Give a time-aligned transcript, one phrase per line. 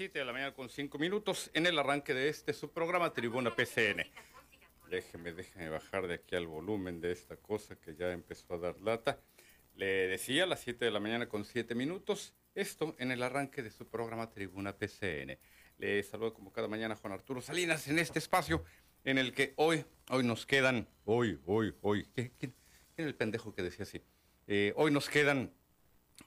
[0.00, 3.12] las 7 de la mañana con 5 minutos en el arranque de este su programa
[3.12, 4.06] Tribuna PCN.
[4.88, 8.80] Déjeme, déjeme bajar de aquí al volumen de esta cosa que ya empezó a dar
[8.80, 9.20] lata.
[9.74, 13.62] Le decía a las 7 de la mañana con 7 minutos, esto en el arranque
[13.62, 15.38] de su programa Tribuna PCN.
[15.76, 18.64] Le saludo como cada mañana Juan Arturo Salinas en este espacio
[19.04, 22.54] en el que hoy, hoy nos quedan, hoy, hoy, hoy, ¿quién, quién
[22.96, 24.00] era el pendejo que decía así?
[24.46, 25.52] Eh, hoy nos quedan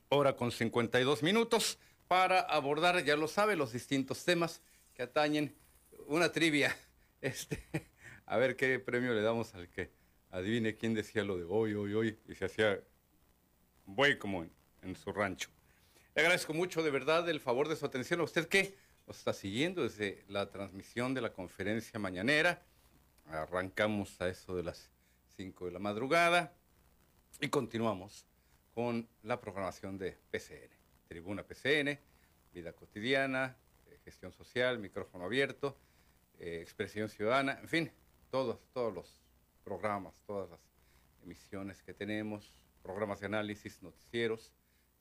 [0.09, 4.61] hora con 52 minutos para abordar, ya lo sabe, los distintos temas
[4.93, 5.55] que atañen
[6.07, 6.75] una trivia.
[7.23, 7.63] Este,
[8.25, 9.93] a ver qué premio le damos al que
[10.29, 12.81] adivine quién decía lo de hoy, hoy, hoy, y se hacía
[13.85, 14.51] buey como en,
[14.81, 15.49] en su rancho.
[16.15, 18.19] Le agradezco mucho de verdad el favor de su atención.
[18.19, 18.75] ¿A usted qué?
[19.07, 22.61] Nos está siguiendo desde la transmisión de la conferencia mañanera.
[23.27, 24.91] Arrancamos a eso de las
[25.37, 26.53] 5 de la madrugada
[27.39, 28.25] y continuamos
[28.73, 30.72] con la programación de PCN.
[31.13, 31.99] Tribuna PCN,
[32.55, 35.77] Vida Cotidiana, eh, Gestión Social, Micrófono Abierto,
[36.39, 37.91] eh, Expresión Ciudadana, en fin,
[38.31, 39.21] todos, todos los
[39.63, 40.59] programas, todas las
[41.21, 44.51] emisiones que tenemos, programas de análisis, noticieros,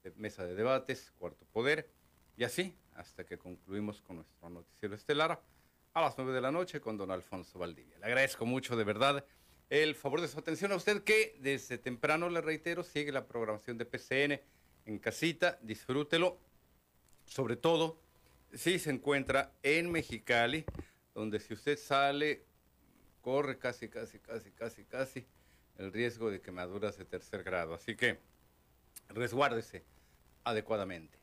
[0.02, 1.88] de mesa de debates, Cuarto Poder,
[2.36, 5.41] y así hasta que concluimos con nuestro noticiero estelar
[5.94, 7.97] a las 9 de la noche con don Alfonso Valdivia.
[7.98, 9.24] Le agradezco mucho de verdad
[9.70, 13.78] el favor de su atención a usted que desde temprano, le reitero, sigue la programación
[13.78, 14.52] de PCN
[14.86, 16.38] en casita, disfrútelo,
[17.25, 17.98] sobre todo
[18.52, 20.64] si se encuentra en Mexicali,
[21.14, 22.44] donde si usted sale,
[23.20, 25.27] corre casi, casi, casi, casi, casi
[25.78, 27.75] el riesgo de quemaduras de tercer grado.
[27.75, 28.19] Así que
[29.09, 29.84] resguárdese
[30.44, 31.19] adecuadamente.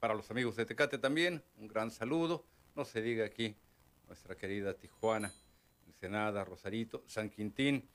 [0.00, 2.44] Para los amigos de Tecate también, un gran saludo.
[2.74, 3.56] No se diga aquí
[4.06, 5.32] nuestra querida Tijuana,
[5.86, 7.88] Ensenada, Rosarito, San Quintín,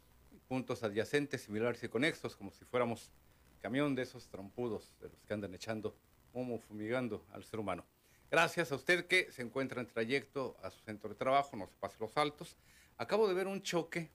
[0.47, 3.11] puntos adyacentes, similares y conexos, como si fuéramos
[3.59, 5.95] camión de esos trompudos, de los que andan echando
[6.33, 7.85] humo, fumigando al ser humano.
[8.31, 11.75] Gracias a usted que se encuentra en trayecto a su centro de trabajo, no se
[11.75, 12.55] pase los altos.
[12.97, 14.09] Acabo de ver un choque.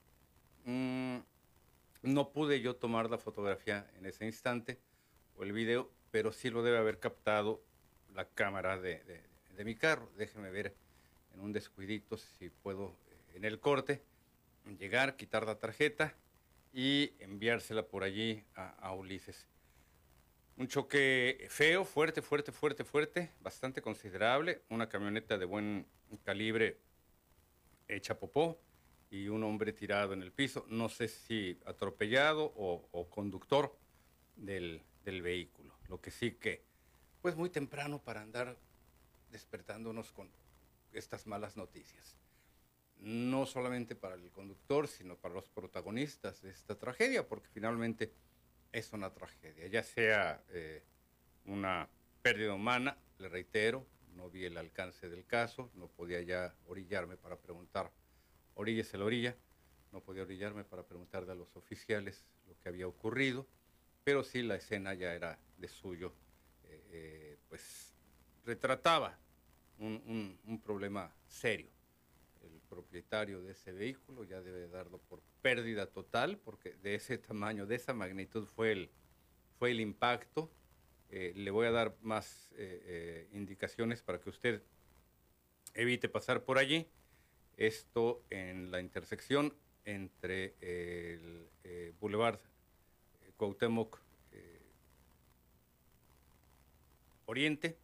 [0.65, 1.19] mmm,
[2.03, 4.79] no pude yo tomar la fotografía en ese instante
[5.37, 7.63] o el video, pero sí lo debe haber captado
[8.15, 9.25] la cámara de, de,
[9.57, 10.11] de mi carro.
[10.17, 10.75] Déjeme ver
[11.33, 14.03] en un descuidito si puedo eh, en el corte
[14.79, 16.15] llegar, quitar la tarjeta
[16.75, 19.47] y enviársela por allí a, Ulises.
[20.57, 24.63] Un choque feo, fuerte, fuerte, fuerte, fuerte, bastante considerable.
[24.71, 25.87] Una camioneta de buen
[26.25, 26.81] calibre
[27.87, 28.61] hecha popó
[29.09, 30.67] y un hombre tirado en el piso.
[30.69, 33.77] No sé si atropellado o, o conductor
[34.35, 35.73] del, del vehículo.
[35.89, 36.65] Lo que sí que,
[37.23, 38.57] pues muy temprano para andar
[39.31, 40.29] despertándonos con
[40.93, 42.17] estas malas noticias.
[43.05, 48.13] No solamente para el conductor, sino para los protagonistas de esta tragedia, porque finalmente
[48.73, 50.83] es una tragedia, ya sea eh,
[51.45, 51.89] una
[52.23, 57.37] pérdida humana, le reitero, no vi el alcance del caso, no podía ya orillarme para
[57.37, 57.93] preguntar,
[58.55, 59.37] oríllese la orilla,
[59.93, 63.47] no podía orillarme para preguntarle a los oficiales lo que había ocurrido,
[64.03, 66.15] pero sí la escena ya era de suyo,
[66.65, 67.95] eh, eh, pues
[68.45, 69.19] retrataba
[69.79, 71.71] un, problema serio.
[72.75, 77.77] Propietario de ese vehículo ya debe darlo por pérdida total, porque de ese tamaño, de
[77.77, 78.91] esa magnitud fue el,
[79.61, 80.51] fue el impacto.
[81.09, 84.61] Eh, le voy a dar más eh, eh, indicaciones para que usted
[85.75, 86.89] evite pasar por allí.
[87.57, 89.55] Esto en la intersección
[89.85, 91.47] entre el
[92.01, 92.41] Boulevard
[93.37, 94.01] Cuauhtémoc
[97.27, 97.79] Oriente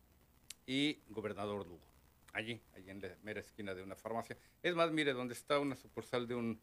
[0.66, 1.89] y Gobernador Lugo.
[2.32, 4.36] Allí, allí en la mera esquina de una farmacia.
[4.62, 6.60] Es más, mire, donde está una sucursal de un,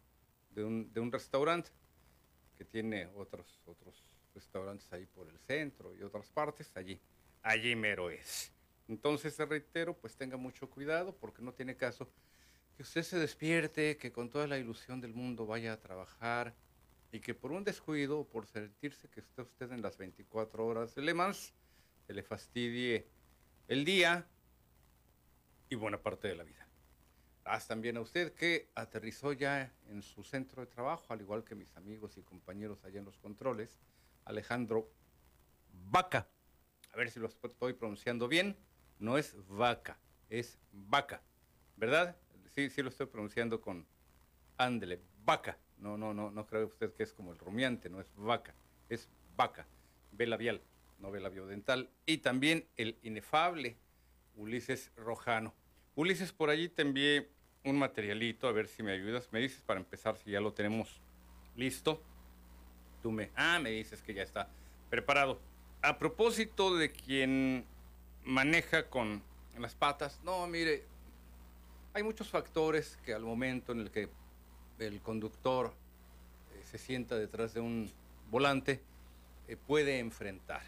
[0.51, 1.69] de un, de un restaurante
[2.57, 4.01] que tiene otros, otros
[4.33, 6.99] restaurantes ahí por el centro y otras partes, allí,
[7.41, 8.51] allí mero es.
[8.87, 12.09] Entonces, reitero, pues tenga mucho cuidado porque no tiene caso
[12.75, 16.55] que usted se despierte, que con toda la ilusión del mundo vaya a trabajar
[17.11, 20.95] y que por un descuido o por sentirse que esté usted en las 24 horas
[20.95, 21.53] de Le Mans,
[22.05, 23.07] se le fastidie
[23.67, 24.27] el día
[25.69, 26.67] y buena parte de la vida.
[27.43, 31.55] Haz también a usted que aterrizó ya en su centro de trabajo, al igual que
[31.55, 33.79] mis amigos y compañeros allá en los controles,
[34.25, 34.91] Alejandro
[35.89, 36.27] Vaca.
[36.91, 38.57] A ver si lo estoy pronunciando bien.
[38.99, 39.99] No es vaca,
[40.29, 41.21] es vaca.
[41.75, 42.17] ¿Verdad?
[42.53, 43.85] Sí, sí lo estoy pronunciando con
[44.57, 45.57] ándele, vaca.
[45.77, 48.55] No, no, no, no cree usted que es como el rumiante, no es vaca,
[48.89, 49.67] es vaca.
[50.11, 50.61] Ve labial
[50.99, 53.77] novela biodental, y también el inefable
[54.37, 55.53] Ulises Rojano.
[55.95, 57.29] Ulises, por allí te envié
[57.63, 59.27] un materialito, a ver si me ayudas.
[59.31, 61.01] Me dices para empezar si ya lo tenemos
[61.55, 62.01] listo.
[63.01, 63.31] Tú me...
[63.35, 64.49] Ah, me dices que ya está
[64.89, 65.41] preparado.
[65.81, 67.65] A propósito de quien
[68.23, 69.21] maneja con
[69.57, 70.19] las patas.
[70.23, 70.83] No, mire,
[71.93, 74.09] hay muchos factores que al momento en el que
[74.79, 75.73] el conductor
[76.53, 77.91] eh, se sienta detrás de un
[78.29, 78.81] volante
[79.47, 80.61] eh, puede enfrentar.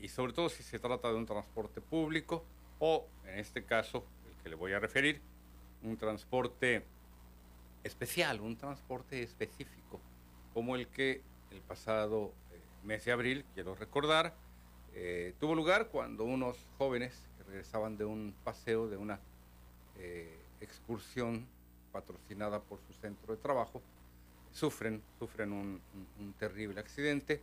[0.00, 2.44] Y sobre todo si se trata de un transporte público
[2.78, 5.20] o, en este caso, el que le voy a referir,
[5.82, 6.84] un transporte
[7.84, 10.00] especial, un transporte específico,
[10.52, 14.34] como el que el pasado eh, mes de abril, quiero recordar,
[14.94, 19.20] eh, tuvo lugar cuando unos jóvenes que regresaban de un paseo, de una
[19.98, 21.46] eh, excursión
[21.92, 23.80] patrocinada por su centro de trabajo,
[24.52, 25.80] sufren, sufren un,
[26.18, 27.40] un terrible accidente,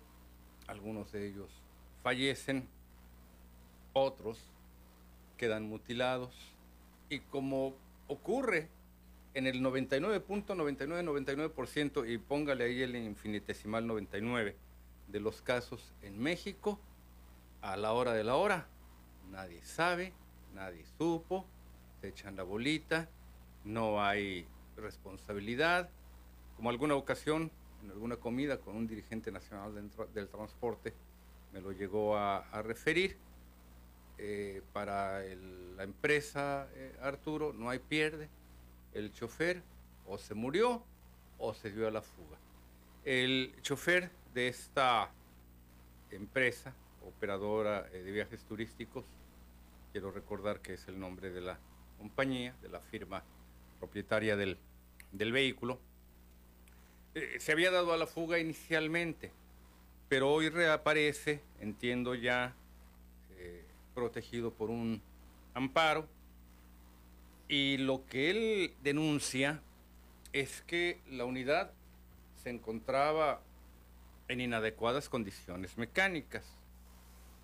[0.67, 1.62] algunos de ellos
[2.03, 2.67] fallecen,
[3.93, 4.37] otros
[5.37, 6.35] quedan mutilados
[7.09, 7.73] y como
[8.07, 8.69] ocurre
[9.33, 14.55] en el 99.9999% y póngale ahí el infinitesimal 99
[15.07, 16.79] de los casos en México,
[17.61, 18.67] a la hora de la hora,
[19.31, 20.13] nadie sabe,
[20.53, 21.47] nadie supo,
[22.01, 23.09] se echan la bolita,
[23.63, 24.45] no hay
[24.75, 25.89] responsabilidad.
[26.57, 27.49] Como alguna ocasión,
[27.83, 30.93] en alguna comida con un dirigente nacional del, del transporte,
[31.53, 33.17] me lo llegó a, referir.
[34.17, 35.19] Eh, para
[35.75, 38.29] la empresa eh, Arturo no hay pierde,
[38.93, 39.61] el chofer
[40.05, 40.83] o se murió
[41.39, 42.37] o se dio a la fuga.
[43.03, 45.09] El chofer de esta
[46.11, 46.73] empresa,
[47.05, 49.05] operadora eh, de viajes turísticos,
[49.91, 51.59] quiero recordar que es el nombre de la
[51.97, 53.23] compañía, de la firma
[53.79, 54.57] propietaria del,
[55.11, 55.79] del vehículo,
[57.15, 59.31] eh, se había dado a la fuga inicialmente,
[60.09, 62.53] pero hoy reaparece, entiendo ya,
[63.37, 65.01] eh, protegido por un
[65.53, 66.07] amparo,
[67.47, 69.61] y lo que él denuncia
[70.31, 71.71] es que la unidad
[72.41, 73.41] se encontraba
[74.27, 76.45] en inadecuadas condiciones mecánicas,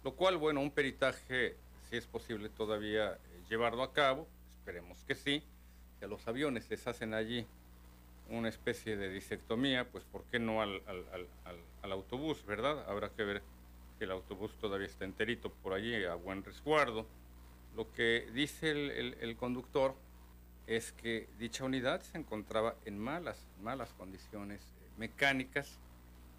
[0.04, 1.56] lo cual, bueno, un peritaje,
[1.90, 3.18] si es posible todavía eh,
[3.50, 4.28] llevarlo a cabo,
[4.58, 5.44] esperemos que sí,
[6.00, 7.46] que los aviones les hacen allí
[8.30, 11.06] una especie de disectomía, pues ¿por qué no al, al,
[11.46, 12.90] al, al, autobús, verdad?
[12.90, 13.42] Habrá que ver
[13.98, 17.08] que el autobús todavía está enterito por allí, a buen resguardo.
[17.76, 19.96] Lo que dice el, el, el conductor
[20.68, 25.80] es que dicha unidad se encontraba en malas, malas condiciones eh, mecánicas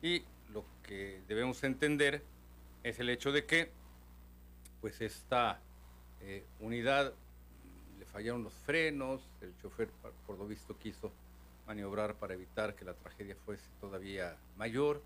[0.02, 0.22] y
[0.52, 2.22] lo que debemos entender
[2.82, 3.70] es el hecho de que
[4.80, 5.60] pues esta
[6.20, 7.12] eh, unidad
[7.98, 9.88] le fallaron los frenos, el chofer
[10.26, 11.12] por lo visto quiso
[11.70, 15.00] maniobrar para evitar que la tragedia fuese todavía mayor.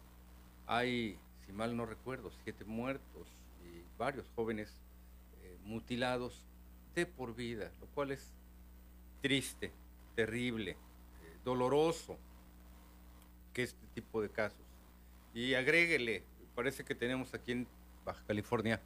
[0.67, 3.29] Hay, si mal no recuerdo, siete muertos
[3.63, 4.73] y varios jóvenes
[5.43, 6.43] eh, mutilados
[6.95, 8.33] de por vida, lo cual es
[9.21, 9.73] triste,
[10.17, 10.77] terrible, eh,
[11.45, 12.17] doloroso
[13.53, 14.65] que este tipo de casos.
[15.35, 16.23] Y agréguele,
[16.55, 17.67] parece que tenemos aquí en
[18.07, 18.81] Baja California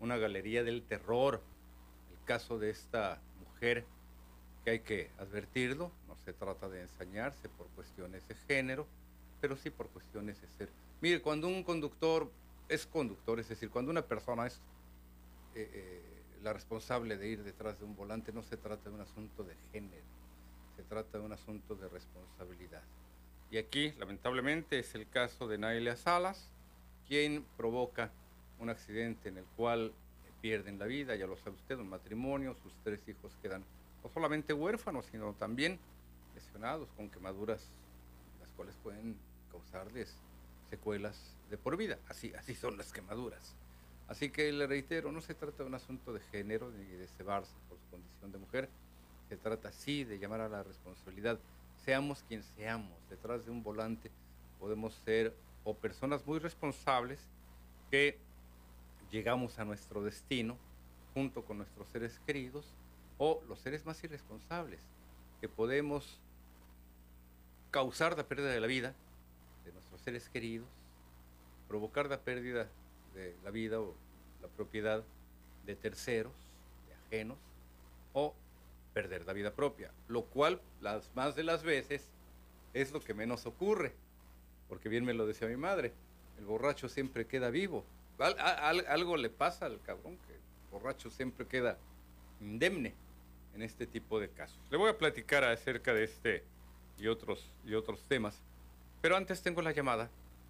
[0.00, 1.40] una galería del terror,
[2.10, 3.84] el caso de esta mujer
[4.64, 8.86] que hay que advertirlo, no se trata de ensañarse por cuestiones de género,
[9.40, 10.68] pero sí por cuestiones de ser.
[11.00, 12.30] Mire, cuando un conductor
[12.68, 14.60] es conductor, es decir, cuando una persona es
[15.54, 16.02] eh, eh,
[16.42, 19.54] la responsable de ir detrás de un volante no se trata de un asunto de
[19.72, 20.04] género,
[20.76, 22.82] se trata de un asunto de responsabilidad.
[23.50, 26.48] Y aquí, lamentablemente, es el caso de Naila Salas,
[27.08, 28.12] quien provoca
[28.60, 29.92] un accidente en el cual
[30.40, 33.64] pierden la vida, ya lo sabe usted, un matrimonio, sus tres hijos quedan
[34.02, 35.78] no solamente huérfanos, sino también
[36.34, 37.68] lesionados con quemaduras,
[38.40, 39.16] las cuales pueden
[39.50, 40.14] causarles
[40.70, 41.98] secuelas de por vida.
[42.08, 43.54] Así, así son las quemaduras.
[44.08, 47.52] Así que le reitero, no se trata de un asunto de género ni de cebarse
[47.68, 48.68] por su condición de mujer,
[49.28, 51.38] se trata sí de llamar a la responsabilidad.
[51.84, 54.10] Seamos quien seamos, detrás de un volante
[54.58, 57.20] podemos ser o personas muy responsables
[57.90, 58.18] que
[59.10, 60.56] llegamos a nuestro destino
[61.14, 62.64] junto con nuestros seres queridos
[63.20, 64.80] o los seres más irresponsables
[65.42, 66.18] que podemos
[67.70, 68.94] causar la pérdida de la vida
[69.66, 70.66] de nuestros seres queridos,
[71.68, 72.66] provocar la pérdida
[73.14, 73.94] de la vida o
[74.40, 75.04] la propiedad
[75.66, 76.32] de terceros,
[76.88, 77.36] de ajenos,
[78.14, 78.34] o
[78.94, 82.08] perder la vida propia, lo cual las más de las veces
[82.72, 83.92] es lo que menos ocurre,
[84.66, 85.92] porque bien me lo decía mi madre,
[86.38, 87.84] el borracho siempre queda vivo,
[88.18, 91.76] al, al, algo le pasa al cabrón, que el borracho siempre queda
[92.40, 92.94] indemne
[93.60, 94.58] en este tipo de casos.
[94.70, 96.44] Le voy a platicar acerca de este
[96.96, 98.42] y otros, y otros temas,
[99.02, 100.08] pero antes tengo la llamada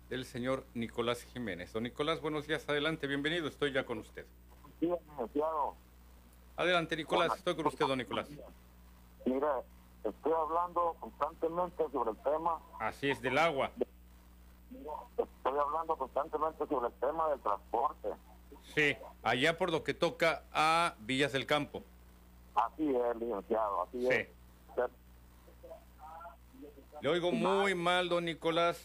[0.09, 1.73] del señor Nicolás Jiménez.
[1.73, 4.25] Don Nicolás, buenos días, adelante, bienvenido, estoy ya con usted.
[4.79, 4.89] Sí.
[6.57, 8.29] Adelante, Nicolás, estoy con usted, don Nicolás.
[9.27, 9.47] Mire,
[10.05, 12.61] estoy hablando constantemente sobre el tema.
[12.79, 13.73] Así es, del agua.
[15.17, 18.09] Estoy hablando constantemente sobre el tema del transporte.
[18.75, 21.83] Sí, allá por lo que toca a Villas del Campo.
[22.67, 24.09] Así es, licenciado, así Sí.
[24.15, 24.29] es.
[27.01, 28.77] Le oigo muy mal, don Nicolás,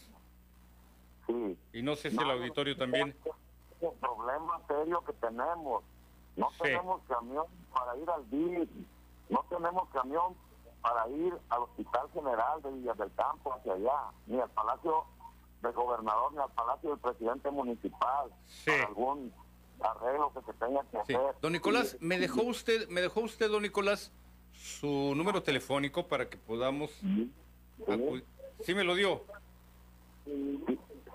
[1.28, 1.58] Sí.
[1.74, 3.16] y no sé si el No, auditorio también.
[4.00, 5.84] Problema serio que tenemos.
[6.38, 6.58] No Sí.
[6.64, 8.70] tenemos camión para ir al DIF.
[9.30, 10.36] No tenemos camión
[10.82, 14.00] para ir al Hospital General de Villas del Campo hacia allá.
[14.28, 15.04] Ni al Palacio
[15.62, 18.32] del Gobernador, ni al Palacio del Presidente Municipal.
[18.48, 18.72] Sí.
[18.72, 19.34] Para algún
[19.82, 21.14] arreglo que se tenga que Sí.
[21.16, 21.36] hacer.
[21.42, 24.12] Don Nicolás, ¿me dejó usted, me dejó usted, don Nicolás,
[24.54, 26.92] su número telefónico para que podamos
[27.88, 28.24] acu-
[28.64, 29.24] Sí me lo dio,
[30.26, 30.64] Sí,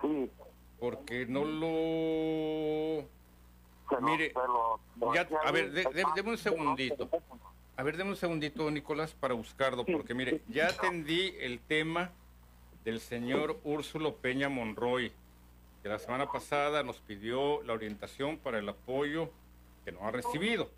[0.03, 0.31] sí.
[0.79, 3.05] porque no lo...
[4.03, 4.33] Mire,
[5.15, 7.09] ya- a ver, de- de- deme un segundito.
[7.77, 12.13] A ver, deme un segundito, don Nicolás, para buscarlo, porque mire, ya atendí el tema
[12.85, 15.13] del señor Úrsulo Peña Monroy,
[15.83, 19.31] que la semana pasada nos pidió la orientación para el apoyo
[19.85, 20.71] que no ha recibido.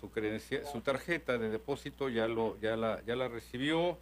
[0.00, 3.98] Su, credencia- su tarjeta de depósito ya, lo, ya, la, ya la recibió.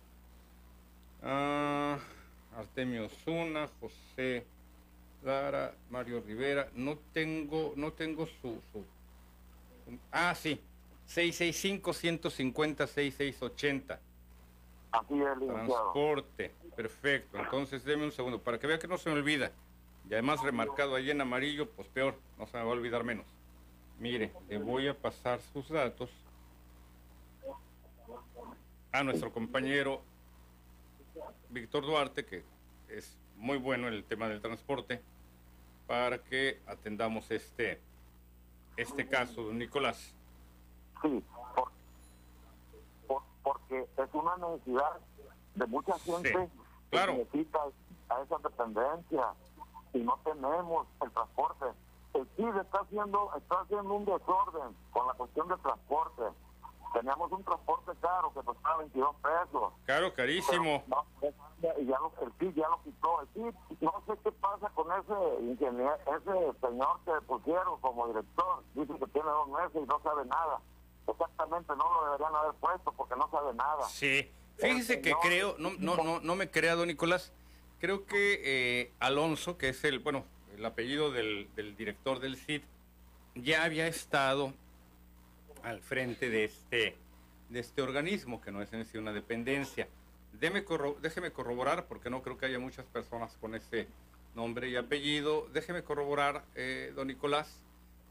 [1.23, 1.99] Ah,
[2.57, 4.45] Artemio Zuna, José
[5.25, 6.69] Lara, Mario Rivera.
[6.75, 8.85] No tengo, no tengo su, su,
[10.13, 10.61] Ah, sí.
[11.09, 13.99] 665-150-6680.
[14.93, 15.55] Así es, licenciado.
[15.67, 16.53] Transporte.
[16.77, 17.39] Perfecto.
[17.39, 18.41] Entonces, deme un segundo.
[18.41, 19.51] Para que vea que no se me olvida.
[20.09, 22.17] Y además remarcado ahí en amarillo, pues peor.
[22.39, 23.27] No se me va a olvidar menos.
[23.99, 26.11] Mire, le voy a pasar sus datos
[28.93, 30.03] a nuestro compañero
[31.51, 32.45] Víctor Duarte, que
[32.89, 35.03] es muy bueno en el tema del transporte,
[35.87, 37.81] para que atendamos este,
[38.77, 40.15] este caso, don Nicolás.
[41.03, 41.23] Sí,
[41.55, 41.71] por-
[43.07, 44.99] por- porque es una necesidad
[45.55, 46.49] de mucha gente
[46.91, 47.13] claro.
[47.13, 47.59] que necesita
[48.09, 49.33] a esa dependencia
[49.97, 51.67] y no tenemos el transporte.
[52.15, 56.23] El CID está haciendo, está haciendo un desorden con la cuestión del transporte.
[56.93, 59.73] Teníamos un transporte caro que costaba 22 pesos.
[59.85, 60.83] Claro, carísimo.
[60.87, 61.05] No,
[61.79, 63.21] y ya lo, el CID ya lo quitó.
[63.23, 68.63] El CID, no sé qué pasa con ese ingeniero, ese señor que pusieron como director.
[68.75, 70.61] Dice que tiene dos meses y no sabe nada.
[71.07, 73.83] Exactamente, no lo deberían haber puesto porque no sabe nada.
[73.85, 77.33] Sí, fíjese que creo, no, no, no, no me crea, don Nicolás,
[77.81, 80.25] creo que eh, Alonso, que es el, bueno,
[80.57, 82.63] el apellido del, del director del CID,
[83.35, 84.53] ya había estado
[85.63, 86.97] al frente de este,
[87.51, 89.89] de este organismo, que no es en sí una dependencia.
[90.33, 93.89] Deme corro- déjeme corroborar, porque no creo que haya muchas personas con ese
[94.35, 95.49] nombre y apellido.
[95.53, 97.63] Déjeme corroborar, eh, don Nicolás.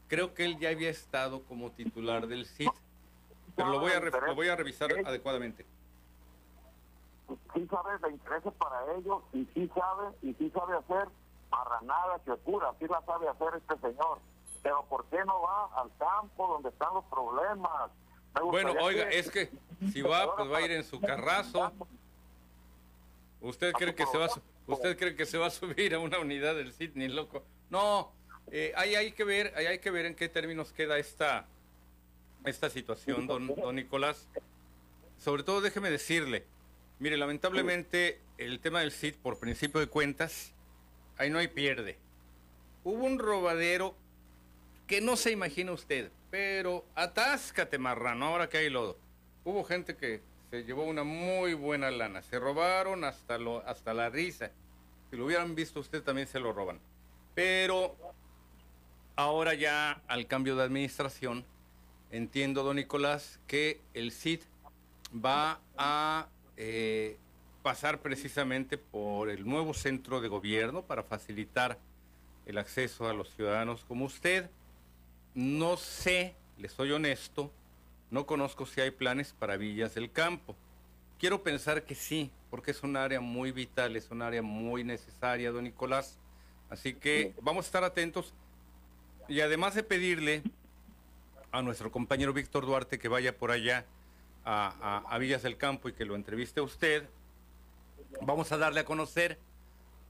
[0.08, 2.68] Creo que él ya había estado como titular del CID,
[3.56, 5.64] pero lo voy a, lo voy a revisar adecuadamente.
[7.54, 11.08] Sí sabe de intereses para ellos y sí sabe, y sí sabe hacer
[11.50, 14.18] marranada que ocurra, sí la sabe hacer este señor.
[14.62, 17.90] Pero ¿por qué no va al campo donde están los problemas?
[18.44, 19.50] Bueno, oiga, es que
[19.92, 21.72] si va, pues va a ir en su carrazo.
[23.40, 24.30] ¿Usted cree que se va a,
[24.66, 27.42] usted cree que se va a subir a una unidad del Sydney, loco?
[27.70, 28.12] No,
[28.50, 31.46] eh, ahí hay que ver, ahí hay que ver en qué términos queda esta
[32.44, 34.28] esta situación, don, don Nicolás.
[35.18, 36.46] Sobre todo, déjeme decirle,
[36.98, 40.52] mire, lamentablemente el tema del CID, por principio de cuentas,
[41.18, 41.96] ahí no hay pierde.
[42.84, 43.94] Hubo un robadero
[44.86, 48.96] que no se imagina usted, pero atáscate, marrano, ahora que hay lodo.
[49.44, 54.10] Hubo gente que se llevó una muy buena lana, se robaron hasta, lo, hasta la
[54.10, 54.50] risa.
[55.10, 56.78] Si lo hubieran visto usted también se lo roban.
[57.34, 57.96] Pero
[59.16, 61.44] ahora ya al cambio de administración,
[62.10, 64.40] entiendo, don Nicolás, que el CID
[65.12, 67.16] va a eh,
[67.62, 71.78] pasar precisamente por el nuevo centro de gobierno para facilitar
[72.46, 74.48] el acceso a los ciudadanos como usted.
[75.34, 77.50] No sé, le soy honesto,
[78.10, 80.54] no conozco si hay planes para Villas del Campo.
[81.18, 85.50] Quiero pensar que sí, porque es un área muy vital, es un área muy necesaria,
[85.50, 86.18] don Nicolás.
[86.70, 88.32] Así que vamos a estar atentos.
[89.28, 90.42] Y además de pedirle
[91.50, 93.84] a nuestro compañero Víctor Duarte que vaya por allá
[94.46, 97.08] a, a- a Villas del Campo y que lo entreviste a usted,
[98.22, 99.38] vamos a darle a conocer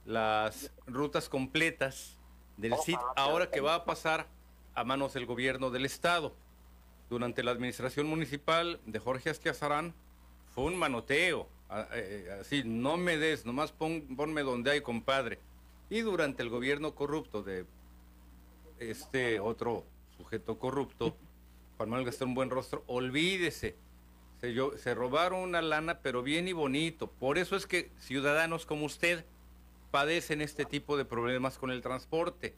[0.04, 2.18] las rutas completas
[2.58, 4.28] del CID ahora que va a pasar
[4.74, 6.34] a manos del gobierno del estado.
[7.08, 9.94] Durante la administración municipal de Jorge Astiazarán
[10.54, 15.40] fue un manoteo, a- eh, así, no me des, nomás pon- ponme donde hay, compadre.
[15.88, 17.64] Y durante el gobierno corrupto de
[18.80, 19.84] este otro
[20.18, 21.16] sujeto corrupto,
[21.78, 23.76] Juan Manuel Gastón Buen Rostro, olvídese,
[24.40, 27.08] se, yo- se robaron una lana, pero bien y bonito.
[27.10, 29.24] Por eso es que ciudadanos como usted
[29.90, 32.54] padecen este tipo de problemas con el transporte.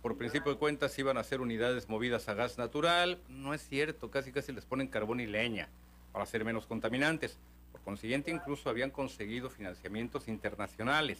[0.00, 3.18] por principio de cuentas iban a ser unidades movidas a gas natural.
[3.28, 5.68] No es cierto, casi casi les ponen carbón y leña
[6.12, 7.38] para ser menos contaminantes.
[7.72, 11.18] Por consiguiente, incluso habían conseguido financiamientos internacionales,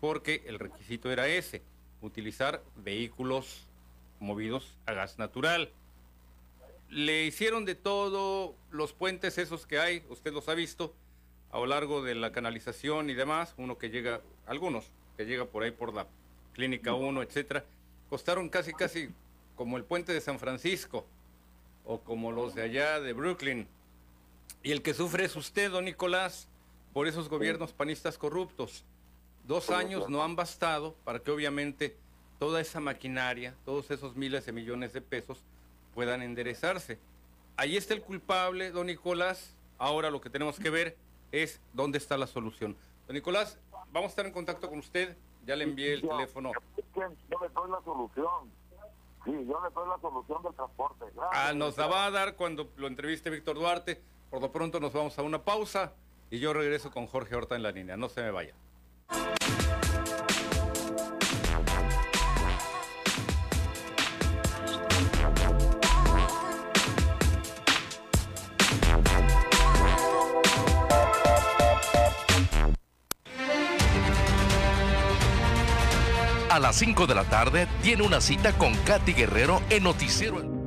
[0.00, 1.62] porque el requisito era ese,
[2.00, 3.66] utilizar vehículos
[4.20, 5.70] movidos a gas natural.
[6.88, 10.94] Le hicieron de todo, los puentes esos que hay, usted los ha visto,
[11.50, 15.62] a lo largo de la canalización y demás, uno que llega, algunos que llega por
[15.62, 16.06] ahí por la
[16.52, 17.64] Clínica 1, etcétera,
[18.08, 19.10] costaron casi casi
[19.56, 21.06] como el puente de San Francisco
[21.84, 23.66] o como los de allá de Brooklyn.
[24.62, 26.48] Y el que sufre es usted, don Nicolás,
[26.92, 28.84] por esos gobiernos panistas corruptos.
[29.46, 31.96] Dos años no han bastado para que obviamente
[32.38, 35.42] toda esa maquinaria, todos esos miles de millones de pesos
[35.96, 36.98] puedan enderezarse.
[37.56, 39.56] Ahí está el culpable, don Nicolás.
[39.78, 40.94] Ahora lo que tenemos que ver
[41.32, 42.76] es dónde está la solución.
[43.06, 43.58] Don Nicolás,
[43.92, 45.16] vamos a estar en contacto con usted.
[45.46, 46.52] Ya le envié el teléfono.
[46.94, 47.08] Yo
[47.40, 48.52] le doy la solución.
[49.24, 51.06] Sí, yo le doy la solución del transporte.
[51.32, 54.02] ah, nos la va a dar cuando lo entreviste Víctor Duarte.
[54.28, 55.94] Por lo pronto nos vamos a una pausa
[56.30, 57.96] y yo regreso con Jorge Horta en la línea.
[57.96, 58.54] No se me vaya.
[76.56, 80.65] A las 5 de la tarde tiene una cita con Katy Guerrero en Noticiero.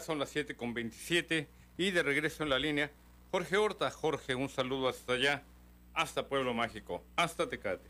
[0.00, 2.90] Son las 7 con 27 y de regreso en la línea,
[3.30, 3.90] Jorge Horta.
[3.90, 5.42] Jorge, un saludo hasta allá,
[5.94, 7.88] hasta Pueblo Mágico, hasta Tecate.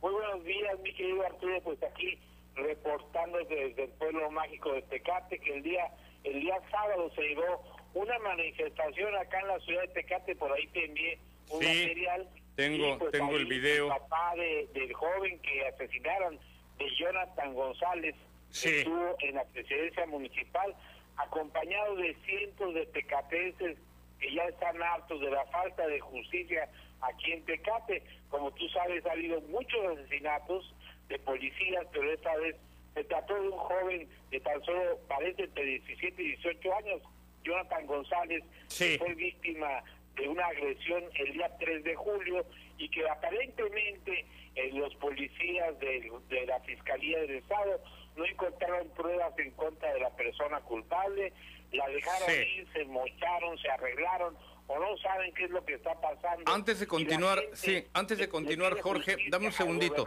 [0.00, 2.18] Muy buenos días, mi querido Arturo, pues aquí
[2.56, 5.88] reportando desde el Pueblo Mágico de Tecate, que el día,
[6.24, 7.62] el día sábado se llevó
[7.94, 11.18] una manifestación acá en la ciudad de Tecate, por ahí te envié
[11.48, 13.86] un material Tengo, pues, tengo el video.
[13.86, 16.38] El papá de, del joven que asesinaron,
[16.78, 18.16] de Jonathan González,
[18.52, 18.68] Sí.
[18.68, 20.74] estuvo en la presidencia municipal,
[21.16, 23.78] acompañado de cientos de tecatenses
[24.20, 26.68] que ya están hartos de la falta de justicia
[27.00, 28.02] aquí en Tecate.
[28.28, 30.74] Como tú sabes, ha habido muchos asesinatos
[31.08, 32.56] de policías, pero esta vez
[32.94, 37.02] se trató de un joven de tan solo, parece, entre 17 y 18 años,
[37.42, 38.92] Jonathan González, Sí.
[38.92, 39.82] que fue víctima
[40.14, 42.46] de una agresión el día 3 de julio
[42.78, 47.80] y que aparentemente eh, los policías de, de la Fiscalía del Estado
[48.16, 51.32] no encontraron pruebas en contra de la persona culpable,
[51.72, 52.34] la dejaron Sí.
[52.58, 56.50] ir, se mocharon, se arreglaron o no saben qué es lo que está pasando.
[56.52, 60.06] Antes de continuar, gente sí, antes de continuar, Jorge, dame un segundito.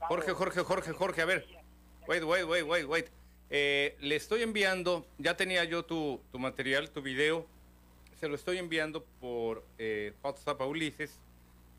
[0.00, 1.46] Jorge, Jorge, Jorge, Jorge, a ver.
[2.08, 3.06] Wait, wait, wait, wait, wait.
[3.50, 7.46] Eh, le estoy enviando, ya tenía yo tu, tu material, tu video,
[8.18, 11.20] se lo estoy enviando por eh, WhatsApp a Ulises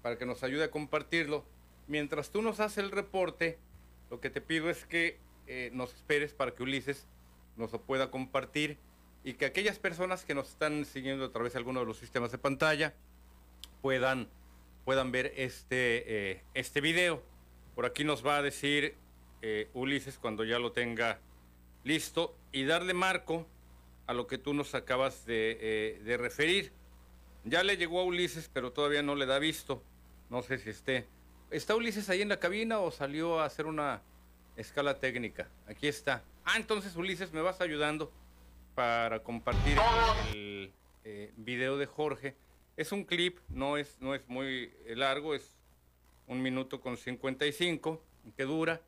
[0.02, 1.44] para que nos ayude a compartirlo.
[1.88, 3.58] Mientras tú nos haces el reporte,
[4.10, 7.08] lo que te pido es que eh, nos esperes para que Ulises
[7.56, 8.78] nos lo pueda compartir
[9.24, 12.32] y que aquellas personas que nos están siguiendo a través de alguno de los sistemas
[12.32, 12.94] de pantalla
[13.82, 14.28] puedan,
[14.86, 17.24] puedan ver este, eh, este video.
[17.76, 18.96] Por aquí nos va a decir
[19.42, 21.20] eh, Ulises cuando ya lo tenga
[21.84, 23.48] listo y darle marco
[24.06, 26.72] a lo que tú nos acabas de, de referir.
[27.44, 29.82] Ya le llegó a Ulises, pero todavía no le da visto.
[30.30, 31.08] No sé si esté.
[31.52, 34.02] ¿Está Ulises ahí en la cabina o salió a hacer una
[34.58, 35.48] escala técnica?
[35.68, 36.24] Aquí está.
[36.44, 38.12] Ah, entonces Ulises, me vas ayudando
[38.76, 39.78] para compartir
[40.34, 42.36] el eh, video de Jorge.
[42.76, 45.56] Es un clip, no es, no es muy largo, es
[46.28, 48.02] un minuto con 55
[48.36, 48.82] que dura.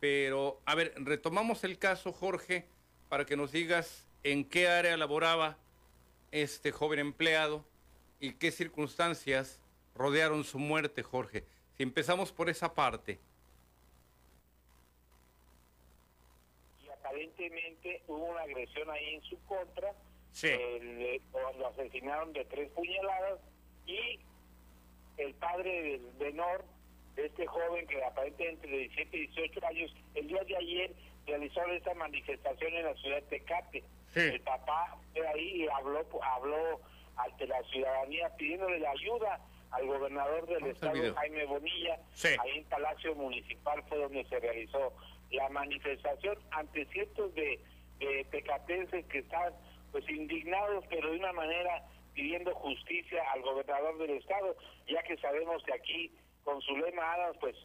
[0.00, 2.66] Pero, a ver, retomamos el caso, Jorge,
[3.08, 5.58] para que nos digas en qué área laboraba
[6.30, 7.64] este joven empleado
[8.20, 9.60] y qué circunstancias
[9.94, 11.44] rodearon su muerte, Jorge.
[11.76, 13.20] Si empezamos por esa parte.
[16.82, 16.88] y
[17.22, 19.92] aparentemente hubo una agresión ahí en su contra.
[20.32, 20.48] Sí.
[20.50, 21.20] Eh,
[21.58, 23.40] lo asesinaron de tres puñaladas
[23.86, 24.20] y
[25.16, 26.64] el padre del menor
[27.16, 30.92] de este joven que aparentemente de 17 y 18 años, el día de ayer
[31.26, 33.84] realizó esta manifestación en la ciudad de Tecate.
[34.14, 34.20] Sí.
[34.20, 36.80] El papá fue ahí y habló, habló
[37.16, 39.40] ante la ciudadanía pidiéndole la ayuda
[39.72, 41.14] al gobernador del estado.
[41.14, 42.28] Jaime Bonilla, Sí.
[42.38, 44.92] ahí en Palacio Municipal fue donde se realizó
[45.30, 47.60] la manifestación ante cientos de,
[47.98, 49.52] de tecatenses que están
[49.92, 55.62] pues indignados, pero de una manera pidiendo justicia al gobernador del estado, ya que sabemos
[55.64, 56.12] que aquí
[56.44, 57.56] con su lema Adams pues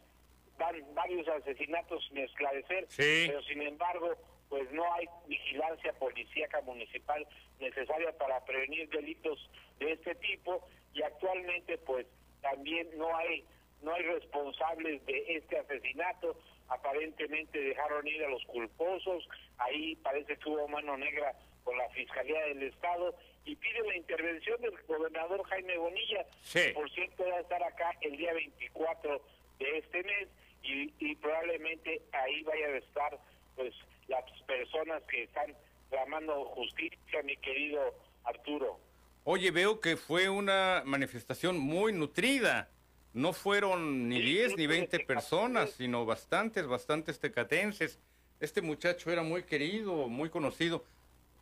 [0.58, 3.24] van varios asesinatos sin esclarecer, Sí.
[3.26, 4.12] pero sin embargo
[4.48, 7.26] pues no hay vigilancia policíaca municipal
[7.58, 12.06] necesaria para prevenir delitos de este tipo y actualmente pues
[12.40, 13.44] también no hay
[13.82, 20.48] no hay responsables de este asesinato aparentemente dejaron ir a los culposos ahí parece que
[20.48, 21.32] hubo mano negra
[21.64, 26.60] con la fiscalía del estado y pide la intervención del gobernador Jaime Bonilla Sí.
[26.60, 29.22] que por cierto va a estar acá el día 24
[29.58, 30.28] de este mes
[30.62, 33.18] y, y probablemente ahí vayan a estar
[33.56, 33.74] pues
[34.08, 35.54] las personas que están
[35.90, 38.78] clamando justicia mi querido Arturo
[39.26, 42.68] Oye, veo que fue una manifestación muy nutrida.
[43.14, 47.98] No fueron ni Sí, 10 sí, ni sí, 20 sí, personas, sino bastantes, bastantes tecatenses.
[48.40, 50.84] Este muchacho era muy querido, muy conocido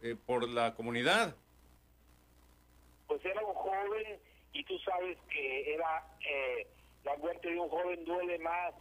[0.03, 1.35] eh, por la comunidad.
[3.07, 4.19] pues era un joven
[4.53, 6.67] y tú sabes que era eh,
[7.05, 8.75] la muerte de un joven duele más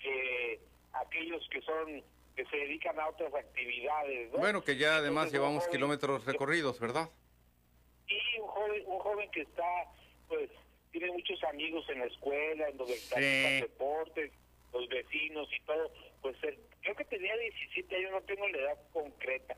[0.00, 0.60] que
[0.92, 2.02] aquellos que son
[2.36, 4.38] que se dedican a otras actividades ¿no?
[4.38, 7.08] Bueno, que ya además Entonces, llevamos joven kilómetros recorridos, ¿verdad?
[8.08, 9.84] y un joven un joven que está
[10.28, 10.50] pues
[10.98, 13.60] tiene muchos amigos en la escuela en donde Sí.
[13.60, 14.32] deportes
[14.72, 18.78] los vecinos y todo pues él- creo que tenía 17 años no tengo la edad
[18.92, 19.56] concreta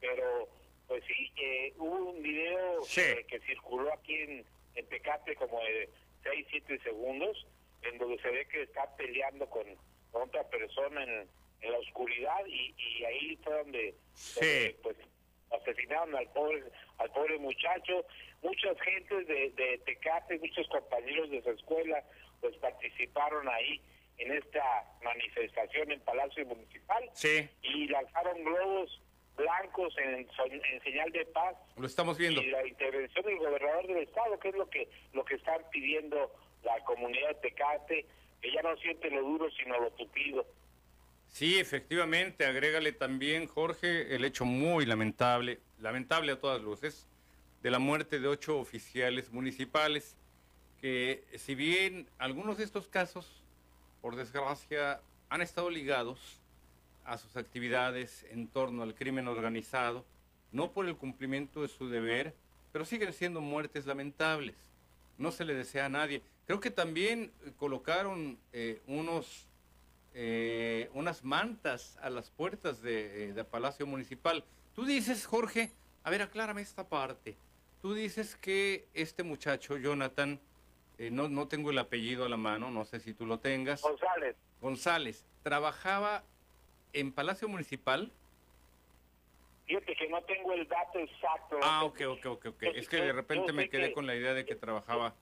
[0.00, 0.48] pero
[0.88, 3.00] pues sí eh, hubo un video Sí.
[3.02, 5.88] eh, que circuló aquí en, en Tecate como de
[6.24, 7.46] 6 7 segundos
[7.82, 9.64] en donde se ve que está peleando con,
[10.10, 11.28] con otra persona en,
[11.60, 14.40] en la oscuridad y, y ahí fue donde, Sí.
[14.40, 14.96] donde, pues
[15.52, 16.62] asesinaron al pobre
[16.98, 18.04] al pobre muchacho.
[18.42, 22.02] Muchas gentes de, de Tecate muchos compañeros de su escuela
[22.40, 23.80] pues participaron ahí
[24.18, 24.62] en esta
[25.02, 29.00] manifestación en Palacio Municipal Sí, y lanzaron globos
[29.36, 32.42] blancos en, en señal de paz lo estamos viendo.
[32.42, 36.30] y la intervención del gobernador del estado que es lo que lo que están pidiendo
[36.62, 38.06] la comunidad de Tecate
[38.42, 40.44] que ya no siente lo duro sino lo tupido
[41.32, 47.06] Sí, efectivamente, agrégale también, Jorge, el hecho muy lamentable, lamentable a todas luces,
[47.62, 50.16] de la muerte de ocho oficiales municipales
[50.80, 53.26] que si bien algunos de estos casos,
[54.00, 56.40] por desgracia, han estado ligados
[57.04, 60.04] a sus actividades en torno al crimen organizado,
[60.52, 62.34] no por el cumplimiento de su deber,
[62.72, 64.56] pero siguen siendo muertes lamentables.
[65.18, 66.22] No se le desea a nadie.
[66.46, 69.46] Creo que también colocaron eh, unos,
[70.14, 74.44] eh, unas mantas a las puertas de, de Palacio Municipal.
[74.74, 75.70] Tú dices, Jorge,
[76.04, 77.36] a ver, aclárame esta parte.
[77.82, 80.40] Tú dices que este muchacho, Jonathan,
[80.98, 83.80] eh, no, no tengo el apellido a la mano, no sé si tú lo tengas.
[83.80, 84.36] González.
[84.60, 86.24] González, trabajaba
[86.92, 88.12] en Palacio Municipal.
[89.66, 91.58] Fíjate que no tengo el dato exacto.
[91.62, 92.62] Ah, ok, ok, ok, ok.
[92.74, 95.14] Es que de repente me quedé con la idea de que trabajaba.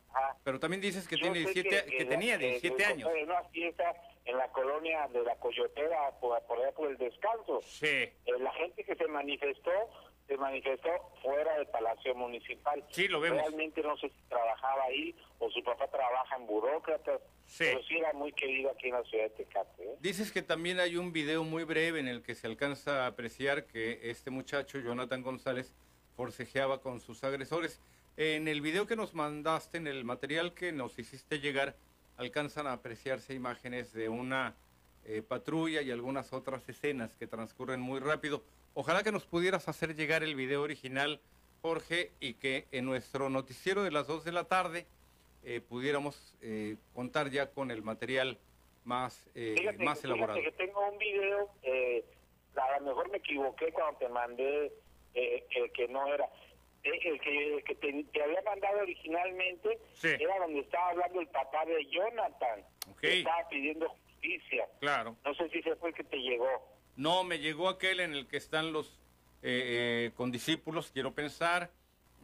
[0.43, 3.09] Pero también dices que tiene 17, que, tenía 17 años.
[3.15, 3.95] En una fiesta
[4.29, 7.61] en la colonia de la Coyotera, por, por allá por el descanso.
[7.63, 7.87] Sí.
[7.87, 9.71] Eh, la gente que se manifestó
[10.27, 10.91] se manifestó
[11.23, 12.85] fuera del Palacio Municipal.
[12.91, 13.39] Sí, lo vemos.
[13.41, 17.65] Realmente no sé si trabajaba ahí o su papá trabaja en burócratas, Sí.
[17.67, 19.83] pero sí era muy querido aquí en la ciudad de Tecate.
[19.85, 19.97] ¿eh?
[20.01, 23.65] Dices que también hay un video muy breve en el que se alcanza a apreciar
[23.65, 25.75] que este muchacho, Jonathan González,
[26.15, 27.81] forcejeaba con sus agresores.
[28.19, 31.75] En el video que nos mandaste, en el material que nos hiciste llegar,
[32.19, 34.55] alcanzan a apreciarse imágenes de una
[35.07, 38.43] eh, patrulla y algunas otras escenas que transcurren muy rápido.
[38.75, 41.21] Ojalá que nos pudieras hacer llegar el video original,
[41.63, 44.87] Jorge, y que en nuestro noticiero de las 2 de la tarde
[45.45, 48.39] eh, pudiéramos eh, contar ya con el material
[48.85, 50.39] más, eh, Fíjate, más elaborado.
[50.39, 52.05] fíjate que tengo un video, eh,
[52.57, 54.73] a lo mejor me equivoqué cuando te mandé
[55.15, 56.29] eh, que no era.
[56.85, 60.09] Eh, el que, que te, te había mandado originalmente Sí.
[60.09, 62.61] era donde estaba hablando el papá de Jonathan.
[62.91, 63.01] Ok.
[63.01, 64.67] que Estaba pidiendo justicia.
[64.81, 65.17] Claro.
[65.25, 66.49] No sé si ese fue el que te llegó.
[66.97, 68.87] No, me llegó aquel en el que están los
[69.43, 71.71] eh, eh, condiscípulos, quiero pensar,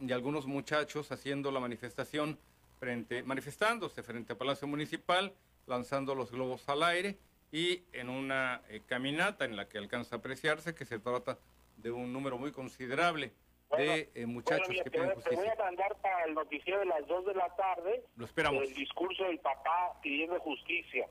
[0.01, 2.37] y algunos muchachos haciendo la manifestación
[2.79, 5.33] frente, manifestándose frente a Palacio Municipal,
[5.67, 7.15] lanzando los globos al aire
[7.51, 11.37] y en una eh, caminata en la que alcanza a apreciarse que se trata
[11.77, 13.31] de un número muy considerable
[13.69, 15.53] Bueno, de eh, muchachos bueno, mira, que te, piden voy, te voy justicia.
[15.61, 18.63] a mandar para el noticiero de las 2 de la tarde Lo esperamos.
[18.63, 21.07] el discurso del papá pidiendo justicia.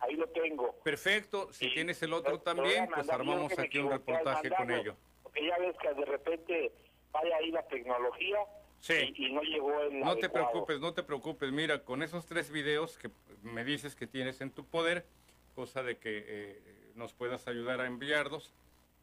[0.00, 0.74] Ahí lo tengo.
[0.84, 4.70] Perfecto, si Sí, tienes el otro también, pues mandar, yo armamos aquí un reportaje con
[4.70, 4.96] ello.
[5.24, 6.72] Porque ya ves que de repente
[7.10, 8.38] vaya ahí la tecnología
[8.80, 8.94] Sí.
[9.16, 10.50] y, y no llegó el No te adecuado.
[10.52, 11.50] preocupes, no te preocupes.
[11.50, 13.10] Mira, con esos tres videos que
[13.42, 15.04] me dices que tienes en tu poder,
[15.56, 16.62] cosa de que eh,
[16.94, 18.54] nos puedas ayudar a enviarlos,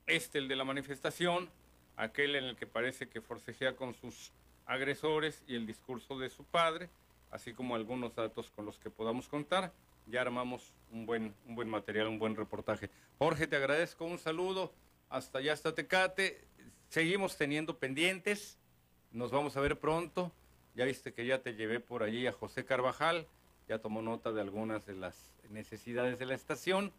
[0.08, 1.50] este, el de la manifestación,
[1.98, 4.32] aquel en el que parece que forcejea con sus
[4.66, 6.90] agresores y el discurso de su padre,
[7.32, 9.72] así como algunos datos con los que podamos contar,
[10.08, 12.90] ya armamos un buen, un buen material, un buen reportaje.
[13.18, 14.72] Jorge, te agradezco, un saludo,
[15.10, 16.42] hasta allá, hasta Tecate.
[16.90, 18.58] Seguimos teniendo pendientes.
[19.12, 20.32] Nos vamos a ver pronto.
[20.76, 23.28] Ya viste que ya te llevé por allí a José Carvajal.
[23.68, 25.16] Ya tomó nota de algunas de las
[25.50, 26.92] necesidades de la estación.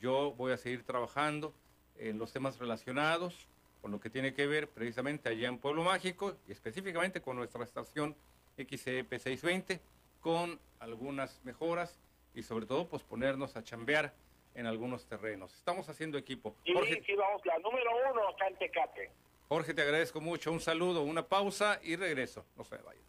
[0.00, 1.52] Yo voy a seguir trabajando
[1.96, 3.48] en los temas relacionados
[3.82, 7.64] con lo que tiene que ver precisamente allá en Pueblo Mágico y específicamente con nuestra
[7.64, 8.16] estación
[8.56, 9.80] XCP 620
[10.20, 12.00] con algunas mejoras
[12.32, 14.14] y sobre todo pues ponernos a chambear
[14.54, 15.52] en algunos terrenos.
[15.54, 16.54] Estamos haciendo equipo.
[16.64, 19.10] Y Jorge, vamos, la número uno acá en Tecate.
[19.48, 20.52] Jorge, te agradezco mucho.
[20.52, 22.46] Un saludo, una pausa y regreso.
[22.56, 23.02] No se vayan.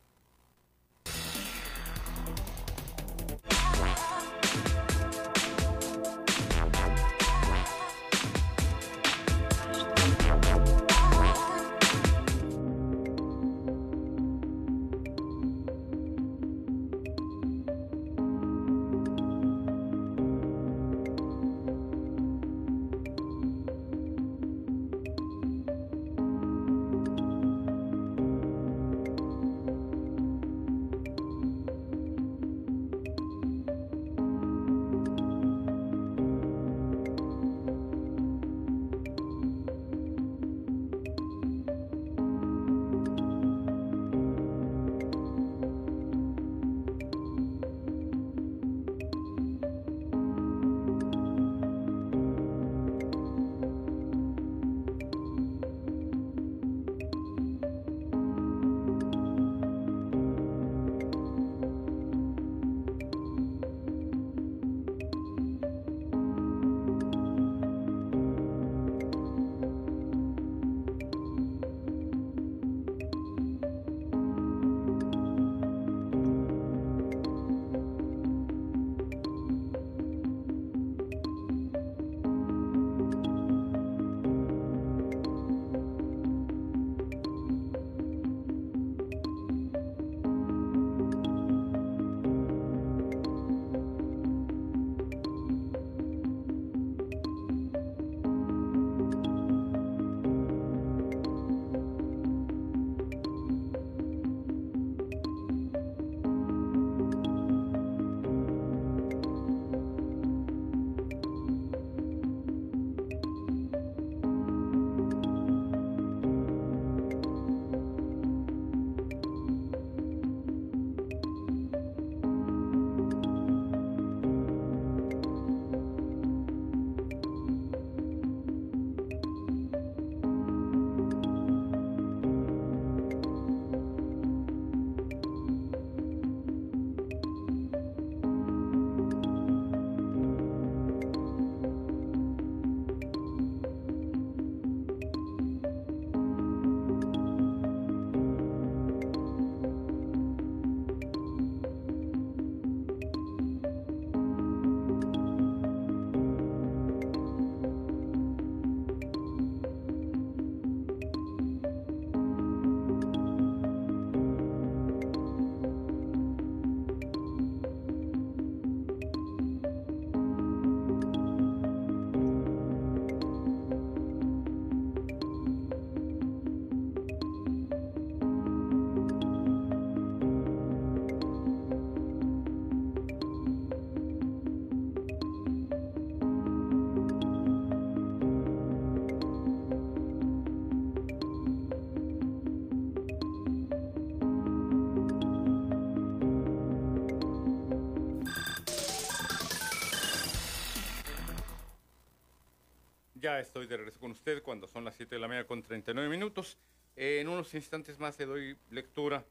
[204.13, 206.57] Usted cuando son las 7 de la mañana con 39 minutos.
[206.95, 209.25] en unos instantes más le doy lectura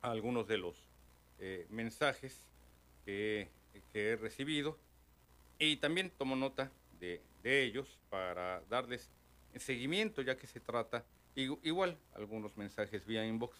[0.00, 0.76] a algunos de los
[1.40, 2.44] eh, mensajes
[3.04, 3.48] que,
[3.92, 4.78] que, he recibido
[5.58, 9.10] y también tomo nota de, de, ellos para darles
[9.56, 13.58] seguimiento ya que se trata, igual algunos mensajes vía inbox,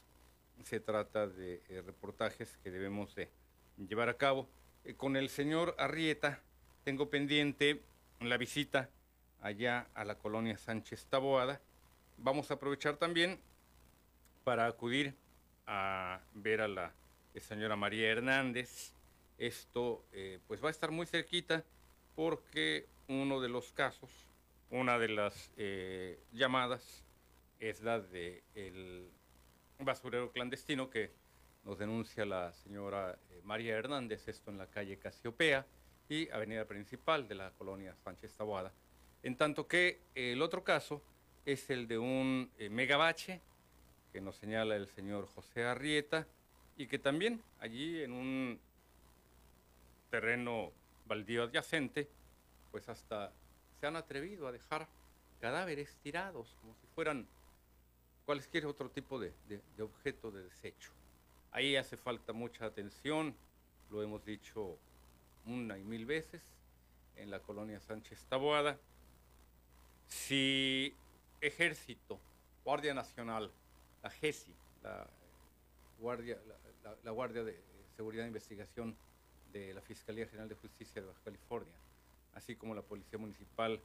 [0.63, 3.29] se trata de eh, reportajes que debemos de
[3.77, 4.49] llevar a cabo.
[4.85, 6.41] Eh, con el señor Arrieta
[6.85, 7.83] tengo pendiente
[8.21, 8.91] la visita
[9.41, 11.61] allá a la colonia Sánchez Taboada.
[12.17, 13.41] Vamos a aprovechar también
[14.45, 15.15] para acudir
[15.67, 16.93] a ver a la
[17.41, 18.93] señora María Hernández.
[19.39, 21.65] Esto eh, pues va a estar muy cerquita
[22.17, 24.11] porque uno de los casos,
[24.71, 27.05] una de las eh, llamadas
[27.61, 29.09] es la de el
[29.79, 31.13] basurero clandestino que
[31.65, 35.67] nos denuncia la señora eh, María Hernández, esto en la calle Casiopea
[36.09, 38.73] y avenida principal de la colonia Sánchez Taboada.
[39.23, 41.03] En tanto que el otro caso
[41.45, 43.41] es el de un eh, megabache
[44.13, 46.27] que nos señala el señor José Arrieta
[46.77, 48.61] y que también allí en un
[50.11, 50.73] terreno
[51.07, 52.09] baldío adyacente,
[52.71, 53.33] pues hasta
[53.81, 54.87] se han atrevido a dejar
[55.41, 57.27] cadáveres tirados como si fueran
[58.25, 60.91] cualquier otro tipo de, de objeto de desecho.
[61.51, 63.35] Ahí hace falta mucha atención,
[63.91, 64.79] lo hemos dicho
[65.47, 66.43] una y mil veces,
[67.17, 68.79] en la colonia Sánchez Taboada,
[70.09, 70.95] si
[71.41, 72.19] Ejército,
[72.65, 73.51] Guardia Nacional,
[74.03, 75.07] la GESI, la
[76.01, 76.39] Guardia,
[77.05, 77.61] la, Guardia de
[77.97, 78.97] Seguridad e Investigación
[79.53, 81.75] de la Fiscalía General de Justicia de Baja California,
[82.35, 83.81] así como la Policía Municipal,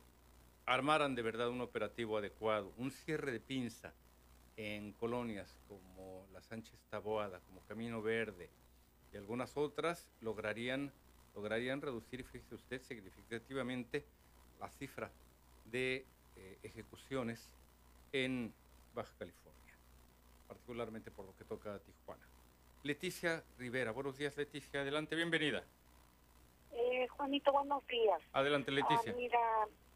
[0.66, 3.94] armaran de verdad un operativo adecuado, un cierre de pinza
[4.56, 8.50] en colonias como la Sánchez Taboada, como Camino Verde
[9.12, 10.91] y algunas otras, lograrían,
[11.36, 14.06] lograrían reducir, fíjese usted, significativamente
[14.60, 15.12] la cifra
[15.66, 16.06] de
[16.36, 17.50] eh, ejecuciones
[18.12, 18.54] en
[18.94, 19.74] Baja California,
[20.48, 22.28] particularmente por lo que toca a Tijuana.
[22.84, 25.64] Leticia Rivera, buenos días Leticia, adelante, bienvenida.
[26.72, 28.22] Eh, Juanito, buenos días.
[28.34, 29.12] Adelante Leticia.
[29.12, 29.40] Ah, mira,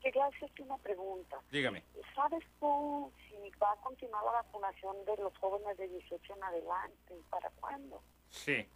[0.01, 1.37] quería hacerte una pregunta.
[1.51, 1.83] Dígame.
[2.15, 7.15] ¿Sabes tú si va a continuar la vacunación de los jóvenes de 18 en adelante
[7.19, 8.01] y para cuándo?
[8.29, 8.67] Sí.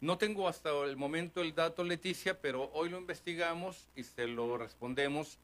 [0.00, 4.58] No tengo hasta el momento el dato, Leticia, pero hoy lo investigamos y se lo
[4.58, 5.38] respondemos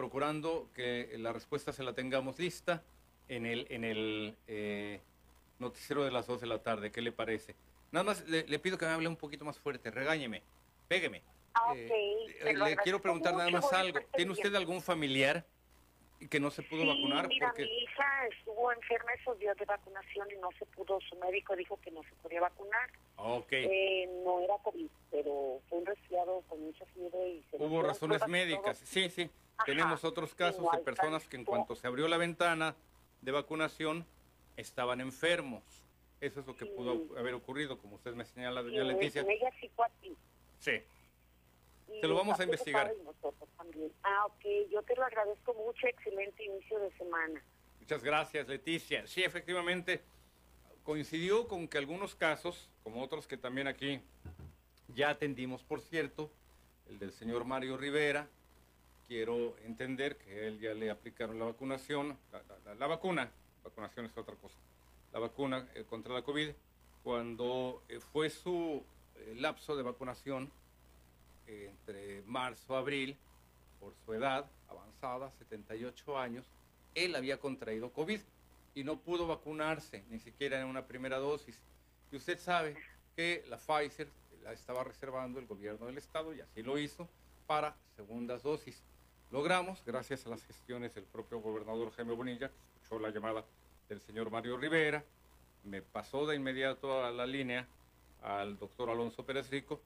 [0.00, 2.82] procurando que la respuesta se la tengamos lista
[3.28, 4.98] en el, en el eh,
[5.58, 6.90] noticiero de las 2 de la tarde.
[6.90, 7.54] ¿Qué le parece?
[7.92, 10.42] Nada más le, pido que me hable un poquito más fuerte, regáñeme,
[10.88, 11.22] pégueme.
[11.52, 13.98] Ah, eh, le quiero preguntar nada más algo.
[14.16, 15.44] ¿Tiene usted algún familiar
[16.28, 17.28] que no se pudo vacunar?
[17.28, 17.64] Mira, porque...
[17.64, 21.78] mi hija estuvo enferma esos días de vacunación y no se pudo, su médico dijo
[21.80, 22.90] que no se podía vacunar.
[23.16, 23.52] Ok.
[23.52, 28.26] Eh, no era COVID, pero fue un resfriado con mucha fiebre y se Hubo razones
[28.28, 29.30] médicas, sí, sí.
[29.64, 32.74] Tenemos otros casos de personas que en cuanto se abrió la ventana
[33.20, 34.06] de vacunación
[34.56, 35.62] estaban enfermos.
[36.20, 39.22] Eso es lo que pudo haber ocurrido, como usted me señala, doña Leticia.
[39.22, 40.14] Ella sí fue ti.
[40.58, 40.82] Sí.
[42.00, 42.92] Se lo vamos a investigar.
[44.02, 44.44] Ah, ok.
[44.70, 45.86] Yo te lo agradezco mucho.
[45.86, 47.42] Excelente inicio de semana.
[47.80, 49.06] Muchas gracias, Leticia.
[49.06, 50.00] Sí, efectivamente,
[50.84, 54.00] coincidió con que algunos casos, como otros que también aquí
[54.94, 56.30] ya atendimos, por cierto,
[56.88, 58.28] el del señor Mario Rivera,
[59.06, 62.16] quiero entender que él ya le aplicaron la vacunación,
[62.78, 63.30] la, vacuna,
[63.64, 64.56] vacunación es otra cosa,
[65.12, 66.50] la vacuna eh, contra la COVID,
[67.02, 68.82] cuando eh, fue su
[69.16, 70.50] eh, lapso de vacunación
[71.50, 73.16] entre marzo, abril,
[73.78, 76.44] por su edad avanzada, 78 años,
[76.94, 78.20] él había contraído COVID
[78.74, 81.56] y no pudo vacunarse, ni siquiera en una primera dosis.
[82.12, 82.76] Y usted sabe
[83.16, 84.08] que la Pfizer
[84.42, 87.08] la estaba reservando el gobierno del estado y así lo hizo
[87.46, 88.82] para segundas dosis.
[89.30, 93.44] Logramos, gracias a las gestiones del propio gobernador Jaime Bonilla, que escuchó la llamada
[93.88, 95.04] del señor Mario Rivera,
[95.64, 97.66] me pasó de inmediato a la línea
[98.22, 99.80] al doctor Alonso Pérez Rico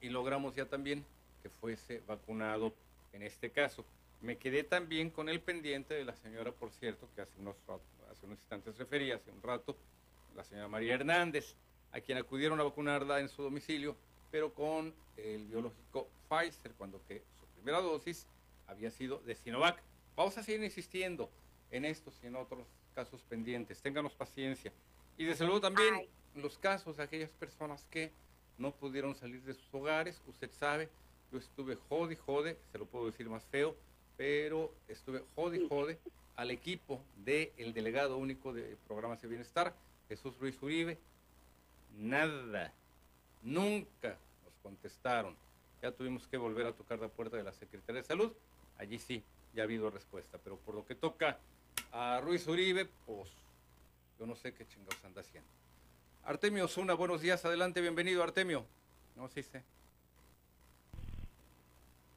[0.00, 1.04] y logramos ya también
[1.42, 2.74] que fuese vacunado
[3.12, 3.84] en este caso.
[4.20, 7.56] Me quedé también con el pendiente de la señora, por cierto, que hace unos,
[8.10, 9.76] hace unos instantes refería, hace un rato,
[10.36, 11.54] la señora María Hernández,
[11.92, 13.96] a quien acudieron a vacunarla en su domicilio,
[14.30, 18.26] pero con el biológico Pfizer, cuando que su primera dosis
[18.68, 19.82] había sido de Sinovac.
[20.16, 21.30] Vamos a seguir insistiendo
[21.70, 23.80] en estos y en otros casos pendientes.
[23.80, 24.72] Ténganos paciencia.
[25.16, 28.12] Y desde luego también los casos de aquellas personas que
[28.60, 30.20] no pudieron salir de sus hogares.
[30.28, 30.88] Usted sabe,
[31.32, 33.74] yo estuve jode, jode, se lo puedo decir más feo,
[34.16, 35.98] pero estuve jode, jode
[36.36, 39.74] al equipo del delegado único de programas de bienestar,
[40.08, 40.98] Jesús Ruiz Uribe.
[41.98, 42.72] Nada,
[43.42, 45.34] nunca nos contestaron.
[45.82, 48.32] Ya tuvimos que volver a tocar la puerta de la Secretaría de Salud
[48.80, 49.22] allí sí
[49.54, 50.38] ya ha habido respuesta.
[50.42, 51.38] Pero por lo que toca
[51.92, 53.28] a Ruiz Uribe, pues
[54.18, 55.48] yo no sé qué chingados anda haciendo.
[56.24, 58.66] Artemio Zuna, buenos días, adelante, bienvenido Artemio.
[59.16, 59.64] No, sí sé.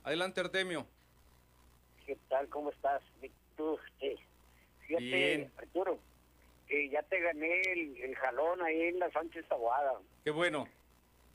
[0.03, 0.85] Adelante Artemio.
[2.05, 2.47] ¿Qué tal?
[2.49, 3.01] ¿Cómo estás?
[3.55, 4.15] Tú, eh,
[4.81, 5.51] fíjate, Bien.
[5.57, 5.99] Arturo,
[6.67, 9.93] que ya te gané el, el jalón ahí en la Sánchez Taguada.
[10.23, 10.67] Qué bueno.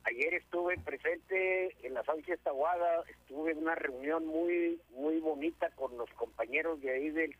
[0.05, 5.97] Ayer estuve presente en la Sánchez Taguada, estuve en una reunión muy muy bonita con
[5.97, 7.35] los compañeros de ahí del,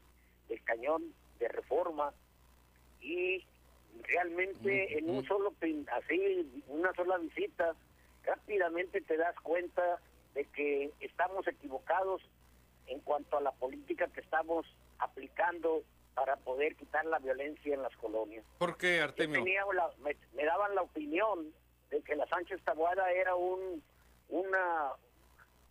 [0.49, 2.13] del cañón de reforma
[3.01, 3.45] y
[4.05, 7.75] realmente en un solo pin- así una sola visita
[8.25, 9.99] rápidamente te das cuenta
[10.35, 12.23] de que estamos equivocados
[12.87, 14.67] en cuanto a la política que estamos
[14.99, 15.83] aplicando
[16.15, 18.45] para poder quitar la violencia en las colonias.
[18.59, 19.43] ¿Por qué Artemio?
[19.43, 21.53] tenía la- me, me daban la opinión
[21.91, 23.83] de que la Sánchez Taboada era un
[24.31, 24.93] una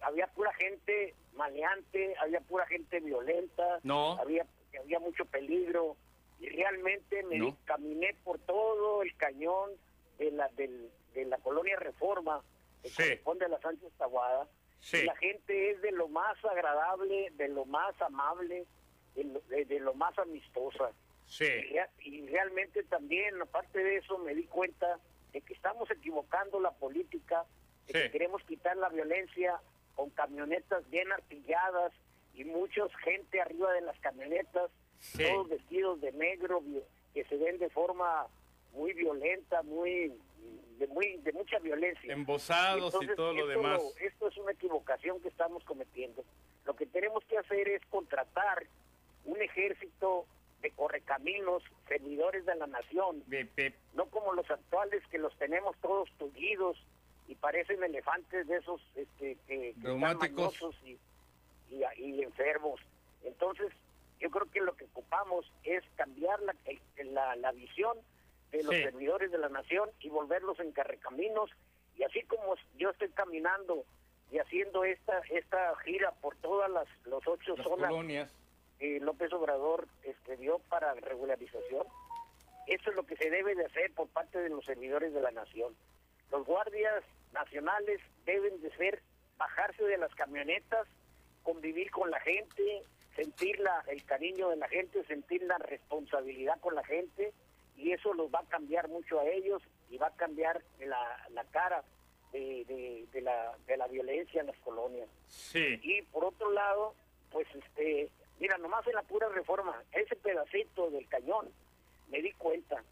[0.02, 4.18] había pura gente maleante, había pura gente violenta, No.
[4.20, 4.46] había
[4.80, 5.96] había mucho peligro
[6.40, 7.58] y realmente me No.
[7.66, 9.72] caminé por todo el cañón
[10.18, 12.44] de la del- de la colonia Reforma
[12.82, 12.96] que Sí.
[12.98, 13.92] corresponde a la Sánchez
[14.80, 14.98] Sí.
[14.98, 18.66] y la gente es de lo más agradable, de lo más amable,
[19.16, 20.92] de lo, de- de lo más amistosa.
[21.28, 21.46] Y, Sí.
[21.46, 25.00] rea- y realmente también, aparte de eso, me di cuenta
[25.34, 27.46] de que estamos equivocando la política,
[27.88, 29.60] de que queremos quitar la violencia
[29.96, 31.92] con camionetas bien artilladas
[32.36, 34.70] y mucha gente arriba de las camionetas,
[35.00, 35.24] Sí.
[35.24, 36.62] todos vestidos de negro,
[37.14, 38.28] que se ven de forma
[38.74, 40.14] muy violenta, muy
[40.80, 42.14] de, muy, de mucha violencia.
[42.14, 43.82] Embosados y Entonces, todo lo demás.
[44.00, 46.24] esto es una equivocación que estamos cometiendo.
[46.66, 48.66] Lo que tenemos que hacer es contratar
[49.26, 50.26] un ejército
[50.62, 53.24] de correcaminos, servidores de la nación,
[53.94, 56.78] no como los actuales que los tenemos todos tullidos
[57.28, 60.20] y parecen elefantes de esos este, que, que están
[60.84, 60.98] y,
[61.72, 62.80] y, y enfermos.
[63.24, 63.72] Entonces,
[64.20, 66.56] yo creo que lo que ocupamos es cambiar la,
[67.04, 67.98] la, la visión
[68.52, 68.84] de los Sí.
[68.84, 71.52] servidores de la nación y volverlos en carrecaminos.
[71.96, 73.84] Y así como yo estoy caminando
[74.32, 78.32] y haciendo esta esta gira por todas las los ocho Las zonas colonias.
[78.80, 81.86] que López Obrador escribió para regularización.
[82.68, 85.32] Eso es lo que se debe de hacer por parte de los servidores de la
[85.32, 85.76] nación.
[86.32, 87.04] Los guardias
[87.34, 89.02] nacionales deben de ser
[89.38, 90.88] bajarse de las camionetas,
[91.44, 92.84] convivir con la gente,
[93.18, 97.34] sentir la, el cariño de la gente, sentir la responsabilidad con la gente
[97.76, 101.44] y eso los va a cambiar mucho a ellos y va a cambiar la, la
[101.46, 101.84] cara
[102.32, 105.10] de, de- de la, de la violencia en las colonias.
[105.28, 105.80] Sí.
[105.84, 106.94] Y por otro lado,
[107.32, 108.10] pues este,
[108.40, 111.50] mira, nomás en la pura reforma, ese pedacito del cañón,
[112.10, 112.84] me di cuenta.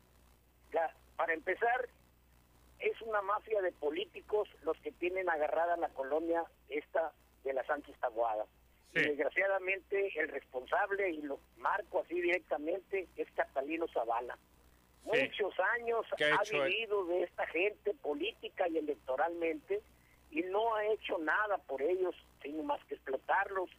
[0.74, 1.88] Ya, para empezar,
[2.80, 7.12] es una mafia de políticos los que tienen agarrada la colonia esta
[7.44, 8.46] de la Sánchez Taboada.
[8.96, 9.02] Sí.
[9.02, 14.38] Y desgraciadamente el responsable, y lo marco así directamente, es Catalino Zavala.
[15.04, 15.20] Sí.
[15.22, 19.82] Muchos años ¿Qué ha vivido de esta gente política y electoralmente
[20.32, 23.70] y no ha hecho nada por ellos, sino más que explotarlos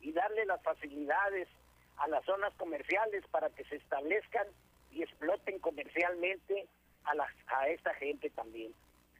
[0.00, 1.48] y darle las facilidades
[1.96, 4.46] a las zonas comerciales para que se establezcan
[4.92, 6.66] y exploten comercialmente
[7.04, 8.72] a, las, a esta gente también,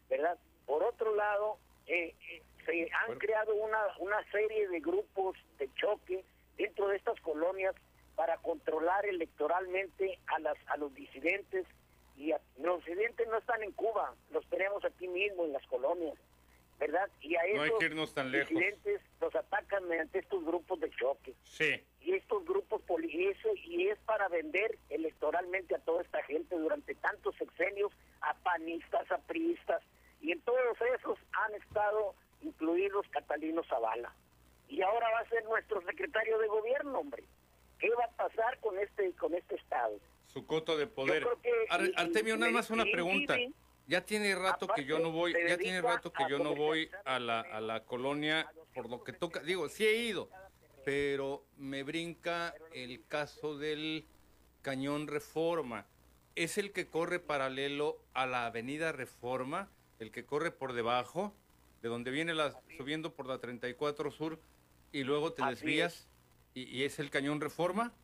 [0.09, 0.38] ¿verdad?
[0.66, 3.21] Por otro lado, eh, eh, se han Bueno.
[3.21, 6.25] creado una, una serie de grupos de choque
[6.59, 7.75] dentro de estas colonias
[8.14, 11.67] para controlar electoralmente a, las, a los disidentes.
[12.17, 16.14] Y a- los disidentes no están en Cuba, los tenemos aquí mismo en las colonias,
[16.79, 17.09] ¿verdad?
[17.21, 18.49] Y a No hay esos que irnos tan lejos.
[18.49, 21.83] disidentes los atacan mediante estos grupos de choque Sí.
[22.01, 26.95] y estos grupos y eso y es para vender electoralmente a toda esta gente durante
[26.95, 27.93] tantos sexenios
[28.23, 29.83] a panistas, a priistas
[30.23, 32.14] y en todos esos han estado
[32.47, 34.14] incluidos Catalino Zavala
[34.68, 37.24] y ahora va a ser nuestro secretario de gobierno, hombre.
[37.78, 39.99] ¿Qué va a pasar con este con este estado?
[40.26, 41.26] Su coto de poder.
[41.42, 43.38] que- Ar- y- Artemio, nada más una pregunta.
[43.38, 43.55] y-
[43.88, 47.20] Ya tiene rato que yo no voy, ya tiene rato que yo no voy a
[47.20, 49.40] la, a la colonia por lo que toca.
[49.40, 50.28] Digo, sí he ido,
[50.84, 54.05] pero me brinca el caso del
[54.62, 55.86] Cañón Reforma.
[56.34, 59.70] ¿Es el que corre paralelo a la Avenida Reforma?
[60.01, 61.32] ¿El que corre por debajo?
[61.83, 64.41] De donde viene la, subiendo por la 34 Sur
[64.93, 66.09] y luego te Así desvías
[66.55, 67.95] y, y es el Cañón Reforma?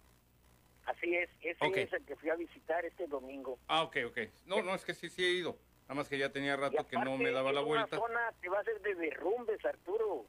[0.85, 3.59] Así es, ese es el que fui a visitar este domingo.
[3.68, 4.18] Ah, ok, ok.
[4.47, 5.57] No, no, es que sí, sí he ido.
[5.83, 7.99] Nada más que ya tenía rato que no me daba la vuelta.
[7.99, 10.27] Una zona que va a ser de derrumbes, Arturo.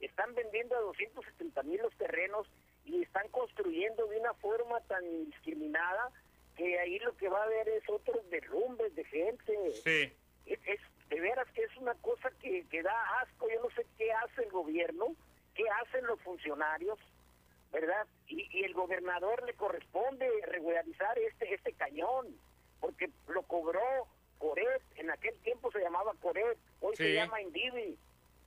[0.00, 2.46] Están vendiendo a 270 mil los terrenos
[2.84, 6.10] y están construyendo de una forma tan indiscriminada
[6.56, 9.72] que ahí lo que va a haber es otros derrumbes de gente.
[9.84, 10.12] Sí.
[10.52, 13.46] Es, es- de veras que es una cosa que, que da asco.
[13.50, 15.14] Yo no sé qué hace el gobierno,
[15.54, 16.98] qué hacen los funcionarios,
[17.70, 18.06] ¿verdad?
[18.28, 22.28] Y, y el gobernador le corresponde regularizar este este cañón,
[22.80, 24.06] porque lo cobró
[24.38, 27.96] Coret, en aquel tiempo se llamaba Coret, hoy se llama Indivi,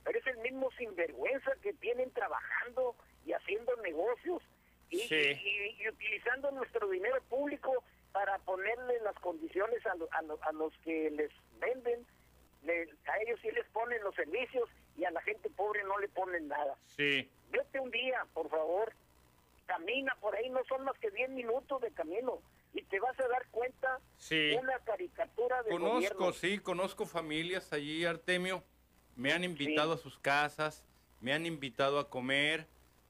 [0.04, 4.42] pero es el mismo sinvergüenza que tienen trabajando y haciendo negocios
[4.90, 5.14] y, Sí.
[5.14, 7.82] y- y- y utilizando nuestro dinero público
[8.16, 12.06] para ponerle las condiciones a, lo- a lo- a los que les venden,
[12.62, 16.08] le- a ellos sí les ponen los servicios y a la gente pobre no le
[16.08, 16.76] ponen nada.
[16.96, 18.90] Sí, Vete un día, por favor,
[19.66, 22.40] camina por ahí, no son más que 10 minutos de camino
[22.72, 24.56] y te vas a dar cuenta Sí.
[24.58, 26.32] una caricatura de Conozco, gobierno.
[26.32, 28.62] sí, conozco familias allí, Artemio.
[29.14, 30.82] Me han invitado a sus casas,
[31.20, 32.66] me han invitado a comer.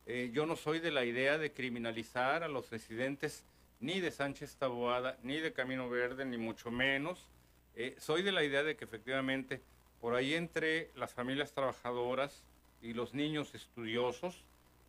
[0.07, 3.45] Eh, yo no soy de la idea de criminalizar a los residentes
[3.81, 7.27] ni de Sánchez Taboada, ni de Camino Verde, ni mucho menos.
[7.75, 9.61] Eh, soy de la idea de que efectivamente
[10.01, 12.43] por ahí entre las familias trabajadoras
[12.81, 14.45] y los niños estudiosos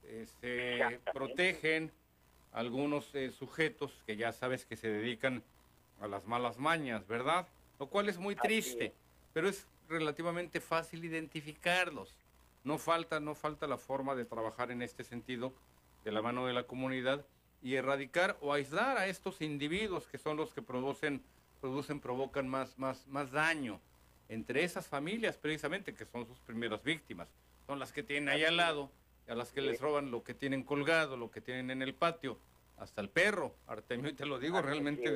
[0.05, 1.91] eh, se protegen
[2.53, 5.43] algunos eh, sujetos que ya sabes que se dedican
[5.99, 7.47] a las malas mañas, ¿verdad?
[7.79, 8.93] Lo cual es muy triste, es.
[9.33, 12.15] pero es relativamente fácil identificarlos.
[12.63, 15.53] No falta, no falta la forma de trabajar en este sentido
[16.03, 17.25] de la mano de la comunidad
[17.61, 21.21] y erradicar o aislar a estos individuos que son los que producen,
[21.61, 23.79] producen, provocan más, más, más daño
[24.29, 27.29] entre esas familias precisamente que son sus primeras víctimas.
[27.65, 28.91] Son las que tienen ahí al lado,
[29.27, 32.37] a las que les roban lo que tienen colgado, lo que tienen en el patio,
[32.77, 35.11] hasta el perro, Artemio, y te lo digo realmente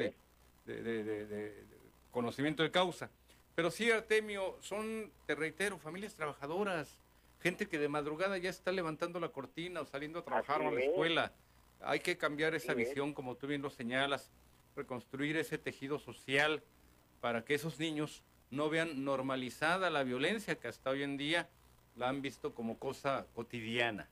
[0.65, 1.65] de, de- de-
[2.11, 3.09] conocimiento de causa.
[3.55, 6.97] Pero sí, Artemio, son, te reitero, familias trabajadoras,
[7.41, 10.71] gente que de madrugada ya está levantando la cortina o saliendo a trabajar o a
[10.71, 11.31] la Así es.
[11.83, 14.31] Hay que cambiar esa visión, como tú bien lo señalas,
[14.75, 16.61] reconstruir ese tejido social
[17.21, 21.49] para que esos niños no vean normalizada la violencia que hasta hoy en día
[21.95, 24.07] la han visto como cosa cotidiana.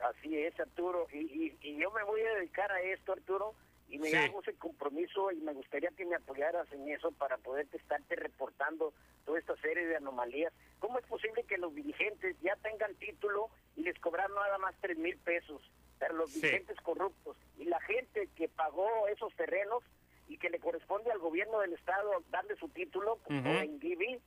[0.00, 1.06] Así es, Arturo.
[1.12, 3.54] Y, y, y yo me voy a dedicar a esto, Arturo,
[3.88, 4.16] y me Sí.
[4.16, 8.92] hago ese compromiso y me gustaría que me apoyaras en eso para poderte estarte reportando
[9.24, 10.52] toda esta serie de anomalías.
[10.80, 14.98] ¿Cómo es posible que los dirigentes ya tengan título y les cobran nada más tres
[14.98, 15.62] mil pesos?
[15.98, 16.40] Pero los Sí.
[16.40, 19.82] dirigentes corruptos y la gente que pagó esos terrenos
[20.28, 24.20] y que le corresponde al gobierno del estado darle su título como en Gibi,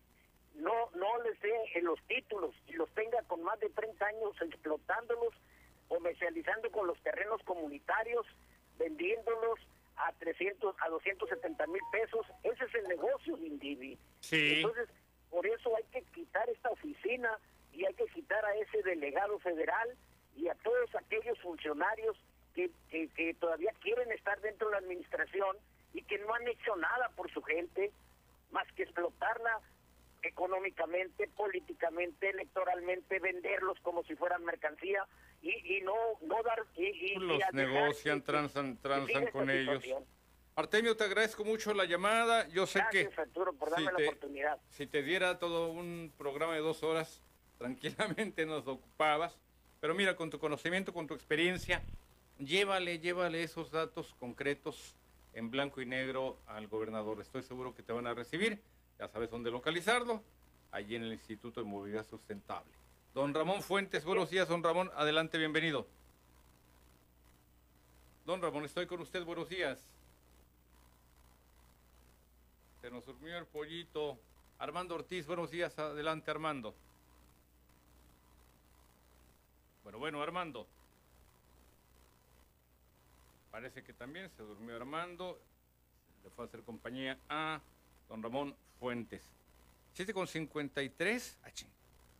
[0.55, 4.36] no no les dé en los títulos y los tenga con más de 30 años
[4.41, 5.34] explotándolos,
[5.88, 8.26] comercializando con los terrenos comunitarios,
[8.78, 9.59] vendiéndolos
[9.97, 12.26] a 300, a 270 mil pesos.
[12.43, 13.97] Ese es el negocio de Indivi.
[14.20, 14.55] Sí.
[14.57, 14.89] Entonces,
[15.30, 17.38] por eso hay que quitar esta oficina
[17.74, 19.95] y hay que quitar a ese delegado federal
[20.38, 22.15] y a todos aquellos funcionarios
[22.53, 25.57] que, que, que todavía quieren estar dentro de la administración
[25.93, 27.91] y que no han hecho nada por su gente
[28.51, 29.59] más que explotarla
[30.23, 35.05] económicamente, políticamente, electoralmente, venderlos como si fueran mercancía
[35.41, 36.65] y, y no, no dar...
[36.75, 39.81] Y, y- Los negocian, transan, transan con ellos.
[39.83, 40.05] situación.
[40.55, 42.47] Artemio, te agradezco mucho la llamada.
[42.47, 44.57] Yo sé Gracias, que Arturo, por darme si la te- oportunidad.
[44.69, 47.21] si te diera todo un programa de dos horas,
[47.59, 49.38] tranquilamente nos ocupabas.
[49.80, 51.84] Pero mira, con tu conocimiento, con tu experiencia,
[52.39, 54.95] llévale, llévale esos datos concretos
[55.34, 57.21] en blanco y negro al gobernador.
[57.21, 58.59] Estoy seguro que te van a recibir.
[58.97, 60.23] Ya sabes dónde localizarlo,
[60.71, 62.71] allí en el Instituto de Movilidad Sustentable.
[63.13, 64.89] Don Ramón Fuentes, buenos días, don Ramón.
[64.95, 65.88] Adelante, bienvenido.
[68.25, 69.80] Don Ramón, estoy con usted, buenos días.
[72.82, 74.17] Se nos durmió el pollito.
[74.57, 75.78] Armando Ortiz, buenos días.
[75.78, 76.73] Adelante, Armando.
[79.97, 80.67] Bueno, Armando.
[83.49, 85.39] Parece que también se durmió Armando.
[86.23, 87.59] Le fue a hacer compañía a
[88.07, 89.23] don Ramón Fuentes.
[89.93, 91.37] 7 con 53.
[91.43, 91.69] Ah, ching,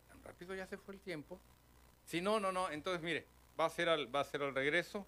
[0.08, 1.38] tan rápido ya se fue el tiempo.
[2.04, 2.68] Si no, no, no.
[2.70, 3.26] Entonces, mire,
[3.58, 5.06] va a ser al, va a ser regreso.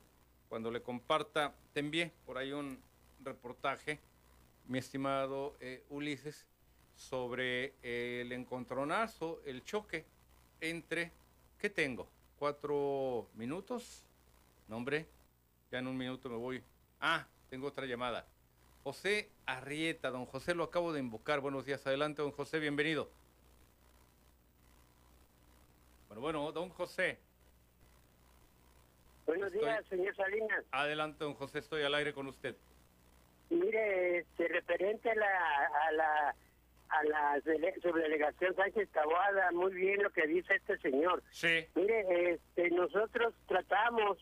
[0.48, 2.80] Cuando le comparta, te envié por ahí un
[3.24, 3.98] reportaje,
[4.68, 6.46] mi estimado eh, Ulises,
[6.94, 10.04] sobre el encontronazo, el choque
[10.60, 11.10] entre,
[11.58, 12.08] ¿qué tengo?
[12.40, 14.02] ¿Cuatro minutos?
[14.66, 15.04] No, hombre,
[15.70, 16.62] ya en un minuto me voy.
[16.98, 18.24] Ah, tengo otra llamada.
[18.82, 21.40] José Arrieta, don José lo acabo de invocar.
[21.40, 23.10] Buenos días, adelante, don José, bienvenido.
[26.08, 27.18] Bueno, bueno, don José.
[29.26, 30.64] Buenos Estoy- días, señor Salinas.
[30.70, 32.56] Adelante, don José, estoy al aire con usted.
[33.50, 36.34] Mire, este, referente a la, a la,
[36.90, 41.22] a la dele- subdelegación Sánchez Taboada, muy bien lo que dice este señor.
[41.30, 44.18] Sí, Mire, este, nosotros tratamos,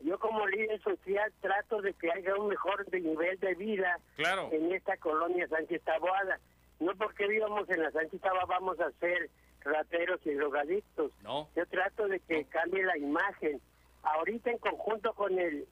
[0.00, 4.48] yo como líder social trato de que haya un mejor de nivel de vida claro.
[4.52, 6.40] en esta colonia Sánchez Taboada.
[6.80, 9.30] No porque vivamos en la Sánchez Taboada vamos a ser
[9.62, 11.12] rateros y drogadictos.
[11.22, 13.60] No, Yo trato de que cambie la imagen
[14.02, 15.66] ahorita en conjunto con el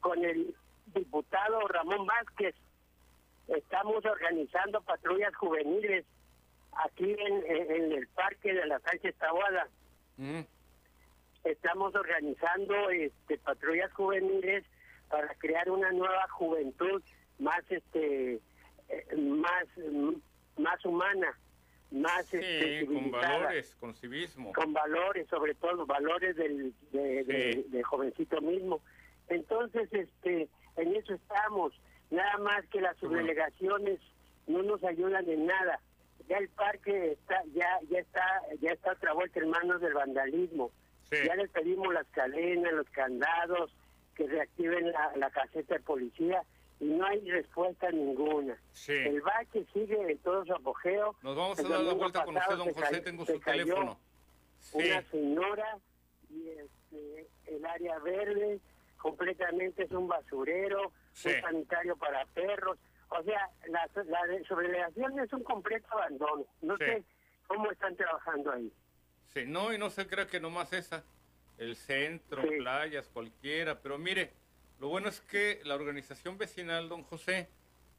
[0.00, 0.54] con el
[0.86, 2.54] diputado Ramón Vázquez
[3.48, 6.04] estamos organizando patrullas juveniles
[6.84, 9.68] aquí en, en el parque de la Sánchez Tahuada.
[11.44, 14.64] Estamos organizando este patrullas juveniles
[15.10, 17.02] para crear una nueva juventud
[17.38, 18.40] más este
[18.88, 19.66] eh, más
[20.56, 21.38] más humana
[21.90, 24.52] más sí, este, con valores con civismo.
[24.54, 28.80] Con valores sobre todo valores del de, de- de jovencito mismo.
[29.28, 31.72] Entonces este en eso estamos
[32.10, 34.00] nada más que las subdelegaciones
[34.46, 35.80] no nos ayudan en nada
[36.28, 38.22] ya el parque está ya ya está
[38.60, 40.70] ya está otra vuelta en manos del vandalismo
[41.10, 41.16] Sí.
[41.26, 43.70] ya les pedimos las cadenas los candados
[44.16, 46.42] que reactiven la, la caseta de policía
[46.80, 48.92] y no hay respuesta ninguna Sí.
[48.92, 52.56] el bache sigue en todo su apogeo Nos vamos a dar la vuelta con usted,
[52.56, 52.80] don José.
[52.80, 53.98] cayó- Tengo su teléfono.
[54.60, 54.78] Sí.
[54.78, 55.78] una señora
[56.30, 58.60] y este, el área verde
[58.96, 61.30] completamente es un basurero, Sí.
[61.30, 62.78] un sanitario para perros.
[63.08, 66.44] O sea, la, la es un completo abandono.
[66.60, 66.84] No Sí.
[66.84, 67.04] sé
[67.46, 68.70] cómo están trabajando ahí.
[69.32, 71.02] Sí, no, y no se crea que nomás esa.
[71.56, 72.48] El centro, Sí.
[72.58, 73.80] playas, cualquiera.
[73.80, 74.32] Pero mire,
[74.80, 77.48] lo bueno es que la organización vecinal, don José,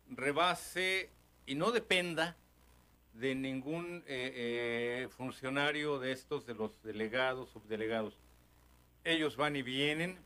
[0.10, 1.10] rebase
[1.46, 2.36] y no dependa
[3.14, 8.20] de ningún eh, eh, funcionario de estos, de los delegados, subdelegados.
[9.06, 10.18] Ellos van y vienen.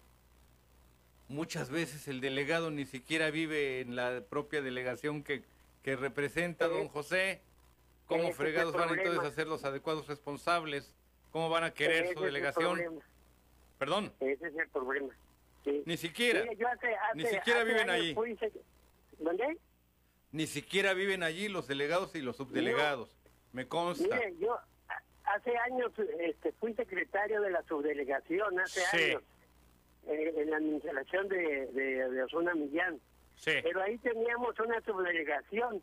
[1.29, 5.43] Muchas veces el delegado ni siquiera vive en la propia delegación que,
[5.83, 7.41] que representa don José.
[8.07, 10.95] ¿Cómo fregados van entonces a ser los adecuados responsables?
[11.31, 12.71] ¿Cómo van a querer Ese su es el delegación?
[12.77, 13.01] problema.
[13.77, 15.13] Perdón, Ese es el problema.
[15.63, 15.83] Sí.
[15.85, 18.15] ni siquiera, Mire, yo hace- ni siquiera hace viven allí.
[19.19, 19.57] ¿Dónde?
[20.31, 23.15] ni siquiera viven allí los delegados y los subdelegados.
[23.53, 24.15] Me consta.
[24.15, 24.57] Mire, yo
[25.25, 28.97] hace años este, fui secretario de la subdelegación, hace Sí.
[29.11, 29.23] años,
[30.09, 32.99] eh, en la administración de, de, de Osuna Millán.
[33.35, 35.81] Sí, Pero ahí teníamos una subdelegación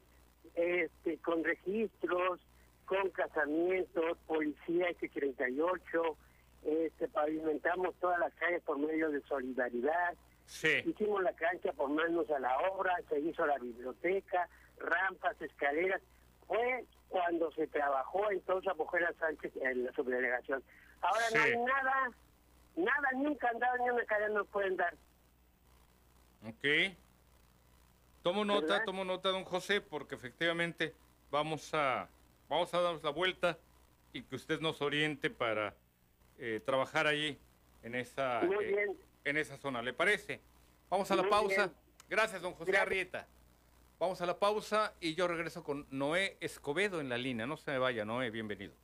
[0.55, 2.41] este, con registros,
[2.85, 6.17] con casamientos, policía X38,
[6.65, 10.15] este, pavimentamos todas las calles por medio de solidaridad,
[10.47, 14.49] sí, hicimos la cancha por manos a la obra, se hizo la biblioteca,
[14.79, 16.03] rampas, escaleras.
[16.47, 20.63] Fue cuando se trabajó entonces a Mujer Sánchez en la subdelegación.
[21.01, 22.11] Ahora no hay nada,
[22.77, 24.95] nada, ni un candado ni una cadena nos pueden dar.
[26.47, 26.95] ok.
[28.23, 28.85] Tomo nota, ¿Verdad?
[28.85, 30.93] tomo nota, don José, porque efectivamente
[31.31, 32.09] vamos a,
[32.49, 33.57] vamos a darnos la vuelta
[34.13, 35.75] y que usted nos oriente para
[36.39, 37.39] eh, trabajar allí
[37.85, 38.87] en esa, eh,
[39.25, 39.81] en esa zona.
[39.81, 40.41] ¿Le parece?
[40.91, 41.67] Vamos a la Muy pausa.
[41.67, 41.77] bien.
[42.09, 42.87] Gracias, don José Gracias.
[42.87, 43.27] Arrieta.
[44.01, 47.47] Vamos a la pausa y yo regreso con Noé Escobedo en la línea.
[47.47, 48.75] No se me vaya, Noé, bienvenido.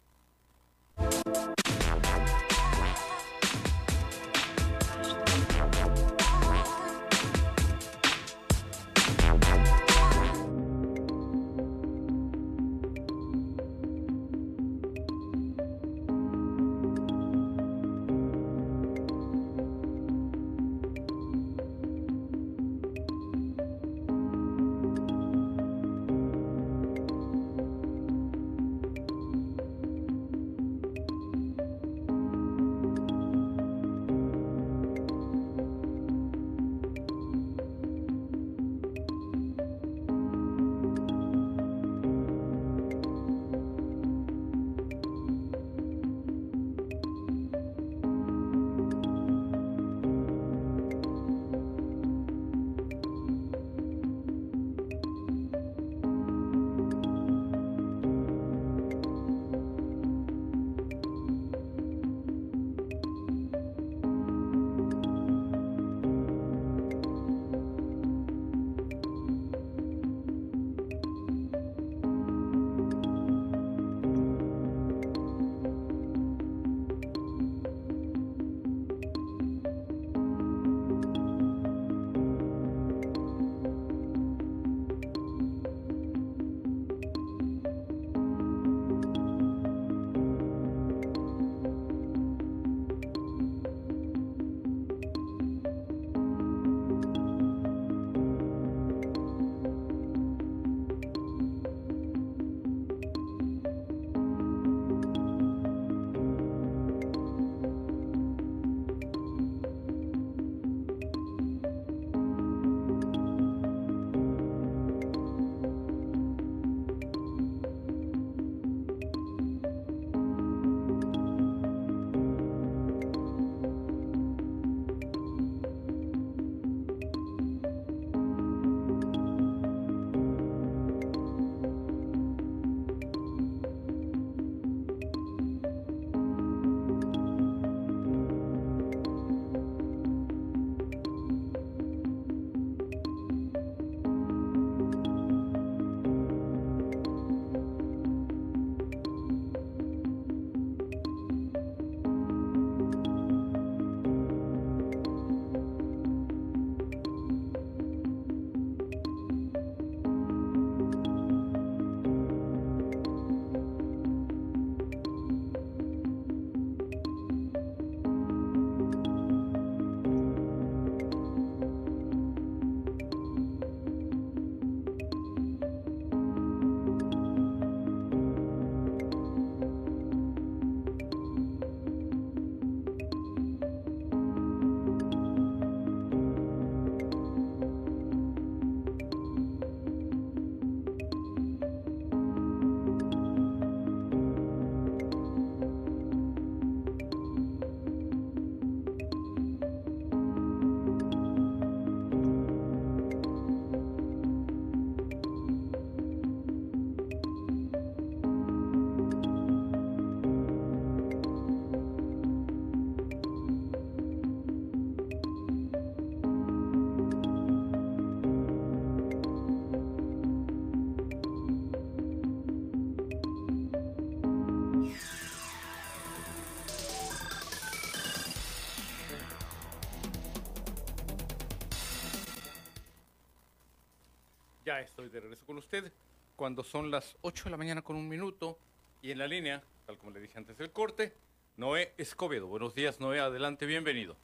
[235.43, 235.93] Regreso con usted
[236.37, 238.59] cuando son las 8 de la mañana con un minuto
[239.01, 241.13] y en la línea, tal como le dije antes del corte,
[241.57, 242.47] Noé Escobedo.
[242.47, 244.17] Buenos días, Noé, adelante, bienvenido.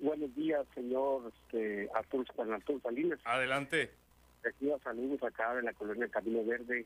[0.00, 3.18] Buenos días, señor este, Arturo, Juan Arturo Salinas.
[3.24, 3.90] Adelante.
[4.42, 6.84] Recibo saludos acá en la colonia Camino Verde,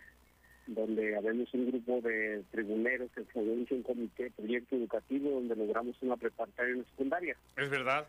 [0.66, 5.96] donde habemos un grupo de tribuneros que formamos un comité de proyecto educativo donde logramos
[6.02, 7.36] una preparatoria en secundaria.
[7.56, 8.06] ¿Es verdad?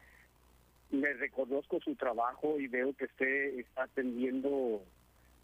[0.91, 4.83] Le reconozco su trabajo y veo que usted está atendiendo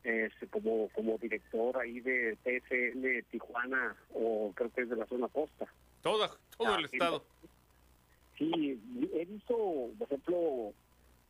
[0.06, 5.28] este, como, como director ahí de TSN Tijuana, o creo que es de la zona
[5.28, 5.66] costa.
[6.02, 7.26] Toda, todo el estado.
[8.38, 8.80] Sí,
[9.14, 9.56] he visto,
[9.98, 10.74] por ejemplo,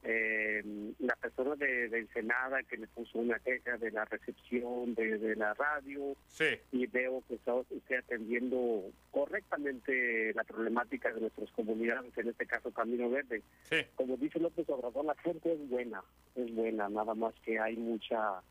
[0.03, 0.61] eh,
[0.99, 5.53] la persona de, de, Ensenada que me puso una queja de la recepción de, la
[5.55, 6.59] radio sí.
[6.71, 12.71] y veo que está usted atendiendo correctamente la problemática de nuestras comunidades, en este caso
[12.71, 13.41] Camino Verde.
[13.63, 13.77] Sí.
[13.95, 16.03] Como dice López Obrador, la gente es buena,
[16.35, 18.41] es buena, nada más que hay mucha,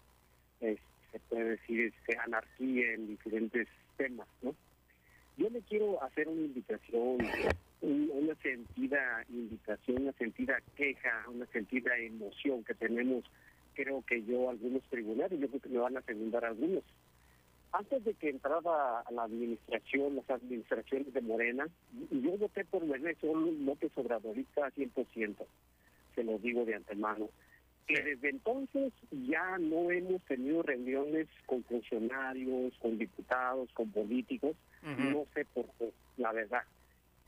[1.12, 4.54] se puede decir, este, anarquía en diferentes temas, ¿no?
[5.36, 7.18] Yo le quiero hacer una invitación
[7.84, 13.24] una sentida invitación, una sentida queja, una sentida emoción que tenemos,
[13.74, 16.82] creo que yo, algunos tribunales, yo creo que me van a segundar algunos.
[17.72, 21.66] Antes de que entraba a la administración, las administraciones de Morena,
[22.10, 25.34] yo voté por Ernesto López Obradorista 100%,
[26.14, 27.28] se lo digo de antemano.
[27.86, 35.26] Que desde entonces ya no hemos tenido reuniones con funcionarios, con diputados, con políticos, no
[35.34, 36.62] sé por qué, la verdad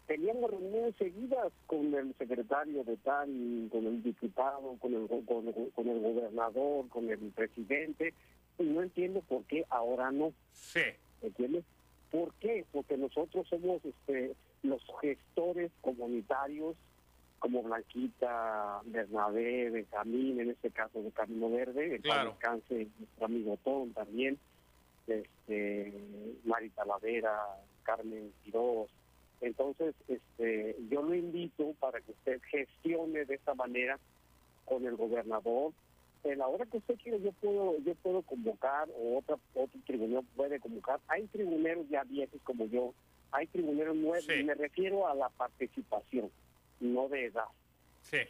[0.06, 6.00] teníamos reuniones seguidas con el secretario de TAN, con el diputado, con el, con, el
[6.00, 8.14] gobernador, con el presidente,
[8.58, 10.32] y no entiendo por qué ahora no.
[10.52, 10.80] Sí.
[11.22, 11.64] ¿Entiendes?
[12.10, 12.64] ¿Por qué?
[12.72, 16.76] Porque nosotros somos este, los gestores comunitarios,
[17.38, 22.30] como Blanquita, Bernabé, Benjamín, en este caso de Camino Verde, el claro.
[22.30, 24.38] descanse nuestro amigo Tom también,
[25.06, 25.92] este,
[26.44, 27.38] Mari Talavera,
[27.84, 28.90] Carmen Quiroz,
[29.40, 33.98] entonces, este, yo lo invito para que usted gestione de esta manera
[34.64, 35.72] con el gobernador.
[36.24, 40.24] En la hora que usted quiera, yo puedo, yo puedo convocar o otra, otro tribunal
[40.34, 41.00] puede convocar.
[41.08, 42.94] Hay tribuneros ya viejos como yo,
[43.30, 44.26] hay tribuneros nuevos.
[44.28, 46.30] Y me refiero a la participación,
[46.80, 47.48] no de edad,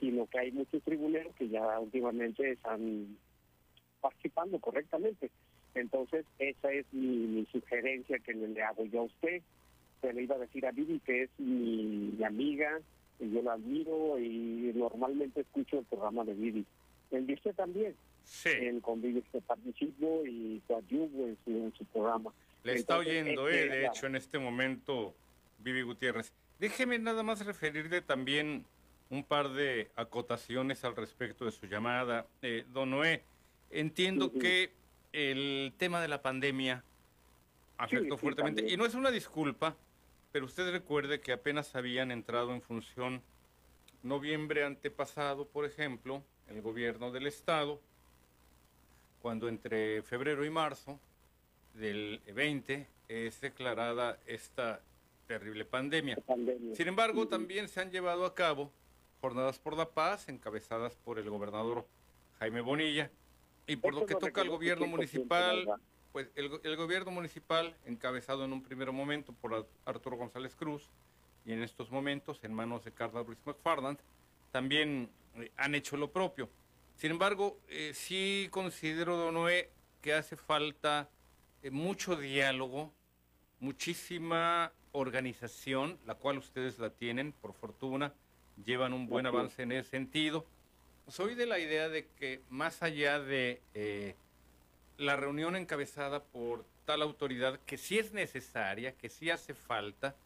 [0.01, 3.17] sino que hay muchos tribuneros que ya últimamente están
[4.01, 5.31] participando correctamente.
[5.75, 9.43] Entonces, esa es mi, mi sugerencia que le hago yo a usted
[10.01, 12.81] se le iba a decir a Vivi que es mi, amiga,
[13.19, 16.65] y yo la admiro y normalmente escucho el programa de Vivi.
[17.11, 17.95] El de también.
[18.25, 18.51] Sí.
[18.51, 22.33] En Convivio que participo y coadyuvo en su, en su programa.
[22.65, 25.15] Le está oyendo, eh, de hecho, en este momento,
[25.61, 26.33] Vivi Gutiérrez.
[26.59, 28.65] Déjeme nada más referirle también
[29.11, 32.27] un par de acotaciones al respecto de su llamada.
[32.43, 33.23] Eh, don Noé,
[33.71, 34.71] entiendo que
[35.13, 36.83] el tema de la pandemia
[37.79, 39.77] afectó fuertemente, y no es una disculpa,
[40.33, 43.23] pero usted recuerde que apenas habían entrado en función
[44.03, 47.81] noviembre antepasado, por ejemplo, el gobierno del Estado,
[49.21, 50.99] cuando entre febrero y marzo
[51.75, 54.81] del 20 es declarada esta
[55.27, 56.19] terrible pandemia.
[56.75, 58.73] Sin embargo, también se han llevado a cabo
[59.21, 61.87] jornadas por la paz encabezadas por el gobernador
[62.39, 63.11] Jaime Bonilla
[63.67, 65.67] y por lo que toca al gobierno municipal
[66.17, 70.89] pues el, gobierno municipal, encabezado en un primer momento por Arturo González Cruz
[71.45, 73.99] y en estos momentos en manos de Carla Ruiz McFarland,
[74.51, 76.49] también eh, han hecho lo propio.
[76.95, 79.69] Sin embargo, eh, sí considero, Don Noé,
[80.01, 81.11] que hace falta
[81.63, 82.95] eh, mucho diálogo,
[83.61, 88.13] muchísima organización, la cual ustedes la tienen, por fortuna,
[88.65, 90.47] llevan un buen avance en ese sentido.
[91.09, 93.61] Soy de la idea de que más allá de
[94.97, 100.17] la reunión encabezada por tal autoridad que si es necesaria, que si hace falta,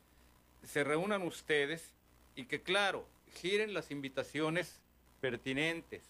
[0.62, 1.94] se reúnan ustedes
[2.36, 4.80] y que, claro, giren las invitaciones
[5.20, 6.02] pertinentes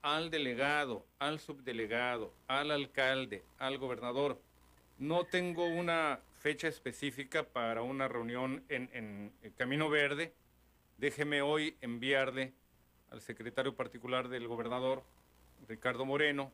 [0.00, 4.40] al delegado, al subdelegado, al alcalde, al gobernador.
[4.98, 10.34] No tengo una fecha específica para una reunión en, en Camino Verde.
[10.98, 12.52] Déjeme hoy enviarle
[13.10, 15.04] al secretario particular del gobernador,
[15.68, 16.52] Ricardo Moreno,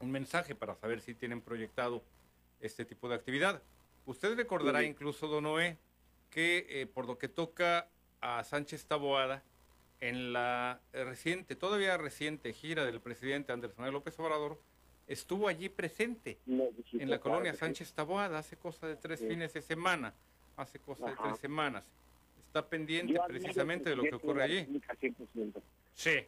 [0.00, 2.02] un mensaje para saber si tienen proyectado
[2.60, 3.62] este tipo de actividad.
[4.06, 5.78] Usted recordará incluso, don Noé,
[6.28, 7.88] que eh, por lo que toca
[8.20, 9.44] a Sánchez Taboada,
[10.00, 14.60] en la reciente, todavía reciente gira del presidente Andrés Manuel López Obrador,
[15.06, 20.12] estuvo allí presente en la colonia Sánchez Taboada hace cosa de tres fines de semana,
[20.56, 21.84] hace cosa de tres semanas.
[22.46, 24.80] Está pendiente precisamente de lo que ocurre allí.
[25.94, 26.26] Sí.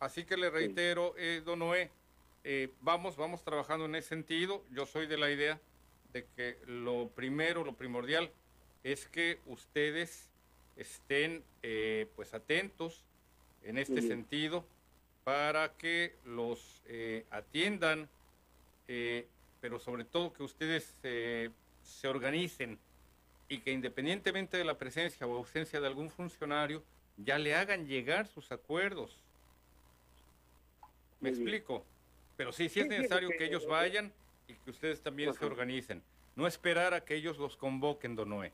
[0.00, 1.90] Así que le reitero, eh, don Noé,
[2.44, 4.62] eh, vamos, vamos trabajando en ese sentido.
[4.70, 5.60] Yo soy de la idea
[6.12, 8.30] de que lo primero, lo primordial,
[8.84, 10.28] es que ustedes
[10.76, 13.02] estén eh, pues atentos
[13.64, 14.64] en este sentido
[15.28, 18.08] para que los eh, atiendan,
[18.86, 19.26] eh,
[19.60, 21.50] pero sobre todo que ustedes eh,
[21.82, 22.78] se organicen
[23.46, 26.82] y que independientemente de la presencia o ausencia de algún funcionario,
[27.18, 29.22] ya le hagan llegar sus acuerdos.
[31.20, 31.84] ¿Me explico?
[32.38, 34.10] Pero sí, sí es necesario que ellos vayan
[34.46, 36.02] y que ustedes también se organicen.
[36.36, 38.50] No esperar a que ellos los convoquen, don Noé.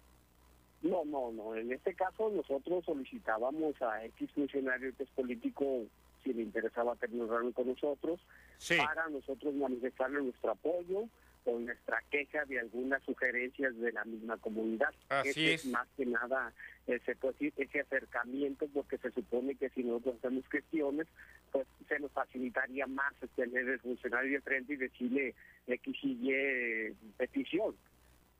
[0.83, 1.55] No, no, no.
[1.55, 5.87] En este caso nosotros solicitábamos a X funcionario que es político
[6.25, 8.20] si le interesaba tener reunión con nosotros
[8.59, 8.77] Sí.
[8.79, 11.09] para nosotros manifestarle nuestro apoyo
[11.47, 14.95] o nuestra queja de algunas sugerencias de la misma comunidad.
[15.11, 15.66] Así Ese es.
[15.66, 16.53] más que nada
[16.87, 21.07] ese, pues, ese acercamiento porque se supone que si nosotros hacemos gestiones
[21.53, 25.35] pues se nos facilitaría más tener el funcionario de frente y decirle
[25.66, 27.77] X y Y petición.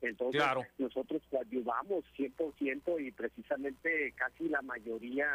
[0.01, 0.65] Entonces, Claro.
[0.77, 5.27] nosotros coadyuvamos 100% y precisamente casi la mayoría,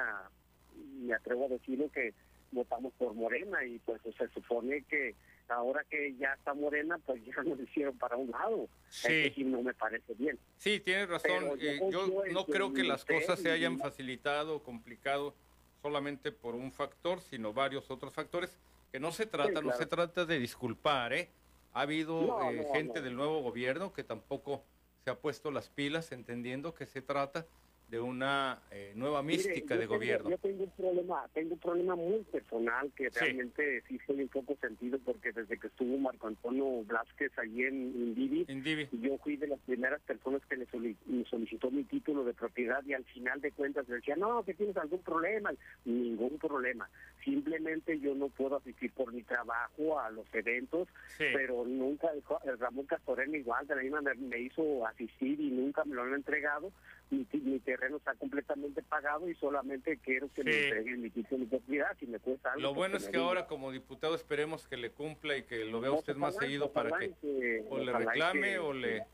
[1.01, 2.13] me atrevo a decirlo, que
[2.53, 5.15] votamos por Morena y pues se supone que
[5.49, 8.69] ahora que ya está Morena, pues ya nos hicieron para un lado.
[8.89, 9.31] Sí.
[9.35, 10.39] Sí no me parece bien.
[10.59, 11.59] Sí, tienes razón.
[11.59, 15.35] Yo Eh, yo no creo que las cosas se hayan facilitado o complicado
[15.83, 18.57] solamente por un factor, sino varios otros factores.
[18.93, 19.79] Que no se trata, no claro.
[19.79, 21.29] se trata de disculpar, ¿eh?
[21.73, 23.05] Ha habido No, eh, no, gente no.
[23.05, 24.65] del nuevo gobierno que tampoco
[25.05, 27.47] se ha puesto las pilas, entendiendo que se trata
[27.91, 30.31] de una eh, nueva mística de tengo- gobierno.
[30.31, 33.19] Yo tengo un problema, tengo un problema muy personal que Sí.
[33.21, 37.75] realmente sí soy un poco sentido porque desde que estuvo Marco Antonio Blasquez allí en
[37.97, 38.89] Indivi, Indivi.
[38.93, 42.81] yo fui de las primeras personas que le soli- me solicitó mi título de propiedad
[42.87, 45.53] y al final de cuentas me decía, no, que tienes algún problema.
[45.85, 46.89] Ningún problema.
[47.25, 50.87] Simplemente yo no puedo asistir por mi trabajo a los eventos,
[51.19, 51.25] Sí.
[51.33, 52.09] pero nunca,
[52.45, 56.03] el Ramón Castorena igual, de la misma manera me hizo asistir y nunca me lo
[56.03, 56.73] han entregado.
[57.11, 60.59] Mi, terreno está completamente pagado y solamente quiero que me Sí.
[60.61, 62.63] entreguen mi título de propiedad si me cuesta algo.
[62.63, 63.29] Lo bueno pues es me que diga.
[63.29, 66.47] ahora como diputado esperemos que le cumpla y que lo vea No, usted más ojalá,
[66.47, 69.05] seguido para que o le reclame que- o le...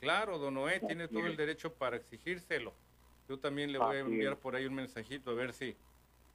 [0.00, 1.38] Claro, don Noé tiene todo el es.
[1.38, 2.74] derecho para exigírselo.
[3.28, 4.38] Yo también le voy a enviar es.
[4.40, 5.76] por ahí un mensajito a ver si,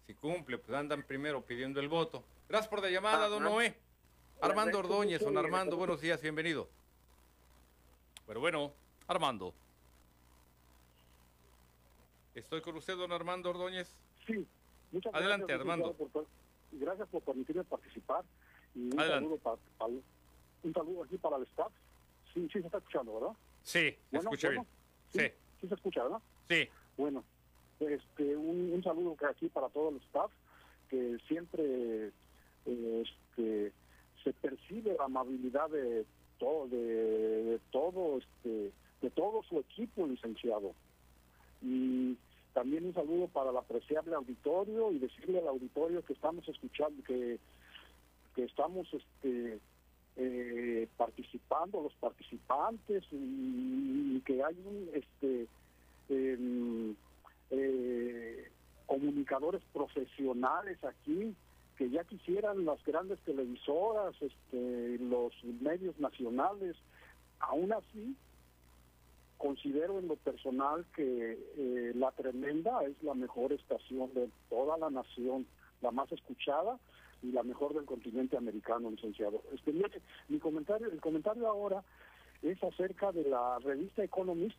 [0.07, 0.57] si cumple.
[0.57, 2.23] Pues andan primero pidiendo el voto.
[2.49, 3.43] Gracias por la llamada, don.
[3.43, 3.75] Noé.
[4.41, 6.67] Armando Ordóñez, don Armando, buenos días, bienvenido.
[8.25, 8.73] Pero bueno,
[9.07, 9.53] Armando.
[12.35, 13.93] Estoy con usted, don Armando Ordóñez.
[14.25, 14.45] Sí,
[14.91, 15.93] muchas Adelante, gracias, Armando.
[15.93, 16.27] por-
[16.71, 18.23] gracias por permitirme participar.
[18.73, 19.25] Y un Adelante.
[19.25, 19.93] saludo, para, para-
[20.63, 21.71] un saludo aquí para el staff.
[22.33, 23.35] Sí, sí se está escuchando, ¿verdad?
[23.63, 24.65] Sí, se Bueno, escucha bueno,
[25.13, 25.31] bien.
[25.31, 26.19] Sí, sí se escucha, ¿verdad?
[26.49, 27.23] Sí, Bueno,
[27.79, 30.31] este, un, un saludo aquí para todo el staff,
[30.89, 32.11] que siempre
[32.65, 33.71] eh, este,
[34.23, 36.05] se percibe la amabilidad de
[36.37, 38.71] todo, de, de todo, este,
[39.01, 40.73] de todo su equipo, licenciado.
[41.61, 42.17] Y
[42.53, 47.39] también un saludo para el apreciable auditorio y decirle al auditorio que estamos escuchando, que,
[48.35, 49.59] que estamos este,
[50.17, 55.47] eh, participando, los participantes, y, que hay un este
[56.09, 56.95] em,
[57.49, 58.51] eh,
[58.85, 61.33] comunicadores profesionales aquí
[61.77, 66.75] que ya quisieran las grandes televisoras, este, los medios nacionales,
[67.39, 68.15] aún así
[69.41, 74.91] considero en lo personal que eh, La Tremenda es la mejor estación de toda la
[74.91, 75.47] nación,
[75.81, 76.77] la más escuchada
[77.23, 79.41] y la mejor del continente americano, licenciado.
[79.51, 79.73] Este,
[80.29, 81.83] mi comentario, el comentario ahora
[82.43, 84.57] es acerca de la revista Economist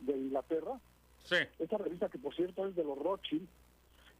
[0.00, 0.80] de Inglaterra,
[1.22, 1.36] sí.
[1.60, 3.46] esta revista que por cierto es de los Rothschild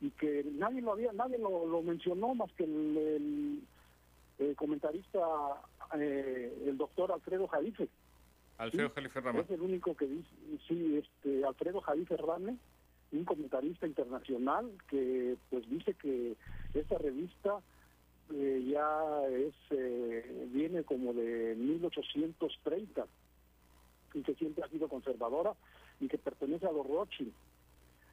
[0.01, 3.63] y que nadie lo había, nadie lo, lo mencionó más que el, el-
[4.39, 5.19] el comentarista,
[5.99, 7.89] eh, el doctor Alfredo Jalife.
[8.59, 9.41] Alfredo Sí, Jalife Rama.
[9.41, 10.29] Es el único que dice,
[10.67, 12.57] sí, este, Alfredo Jalife Rame,
[13.13, 16.37] un comentarista internacional que pues dice que
[16.75, 17.61] esta revista
[18.35, 23.07] eh, ya es eh, viene como de 1830
[24.15, 25.53] y que siempre ha sido conservadora
[26.01, 27.33] y que pertenece a los Rothschild,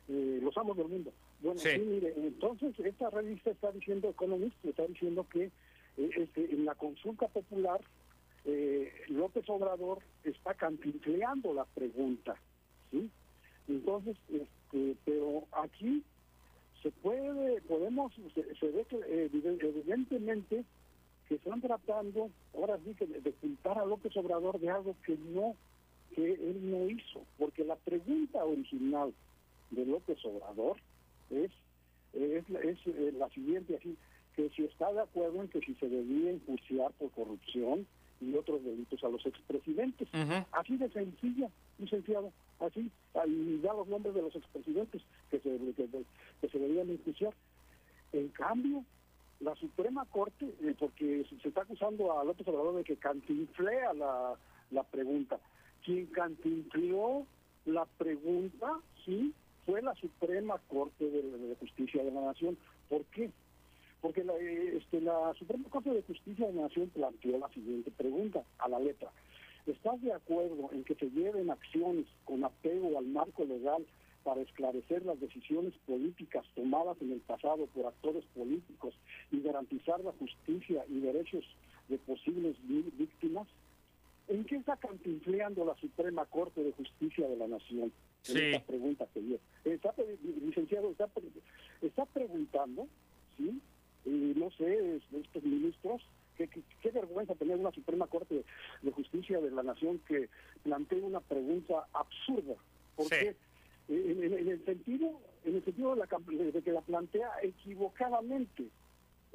[0.10, 1.12] eh, los amos del mundo.
[1.41, 1.70] Bueno, Sí.
[1.74, 6.76] sí, mire, entonces esta revista está diciendo, Economist, está diciendo que eh, este, en la
[6.76, 7.82] consulta popular
[8.46, 12.36] eh, López Obrador está cantinfleando la pregunta,
[12.91, 13.10] ¿sí?
[13.68, 16.04] Entonces, este, pero aquí
[16.82, 20.66] se puede, podemos, se, ve que eh, eviden- evidentemente
[21.28, 25.56] que están tratando, ahora sí que de, culpar a López Obrador de algo que no,
[26.14, 29.14] que él no hizo, porque la pregunta original
[29.72, 30.78] de López Obrador
[31.30, 31.52] es,
[32.14, 32.46] es,
[32.86, 33.80] eh, la siguiente,
[34.36, 37.88] que si está de acuerdo en que si se debía enjuiciar por corrupción
[38.30, 40.07] y otros delitos a los expresidentes.
[40.51, 42.91] Así de sencilla, licenciado, así,
[43.28, 45.59] y da los nombres de los expresidentes que se,
[46.39, 47.34] que, se debían enjuiciar.
[48.11, 48.84] En cambio,
[49.39, 54.36] la Suprema Corte, eh, porque se está acusando a López Obrador de que cantinflea la,
[54.71, 55.39] la pregunta.
[55.84, 57.26] Quien cantinfleó
[57.65, 59.34] la pregunta, sí,
[59.65, 62.57] fue la Suprema Corte de, Justicia de la Nación.
[62.89, 63.32] ¿Por qué?
[64.04, 67.89] Porque la, eh, este, la Suprema Corte de Justicia de la Nación planteó la siguiente
[67.89, 69.10] pregunta a la letra.
[69.66, 73.86] ¿Estás de acuerdo en que se lleven acciones con apego al marco legal
[74.26, 78.93] para esclarecer las decisiones políticas tomadas en el pasado por actores políticos
[79.32, 81.45] y garantizar la justicia y derechos
[81.88, 83.47] de posibles víctimas?
[84.28, 87.93] ¿En qué está cantinfleando la Suprema Corte de Justicia de la Nación?
[88.24, 88.38] Sí.
[88.38, 89.39] esta pregunta que dio.
[89.64, 89.93] Está,
[90.43, 91.10] licenciado, está,
[91.82, 92.86] está preguntando,
[93.38, 93.62] ¿sí?
[94.06, 96.01] Y no sé, estos ministros,
[96.38, 96.49] qué,
[96.82, 98.43] qué, vergüenza tener una Suprema Corte
[98.82, 100.30] de Justicia de la Nación que
[100.64, 102.56] plantee una pregunta absurda.
[102.95, 103.36] Porque
[103.88, 108.66] en, en, el sentido, en el sentido de, la, de que la plantea equivocadamente,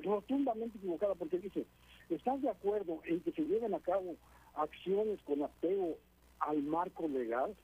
[0.02, 1.64] rotundamente equivocada, porque dice,
[2.10, 4.16] ¿estás de acuerdo en que se lleven a cabo
[4.58, 5.96] acciones con apego
[6.40, 7.54] al marco legal,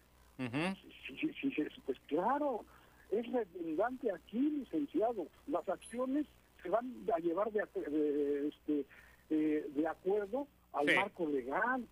[1.86, 2.64] pues claro,
[3.10, 5.28] es redundante aquí, licenciado.
[5.46, 6.26] Las acciones
[6.64, 8.86] se van a llevar de, este,
[9.30, 11.86] eh, de acuerdo al marco legal,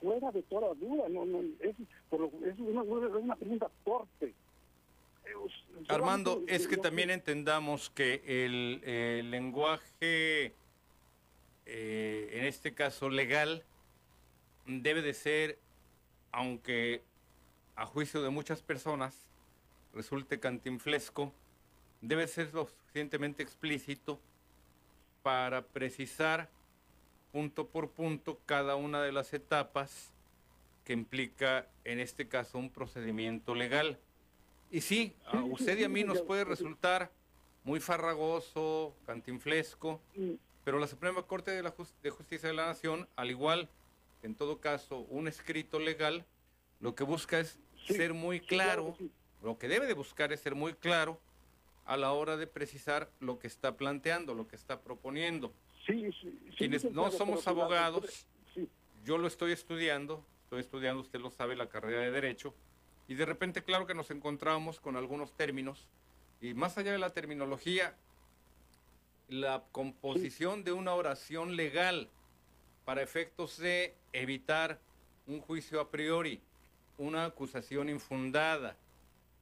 [0.00, 1.08] fuera de toda duda.
[1.08, 4.34] No, no, es, es, una, pregunta torpe.
[5.88, 10.52] Armando, es que también entendamos que el, lenguaje,
[11.66, 13.62] eh, en este caso legal,
[14.66, 15.58] debe de ser,
[16.32, 17.02] aunque
[17.76, 19.28] a juicio de muchas personas
[19.94, 21.32] resulte cantinflesco,
[22.00, 24.18] debe ser lo suficientemente explícito
[25.22, 26.48] para precisar
[27.30, 30.10] punto por punto cada una de las etapas
[30.84, 33.98] que implica, en este caso, un procedimiento legal.
[34.70, 37.10] Y sí, a usted y a mí nos puede resultar
[37.62, 40.00] muy farragoso, cantinflesco,
[40.64, 43.68] pero la Suprema Corte de, la de Justicia de la Nación, al igual
[44.22, 46.24] en todo caso, un escrito legal,
[46.80, 48.96] lo que busca es ser muy claro,
[49.42, 51.20] lo que debe de buscar es ser muy claro
[51.88, 55.54] a la hora de precisar lo que está planteando, lo que está proponiendo.
[56.56, 58.26] Quienes no somos abogados,
[59.06, 62.54] yo lo estoy estudiando, estoy estudiando, usted lo sabe, la carrera de Derecho,
[63.08, 65.86] y de repente, claro que nos encontramos con algunos términos,
[66.42, 67.96] y más allá de la terminología,
[69.30, 72.10] la composición de una oración legal
[72.84, 74.78] para efectos de evitar
[75.26, 76.42] un juicio a priori,
[76.98, 78.76] una acusación infundada,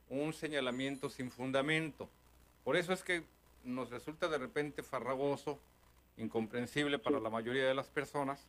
[0.09, 2.09] un señalamiento sin fundamento.
[2.67, 3.23] Por eso es que
[3.63, 5.61] nos resulta de repente farragoso,
[6.17, 8.45] incomprensible para la mayoría de las personas,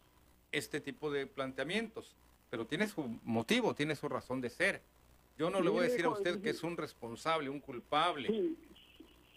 [0.52, 2.16] este tipo de planteamientos.
[2.50, 4.82] Pero tiene su motivo, tiene su razón de ser.
[5.38, 8.28] Yo no le voy a decir a usted que es un responsable, un culpable.
[8.28, 8.58] Sí,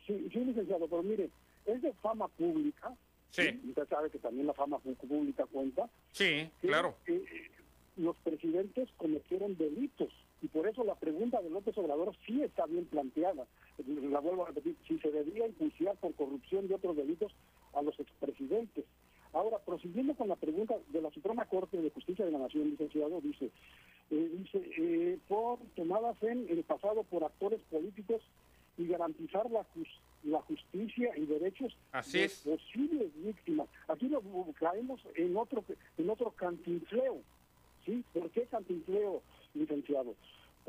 [0.07, 1.28] sí, sí licenciado, pero mire,
[1.66, 2.97] es de fama pública
[3.33, 3.61] Sí.
[3.68, 5.89] Usted sabe que también la fama pública cuenta.
[6.12, 6.97] Sí, claro.
[7.07, 7.51] Eh,
[7.97, 10.09] los presidentes cometieron delitos
[10.43, 13.47] y por eso la pregunta de López Obrador sí está bien planteada.
[13.87, 17.33] La vuelvo a repetir, si se debía enjuiciar por corrupción y otros delitos
[17.74, 18.85] a los expresidentes.
[19.33, 23.20] Ahora, prosiguiendo con la pregunta de la Suprema Corte de Justicia de la Nación, licenciado,
[23.20, 23.51] dice,
[24.11, 28.22] eh, dice eh, por tomadas en el pasado por actores políticos
[28.76, 29.64] y garantizar la,
[30.24, 31.76] la justicia y derechos
[32.12, 33.68] de posibles víctimas.
[33.87, 34.22] Aquí lo
[34.59, 35.64] caemos en otro
[35.97, 37.18] en otro cantinfleo.
[37.87, 38.05] ¿Sí?
[38.12, 39.22] ¿Por qué cantinfleo,
[39.55, 40.14] licenciado?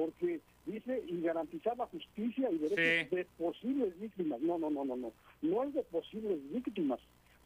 [0.01, 4.41] Porque dice y garantizar la justicia y derechos de posibles víctimas.
[4.41, 5.11] No, no, no, no, no.
[5.43, 6.99] No es de posibles víctimas.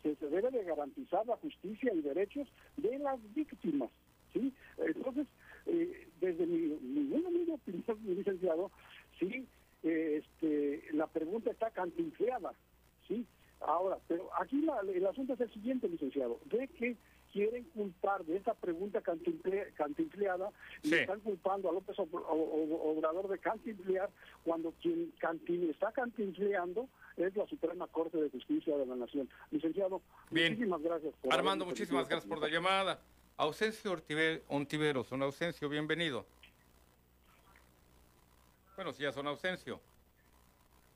[0.03, 2.47] Se, se debe de garantizar la justicia y derechos
[2.77, 3.89] de las víctimas.
[4.31, 4.53] ¿Sí?
[4.77, 5.27] Entonces,
[5.65, 8.71] eh, desde mi, mi, opinión, licenciado,
[9.19, 9.45] sí,
[9.83, 12.53] este, la pregunta está cantinfleada,
[13.07, 13.25] ¿sí?
[13.59, 16.95] Ahora, pero aquí el asunto es el siguiente, licenciado, de que
[17.35, 20.51] quieren culpar de esta pregunta cantinfleada
[20.81, 24.09] y están culpando a López Obrador de cantinflear
[24.45, 25.11] cuando quien
[25.69, 26.87] está cantinfleando
[27.17, 29.27] es la Suprema Corte de Justicia de la Nación.
[29.51, 30.01] Licenciado,
[30.31, 31.13] muchísimas gracias.
[31.29, 33.01] Armando, muchísimas gracias por la llamada.
[33.35, 33.93] Ausencio
[34.47, 36.25] Ontiveros, un Ausencio, bienvenido.
[38.77, 39.81] Buenos días, don Ausencio.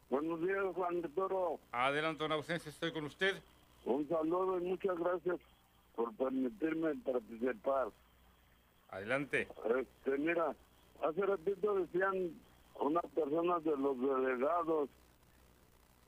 [0.09, 1.59] Buenos días, Juan de Toro.
[1.73, 3.35] Adelante, don Ausencio, estoy con usted.
[3.83, 5.37] Un saludo y muchas gracias
[5.99, 7.89] por permitirme participar.
[8.89, 9.49] Adelante.
[9.77, 10.55] Este, mira,
[11.03, 12.31] hace ratito decían
[12.79, 14.89] unas personas de los delegados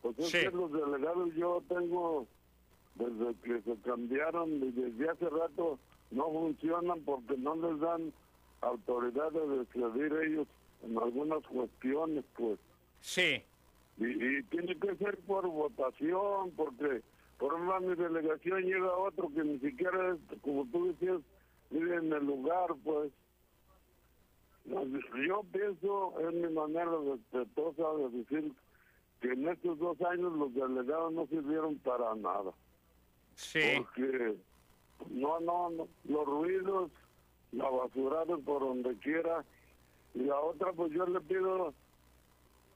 [0.01, 2.26] Pues es que los delegados yo tengo,
[2.95, 5.77] desde que se cambiaron, desde hace rato,
[6.09, 8.13] no funcionan porque no les dan
[8.61, 10.47] autoridad de decidir ellos
[10.84, 12.57] en algunas cuestiones, pues.
[13.01, 13.43] Sí.
[13.97, 17.01] Y, tiene que ser por votación, porque
[17.41, 21.22] por una mi delegación llega otro que ni siquiera, como tú decías,
[21.72, 23.11] vive en el lugar, pues.
[24.63, 28.53] Yo pienso, es mi manera respetuosa de decir
[29.22, 32.51] que en estos dos años los delegados no sirvieron para nada.
[33.34, 33.59] Sí.
[33.77, 34.35] Porque
[35.09, 36.91] no, no, no, los ruidos,
[37.53, 39.43] la basurada por donde quiera.
[40.13, 41.73] Y la otra, pues yo le pido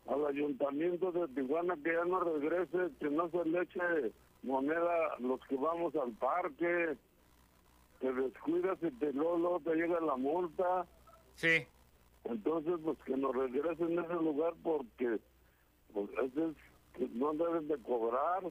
[0.08, 4.12] al ayuntamiento de Tijuana que ya no regrese, que no se le eche
[4.46, 6.98] moneda los que vamos al parque,
[8.00, 10.86] te descuidas y te, luego, te llega la multa.
[11.36, 11.66] Sí.
[12.26, 15.20] Entonces, pues que nos regresen a ese lugar porque
[15.94, 18.44] pues, es, no deben de cobrar.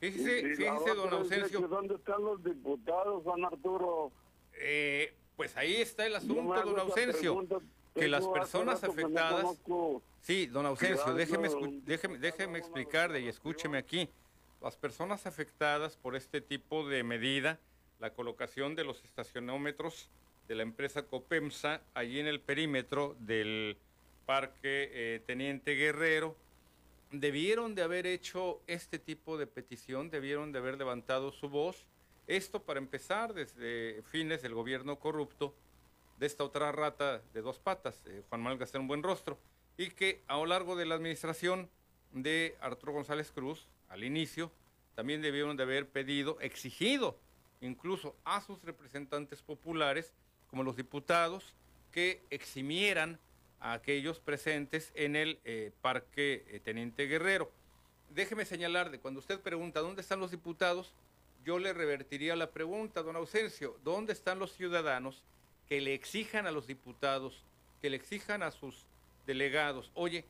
[0.00, 1.60] Fíjese, fíjese don Ausencio.
[1.68, 4.12] ¿Dónde están los diputados, Juan Arturo?
[4.54, 7.46] Eh, pues ahí está el asunto, don Ausencio.
[7.94, 9.60] Que las personas afectadas...
[10.20, 11.48] Sí, don Ausencio, déjeme,
[11.84, 14.08] déjeme, déjeme explicarle y escúcheme aquí.
[14.60, 17.60] Las personas afectadas por este tipo de medida,
[18.00, 20.10] la colocación de los estacionómetros
[20.48, 23.76] de la empresa Copemsa, allí en el perímetro del
[24.26, 26.36] Parque eh, Teniente Guerrero,
[27.12, 31.86] debieron de haber hecho este tipo de petición, debieron de haber levantado su voz.
[32.26, 35.54] Esto para empezar desde fines del gobierno corrupto
[36.18, 39.38] de esta otra rata de dos patas, eh, Juan Manuel Gastón Buen Rostro,
[39.76, 41.70] y que a lo largo de la administración
[42.12, 44.52] de Arturo González Cruz, al inicio,
[44.94, 47.18] también debieron de haber pedido, exigido
[47.60, 50.12] incluso a sus representantes populares,
[50.48, 51.54] como los diputados,
[51.92, 53.18] que eximieran
[53.60, 57.50] a aquellos presentes en el eh, Parque eh, Teniente Guerrero.
[58.10, 60.92] Déjeme señalar, de cuando usted pregunta dónde están los diputados,
[61.44, 65.22] yo le revertiría la pregunta, don Ausencio, ¿dónde están los ciudadanos
[65.68, 67.44] que le exijan a los diputados,
[67.80, 68.86] que le exijan a sus
[69.26, 70.24] delegados, oye,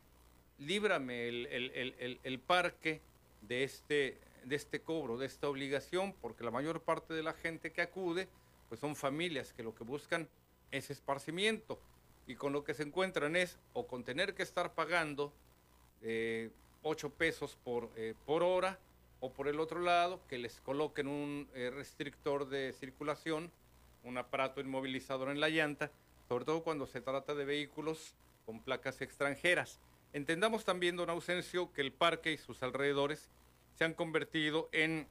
[0.58, 3.00] líbrame el, el, parque
[3.48, 7.72] de este, de este cobro, de esta obligación, porque la mayor parte de la gente
[7.72, 8.28] que acude,
[8.68, 10.28] pues son familias que lo que buscan
[10.70, 11.80] es esparcimiento
[12.26, 15.32] y con lo que se encuentran es o con tener que estar pagando
[16.02, 16.50] eh,
[16.82, 18.78] 8 pesos por, eh, por hora
[19.20, 23.50] o por el otro lado que les coloquen un eh, restrictor de circulación,
[24.04, 25.90] un aparato inmovilizador en la llanta,
[26.28, 28.14] sobre todo cuando se trata de vehículos
[28.46, 29.80] con placas extranjeras.
[30.12, 33.28] Entendamos también, don Ausencio, que el parque y sus alrededores
[33.76, 35.06] se han convertido en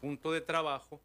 [0.00, 1.00] punto de trabajo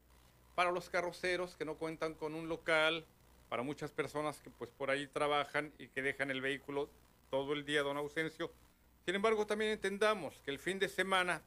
[0.55, 3.05] para los carroceros que no cuentan con un local,
[3.49, 6.89] para muchas personas que pues por ahí trabajan y que dejan el vehículo
[7.29, 8.51] todo el día, don Ausencio.
[9.05, 11.41] Sin embargo, también entendamos que el fin de semana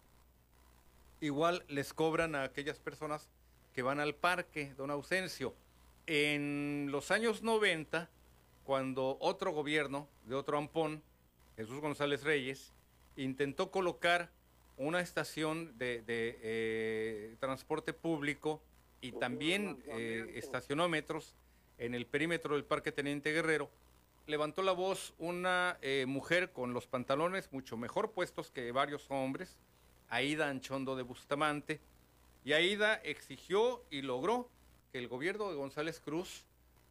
[1.21, 3.29] igual les cobran a aquellas personas
[3.75, 5.55] que van al parque, don Ausencio.
[6.07, 8.09] En los años 90,
[8.65, 11.03] cuando otro gobierno de otro ampón,
[11.57, 12.73] Jesús González Reyes,
[13.17, 14.31] intentó colocar
[14.77, 18.61] una estación de, eh, transporte público
[19.01, 21.35] y también eh, estacionómetros
[21.79, 23.71] en el perímetro del Parque Teniente Guerrero,
[24.27, 29.59] levantó la voz una eh, mujer con los pantalones mucho mejor puestos que varios hombres,
[30.09, 31.81] Aida Anchondo de Bustamante,
[32.45, 34.49] y Aida exigió y logró
[34.93, 36.45] que el gobierno de González Cruz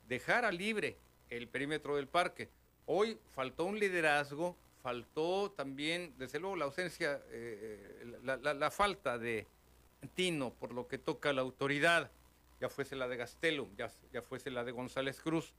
[0.08, 0.98] dejara libre
[1.30, 2.50] el perímetro del parque.
[2.86, 9.48] Hoy faltó un liderazgo, faltó también, desde luego, la ausencia, eh, la, falta de
[10.16, 12.12] tino por lo que toca a la autoridad
[12.60, 15.54] ya fuese la de Gastelum, ya, ya fuese la de González Cruz.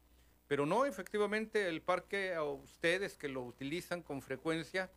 [0.49, 4.91] Pero no, efectivamente, el parque a ustedes que lo utilizan con frecuencia,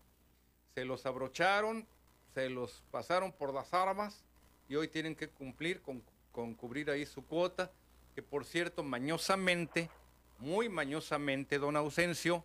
[0.74, 1.86] se los abrocharon,
[2.34, 4.24] se los pasaron por las armas
[4.70, 7.72] y hoy tienen que cumplir con, con cubrir ahí su cuota,
[8.16, 9.90] que por cierto, mañosamente,
[10.40, 12.44] muy mañosamente, don Ausencio,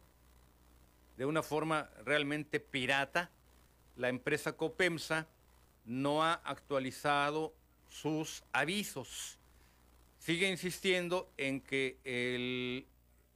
[1.16, 3.30] de una forma realmente pirata,
[3.96, 5.26] la empresa Copemsa
[5.84, 7.54] no ha actualizado
[7.88, 9.38] sus avisos
[10.22, 12.86] sigue insistiendo en que el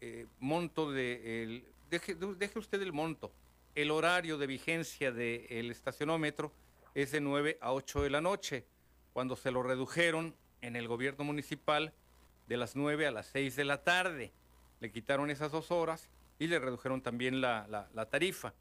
[0.01, 1.65] eh, monto de...
[1.91, 3.33] deje, deje, usted el monto.
[3.75, 6.53] El horario de vigencia del estacionómetro
[6.95, 8.65] es de 9 a 8 de la noche,
[9.13, 11.93] cuando se lo redujeron en el gobierno municipal
[12.47, 14.33] de las 9 a las 6 de la tarde.
[14.81, 16.09] Le quitaron esas dos horas
[16.39, 18.53] y le redujeron también la, la, tarifa,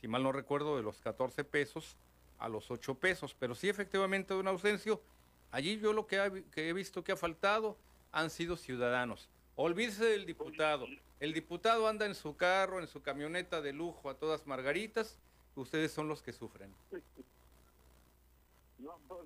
[0.00, 1.96] si mal no recuerdo, de los 14 pesos
[2.38, 3.36] a los 8 pesos.
[3.38, 5.02] Pero sí, efectivamente, don Ausencio,
[5.50, 7.76] Allí yo lo que, he visto que ha faltado
[8.12, 9.28] han sido ciudadanos.
[9.56, 10.86] Olvídese del diputado.
[11.20, 15.18] El diputado anda en su carro, en su camioneta de lujo a todas margaritas.
[15.56, 16.72] ustedes son los que sufren.
[18.78, 19.20] No, pues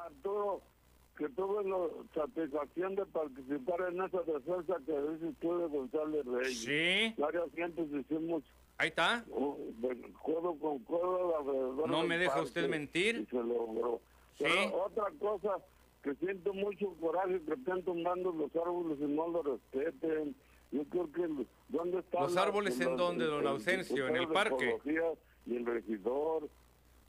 [0.00, 0.62] Arturo,
[1.16, 6.58] que tuve la satisfacción de participar en esa defensa que dices tú de González Reyes.
[6.58, 7.14] Sí.
[7.20, 8.42] Varias gentes hicimos
[8.78, 9.24] Ahí está.
[9.26, 13.20] de codo con codo alrededor No me deja usted mentir.
[13.20, 14.00] Y se logró.
[14.36, 14.44] Sí.
[14.44, 15.58] Pero otra cosa,
[16.02, 20.34] que siento mucho coraje que estén tumbando los árboles y no lo respeten.
[20.72, 24.08] Yo creo que, ¿dónde están ¿Los árboles en dónde, don Ausencio?
[24.08, 24.78] ¿En el parque?
[25.46, 26.48] Y el regidor.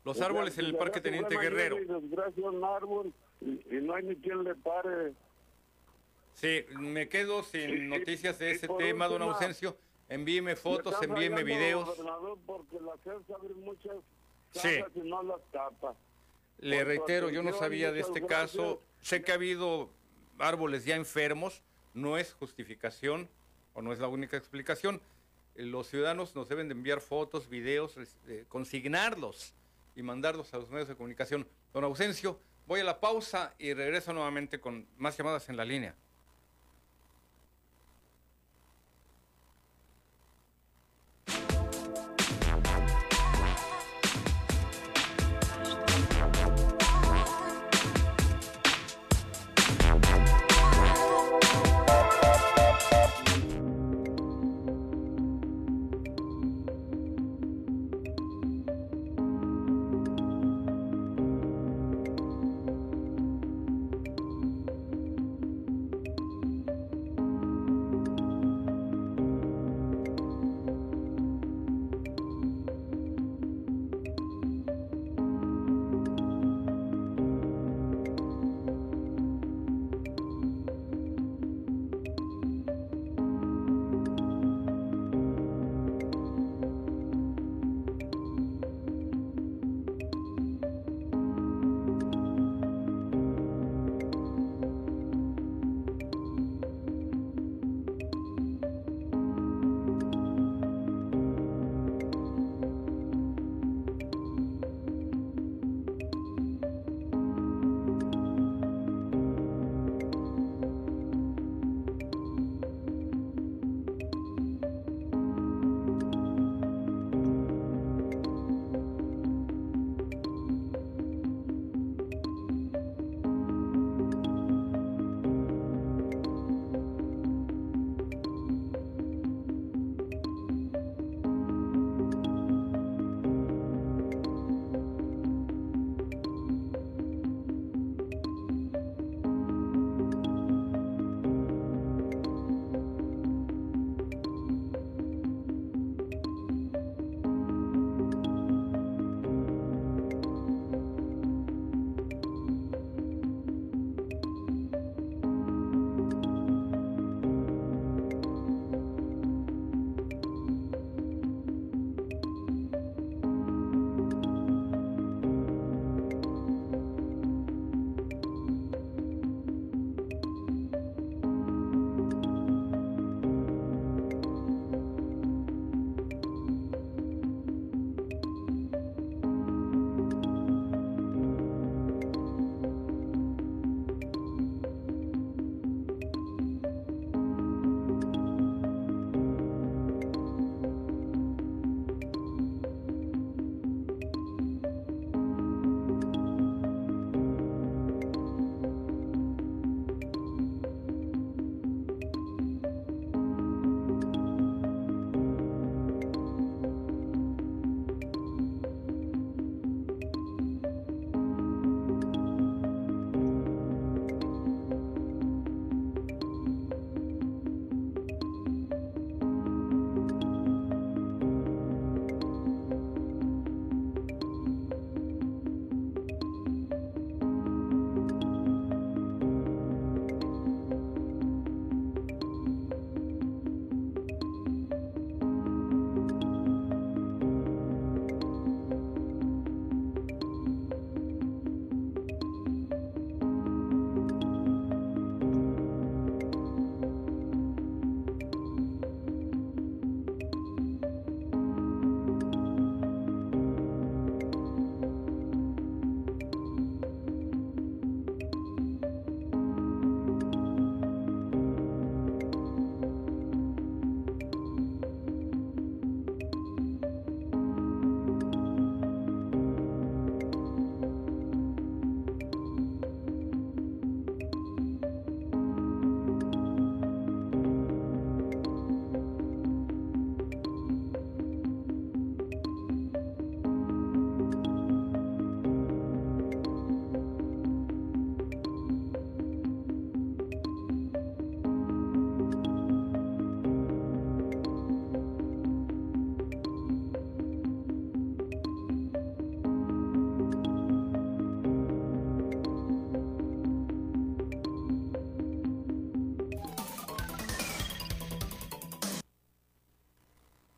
[0.03, 1.77] Los árboles en el Parque Teniente Guerrero.
[1.77, 3.11] desgracia un árbol
[3.45, 5.13] y, y no hay ni quien le pare.
[6.33, 9.77] Sí, me quedo sin noticias de ese tema, don Ausencio.
[10.09, 11.89] Envíeme fotos, envíeme videos.
[12.45, 12.95] Porque la
[13.55, 13.95] muchas
[14.51, 14.79] Sí.
[14.95, 15.95] y no las tapa.
[16.59, 18.51] Le Por reitero, yo no sabía de este gracias.
[18.51, 18.81] caso.
[19.01, 19.89] Sé que ha habido
[20.39, 21.61] árboles ya enfermos,
[21.93, 23.29] no es justificación
[23.73, 25.01] o no es la única explicación.
[25.55, 29.53] Los ciudadanos nos deben de enviar fotos, videos, es- eh, consignarlos
[29.95, 31.47] y mandarlos a los medios de comunicación.
[31.73, 35.95] Don Ausencio, voy a la pausa y regreso nuevamente con más llamadas en la línea.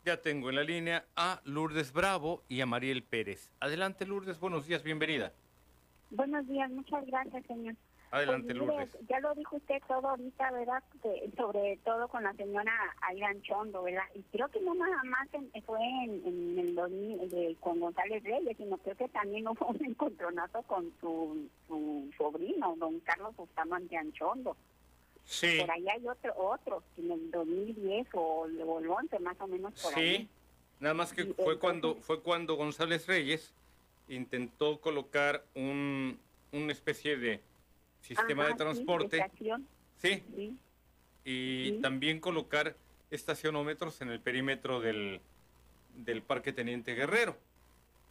[0.07, 3.51] Ya tengo en la línea a Lourdes Bravo y a Mariel Pérez.
[3.59, 5.33] Adelante, Lourdes, buenos días, bienvenida.
[6.11, 7.75] Buenos días, muchas gracias, señor.
[8.11, 8.97] Adelante, Pues, mire, Lourdes.
[9.09, 10.81] Ya lo dijo usted todo ahorita, ¿verdad?
[11.03, 12.71] De- sobre todo con la señora
[13.01, 14.03] Aidan Chondo, ¿verdad?
[14.15, 18.23] Y creo que no nada más en- fue en, en el 2000 de- con González
[18.23, 23.97] Reyes, sino creo que también hubo un encontronazo con su, su sobrino, don Carlos Bustamante
[23.97, 24.55] Anchondo.
[25.27, 28.19] Sí, Por ahí hay otro, otro, en el 2010 o,
[28.65, 30.17] o el 11 más o menos por ahí.
[30.19, 30.29] sí.
[30.79, 33.53] Nada más que Y fue entonces- cuando, fue cuando González Reyes
[34.07, 36.17] intentó colocar un,
[36.53, 37.41] una especie de
[38.01, 39.17] sistema Ajá, de sí, transporte.
[39.17, 39.67] estación,
[39.97, 40.57] Sí, sí.
[41.25, 41.79] y Sí.
[41.81, 42.75] también colocar
[43.11, 45.19] estacionómetros en el perímetro del,
[45.95, 47.35] del Parque Teniente Guerrero.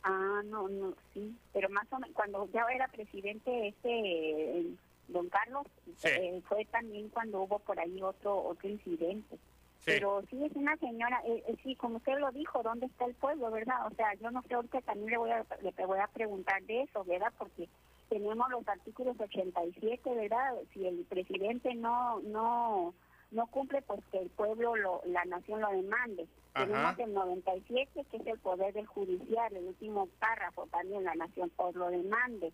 [0.03, 4.67] Ah, no, no, sí, pero más o menos cuando ya era presidente este
[5.09, 5.67] don Carlos,
[5.97, 6.09] Sí.
[6.09, 9.37] eh, fue también cuando hubo por ahí otro otro incidente.
[9.81, 9.93] Sí.
[9.93, 13.15] Pero sí es una señora, eh, eh, sí, como usted lo dijo, ¿dónde está el
[13.15, 13.87] pueblo, verdad?
[13.87, 16.83] O sea, yo no sé, ahorita también le voy a, le voy a preguntar de
[16.83, 17.33] eso, ¿verdad?
[17.39, 17.69] Porque
[18.09, 20.55] tenemos los artículos 87, ¿verdad?
[20.73, 22.95] Si el presidente no no
[23.33, 26.27] no cumple, pues que el pueblo, lo, la nación lo demande.
[26.55, 26.65] Ajá.
[26.95, 31.51] Tenemos el 97, que es el poder del judicial, el último párrafo también, la nación
[31.51, 32.53] por lo demande.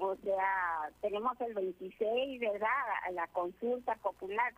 [0.00, 2.68] O sea, tenemos el 26, ¿verdad?
[3.12, 4.54] La consulta popular.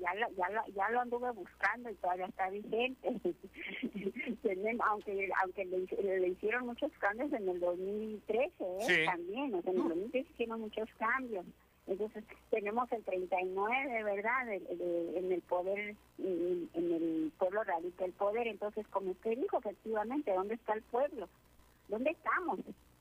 [0.00, 3.08] Ya lo, ya, lo, ya lo anduve buscando y todavía está vigente.
[4.42, 8.76] Tenemos- aunque aunque le, le hicieron muchos cambios en el 2013, ¿eh?
[8.80, 9.04] Sí.
[9.04, 9.54] también.
[9.54, 11.44] O sea, en el 2013 hicieron muchos cambios.
[11.86, 14.48] Entonces, tenemos el 39, ¿verdad?
[14.52, 18.46] El- el- en el poder, en, en el pueblo radica el poder.
[18.46, 21.28] Entonces, como usted dijo, efectivamente, ¿dónde está el pueblo?
[21.88, 22.60] ¿Dónde estamos?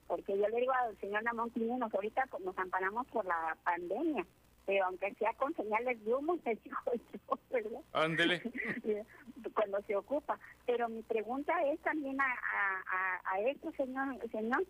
[0.10, 4.26] Porque yo le digo al señor Ramón Quiñones, ahorita pues, nos amparamos por la pandemia,
[4.66, 7.82] pero aunque sea con señales de humo, se dijo yo, ¿verdad?
[7.94, 8.42] Ándele.
[9.54, 10.40] cuando se ocupa.
[10.66, 14.66] Pero mi pregunta es también a, a, a, a esto, señor, señor,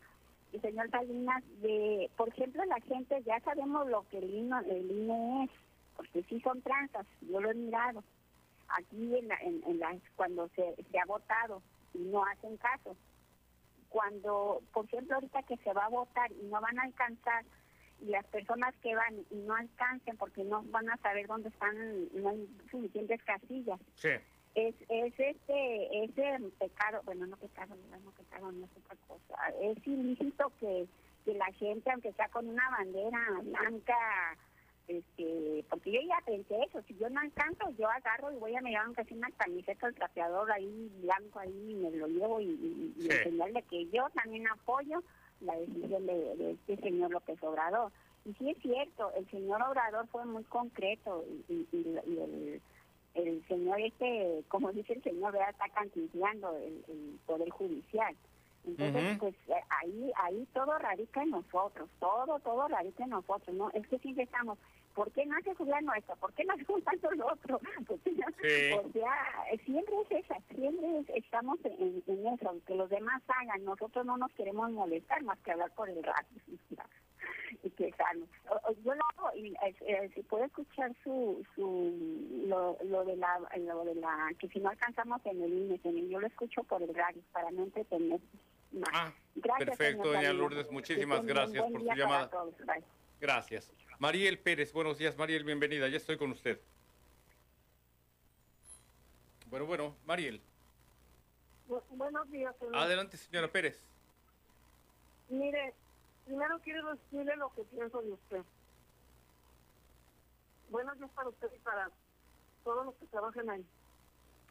[0.51, 4.91] y señor Salinas, de, por ejemplo, la gente, ya sabemos lo que el INE, el
[4.91, 5.51] INE es,
[5.95, 8.03] porque sí son tranzas, yo lo he mirado.
[8.67, 11.61] Aquí en, la, en, en las, cuando se, se ha votado
[11.93, 12.95] y no hacen caso.
[13.89, 17.43] Cuando, por ejemplo, ahorita que se va a votar y no van a alcanzar,
[18.01, 21.75] y las personas que van y no alcancen porque no van a saber dónde están,
[22.13, 24.09] no hay suficientes casillas, Sí.
[24.55, 29.85] es, es este ese pecado, bueno, no pecado, no, pecado, no es otra cosa, es
[29.85, 30.87] ilícito que,
[31.25, 34.37] que la gente, aunque sea con una bandera blanca,
[34.89, 38.61] este, porque yo ya pensé eso, si yo no alcanzo, yo agarro y voy a
[38.61, 42.45] mirar aunque sea una camiseta del trapeador ahí blanco ahí, y me lo llevo y,
[42.45, 43.07] y, y Sí.
[43.11, 45.03] enseñarle que yo también apoyo
[45.41, 47.91] la decisión de, de este señor López Obrador.
[48.25, 52.61] Y sí es cierto, el señor Obrador fue muy concreto y, y- y- y el,
[53.13, 55.51] el señor este, como dice el señor, ¿verdad?
[55.51, 58.15] está cantinflando el, el Poder Judicial.
[58.65, 63.69] Entonces, pues eh, ahí ahí todo radica en nosotros, todo, todo radica en nosotros, ¿no?
[63.71, 64.57] Es que siempre estamos,
[64.93, 66.15] ¿por qué no hace fulano esto?
[66.17, 67.59] ¿Por qué no hace fulano lo otro?
[67.87, 68.27] ¿Por qué no?
[68.41, 68.99] Sí.
[69.51, 74.05] Eh, siempre es esa, siempre es- estamos en, en eso, que los demás hagan, nosotros
[74.05, 76.27] no nos queremos molestar más que hablar por el radio
[77.63, 78.29] y quejarnos.
[78.49, 83.05] O- o Yo lo hago y eh, eh, si puedo escuchar su, su lo, lo
[83.05, 86.19] de la lo de la que si no alcanzamos en el INE, en el- yo
[86.19, 88.19] lo escucho por el radio para no entretener
[88.71, 88.89] más.
[88.93, 90.35] Ah, Gracias, perfecto, doña Salinas.
[90.35, 92.29] Lourdes, muchísimas Que gracias por su llamada.
[92.29, 92.53] todos.
[93.19, 93.71] Gracias.
[93.99, 96.59] Mariel Pérez, buenos días, Mariel, bienvenida, ya estoy con usted.
[99.47, 100.41] Bueno, bueno, Mariel.
[101.67, 102.75] Bu- buenos días, señor.
[102.77, 103.81] Adelante, señora Pérez.
[105.29, 105.73] Mire,
[106.29, 108.45] primero quiero decirle lo que pienso de usted.
[110.69, 111.89] Buenos días para usted y para
[112.63, 113.65] todos los que trabajan ahí.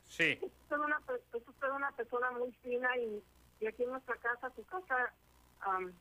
[0.08, 1.00] Sí, Es usted una,
[1.34, 3.22] es usted una persona muy fina y,
[3.60, 5.14] y aquí en nuestra casa, su casa,
[5.60, 5.92] am,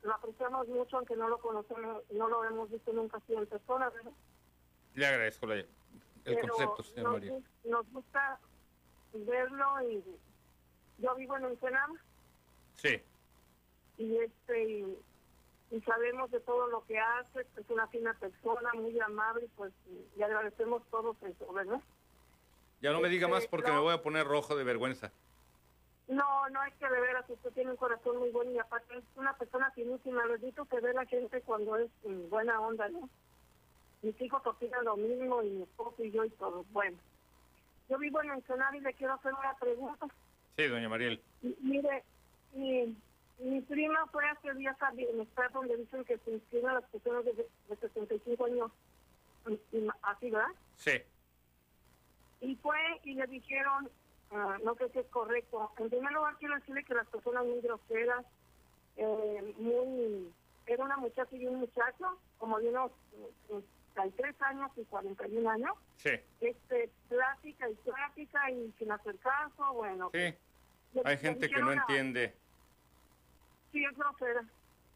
[0.00, 3.90] lo apreciamos mucho, aunque no lo conocemos, no lo hemos visto nunca así en persona,
[3.90, 4.12] ¿verdad?
[4.94, 5.68] le agradezco la- el
[6.24, 8.40] Pero concepto, señora nos, gu- nos gusta
[9.12, 10.02] verlo y
[10.96, 11.92] yo vivo en Ensenada
[12.76, 13.02] Sí,
[13.98, 14.98] y este y,
[15.70, 20.18] y sabemos de todo lo que hace, es una fina persona, muy amable, pues y
[20.18, 21.80] le agradecemos todos eso, ¿verdad?
[22.80, 23.74] ya no me diga más Este, porque no.
[23.76, 25.10] me voy a poner rojo de vergüenza.
[26.08, 29.04] No, no es que de veras usted tiene un corazón muy bueno y aparte es
[29.16, 31.90] una persona finísima, les digo que ve la gente cuando es
[32.30, 33.08] buena onda, ¿no?
[34.02, 36.64] Mis hijos opinan lo mismo y mi esposo y yo y todo.
[36.70, 36.96] Bueno,
[37.88, 40.06] yo vivo en Ensenada y le quiero hacer una pregunta.
[40.56, 41.20] Sí, doña Mariel.
[41.42, 42.04] M- Mire,
[42.52, 42.96] mi,
[43.38, 47.32] mi prima fue hace días a bienestar donde dicen que se inscriben las personas de,
[47.32, 48.70] de 65 años,
[50.02, 50.48] así, ¿verdad?
[50.76, 50.92] Sí,
[52.40, 53.90] Y fue y le dijeron
[54.32, 55.70] ah, no sé si es correcto.
[55.78, 58.24] En primer lugar, quiero decirle que las personas muy groseras,
[58.96, 60.32] eh, muy...
[60.66, 62.90] Era una muchacha y un muchacho, como de unos
[63.94, 65.70] 33 años y 41 años.
[65.96, 66.10] Sí.
[66.40, 70.10] Este, plática y plática y sin hacer caso, bueno.
[70.12, 70.34] Sí.
[70.92, 72.34] Le- Hay gente que no a- entiende.
[73.72, 74.42] Sí, es grosera.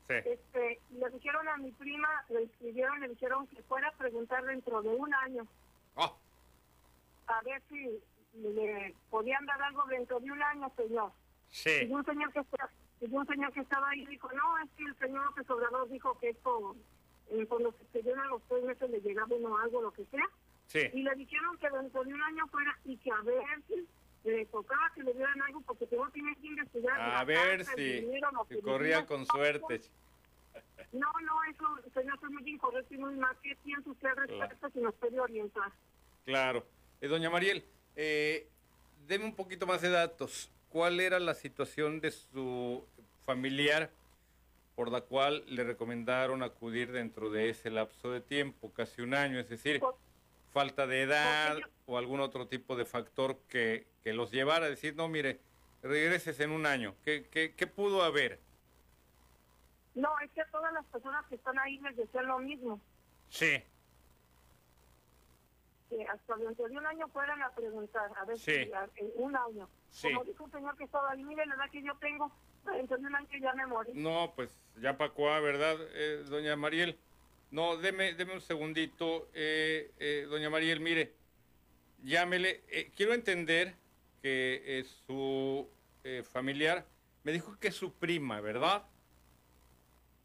[0.08, 0.14] Sí.
[0.24, 4.82] Este, le dijeron a mi prima, le escribieron, le dijeron que fuera a preguntar dentro
[4.82, 5.46] de un año.
[5.96, 6.12] Ah.
[7.28, 8.00] A ver si
[8.34, 11.12] le podían dar algo dentro de un año, señor.
[11.50, 11.70] Sí.
[11.88, 12.70] Y un señor que está-
[13.00, 16.18] y un señor que estaba ahí dijo, no, es que el señor López Obrador dijo
[16.18, 16.76] que esto,
[17.30, 20.24] eh, cuando se estuvieran los tres meses le llegaba uno algo, lo que sea.
[20.66, 20.80] Sí.
[20.92, 23.86] Y le dijeron que dentro de un año fuera y que a ver si
[24.24, 27.00] le tocaba que le dieran algo porque tengo tiene que investigar.
[27.00, 29.80] A ver casa, si, dinero, si corría con suerte.
[30.92, 33.36] No, no, eso, señor, es muy incorrecto y muy mal.
[33.42, 35.72] ¿Qué piensa usted al respecto si nos puede orientar?
[36.24, 36.66] Claro.
[37.00, 37.64] Eh, doña Mariel,
[37.96, 38.48] eh,
[39.06, 40.50] deme un poquito más de datos.
[40.68, 42.84] ¿Cuál era la situación de su
[43.24, 43.90] familiar
[44.74, 49.38] por la cual le recomendaron acudir dentro de ese lapso de tiempo, casi un año?
[49.38, 49.80] Es decir,
[50.52, 54.94] falta de edad o algún otro tipo de factor que, que los llevara a decir,
[54.96, 55.40] no, mire,
[55.82, 56.94] regreses en un año.
[57.04, 58.38] ¿Qué, qué, qué pudo haber?
[59.94, 62.80] No, es que a todas las personas que están ahí les decían lo mismo.
[63.28, 63.62] Sí,
[65.88, 68.64] Que hasta dentro de un año fueran a preguntar, a ver Sí.
[68.64, 69.68] si a- en un año.
[69.90, 70.08] Sí.
[70.08, 72.30] Como dijo un señor que estaba ahí, mire la edad que yo tengo,
[72.64, 73.92] dentro de un año ya me morí.
[73.94, 76.96] No, pues ya para cuá, ¿verdad, eh, doña Mariel?
[77.50, 81.12] No, deme, deme un segundito, eh, eh, doña Mariel, mire,
[82.04, 82.62] llámele.
[82.68, 83.74] eh, quiero entender
[84.22, 85.68] que eh, su
[86.04, 86.86] eh, familiar
[87.24, 88.86] me dijo que es su prima, ¿verdad?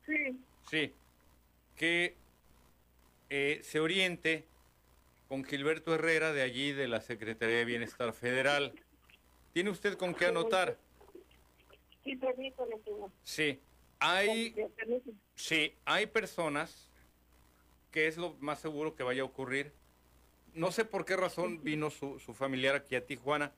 [0.06, 0.40] Sí.
[0.70, 0.94] Sí.
[1.76, 2.16] Que
[3.30, 4.46] eh, se oriente
[5.28, 8.74] con Gilberto Herrera de allí, de la Secretaría de Bienestar Federal.
[9.52, 10.78] ¿Tiene usted con qué anotar?
[12.04, 13.12] Sí, permítame, señor.
[13.24, 13.60] Sí.
[14.00, 14.56] Hay...
[15.34, 16.92] Sí, hay personas
[17.96, 19.72] que es lo más seguro que vaya a ocurrir.
[20.54, 23.54] No sé por qué razón vino su, su familiar aquí a Tijuana.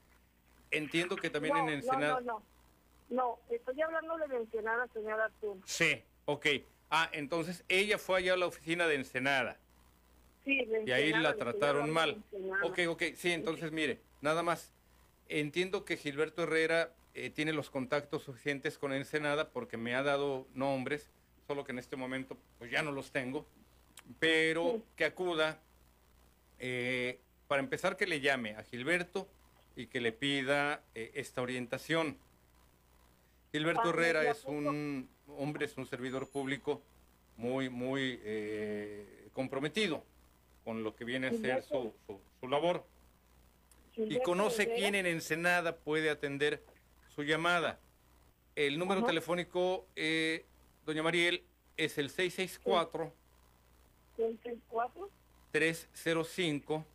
[0.69, 2.19] Entiendo que también no, en Ensenada...
[2.19, 2.43] No, no, no.
[3.09, 5.59] No, estoy hablándole de Ensenada, señora Arturo.
[5.65, 6.45] Sí, ok.
[6.91, 9.57] Ah, entonces ella fue allá a la oficina de Ensenada
[10.45, 12.23] Sí, de y ahí Ensenada, la trataron hablando mal.
[12.31, 12.65] Ensenada.
[12.65, 14.71] Ok, ok, sí, entonces mire, nada más.
[15.29, 20.47] Entiendo que Gilberto Herrera eh, tiene los contactos suficientes con Ensenada porque me ha dado
[20.53, 21.09] nombres,
[21.47, 23.47] solo que en este momento pues ya no los tengo,
[24.19, 25.59] pero que acuda,
[26.59, 29.27] eh, para empezar que le llame a Gilberto
[29.75, 32.17] y que le pida eh, esta orientación.
[33.51, 36.81] Gilberto Ah, Herrera ¿me es un hombre, es un servidor público
[37.37, 40.03] muy, muy eh, comprometido
[40.63, 42.85] con lo que viene a ser su, su- su labor.
[43.95, 46.63] Y conoce quién en Ensenada puede atender
[47.15, 47.79] su llamada.
[48.55, 49.07] El número Ajá.
[49.07, 50.45] telefónico, eh,
[50.85, 51.43] doña Mariel,
[51.77, 53.26] es el 664 664
[55.51, 56.85] 305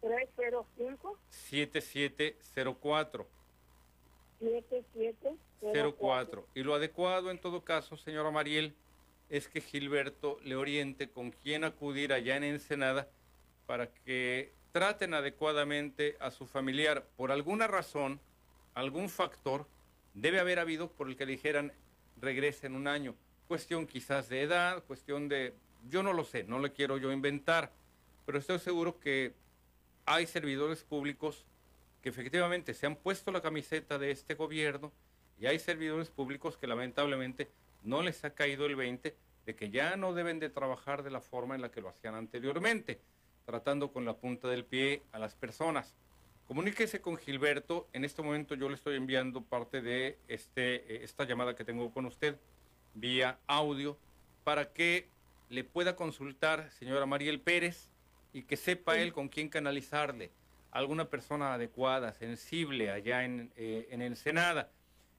[0.00, 3.26] 305 7704
[4.40, 5.96] 7704.
[5.98, 6.46] 04.
[6.54, 8.74] Y lo adecuado en todo caso, señora Mariel,
[9.30, 13.08] es que Gilberto le oriente con quién acudir allá en Ensenada
[13.66, 17.06] para que traten adecuadamente a su familiar.
[17.16, 18.20] Por alguna razón,
[18.74, 19.66] algún factor
[20.12, 21.72] debe haber habido por el que le dijeran
[22.20, 23.14] regrese en un año.
[23.48, 25.54] Cuestión quizás de edad, cuestión de...
[25.88, 27.72] Yo no lo sé, no le quiero yo inventar,
[28.24, 29.34] pero estoy seguro que
[30.06, 31.44] hay servidores públicos
[32.02, 34.92] que efectivamente se han puesto la camiseta de este gobierno
[35.38, 37.50] y hay servidores públicos que lamentablemente
[37.82, 39.16] no les ha caído el 20
[39.46, 42.14] de que ya no deben de trabajar de la forma en la que lo hacían
[42.14, 43.00] anteriormente,
[43.44, 45.94] tratando con la punta del pie a las personas.
[46.46, 51.24] Comuníquese con Gilberto, en este momento yo le estoy enviando parte de este, eh, esta
[51.24, 52.36] llamada que tengo con usted
[52.94, 53.98] vía audio
[54.44, 55.08] para que
[55.48, 57.90] le pueda consultar, señora Mariel Pérez,
[58.32, 60.30] y que sepa él con quién canalizarle
[60.70, 64.70] alguna persona adecuada, sensible allá en, eh, en Ensenada.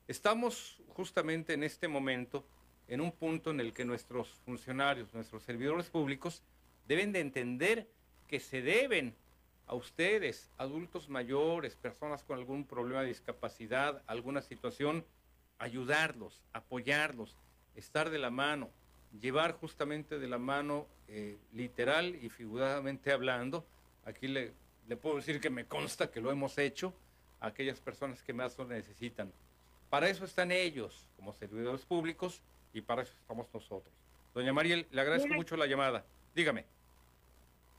[0.07, 2.45] Estamos justamente en este momento
[2.87, 6.43] en un punto en el que nuestros funcionarios, nuestros servidores públicos,
[6.87, 7.87] deben de entender
[8.27, 9.15] que se deben
[9.67, 15.05] a ustedes, adultos mayores, personas con algún problema de discapacidad, alguna situación,
[15.57, 17.35] ayudarlos, apoyarlos,
[17.75, 18.69] estar de la mano,
[19.19, 23.65] llevar justamente de la mano, eh, literal y figuradamente hablando,
[24.05, 24.53] aquí le,
[24.87, 26.93] le puedo decir que me consta que lo hemos hecho,
[27.39, 29.31] a aquellas personas que más lo necesitan.
[29.89, 32.41] Para eso están ellos como servidores públicos
[32.73, 33.93] y para eso estamos nosotros.
[34.33, 35.37] Doña Mariel, le agradezco Mire.
[35.37, 36.03] mucho la llamada.
[36.33, 36.65] Dígame.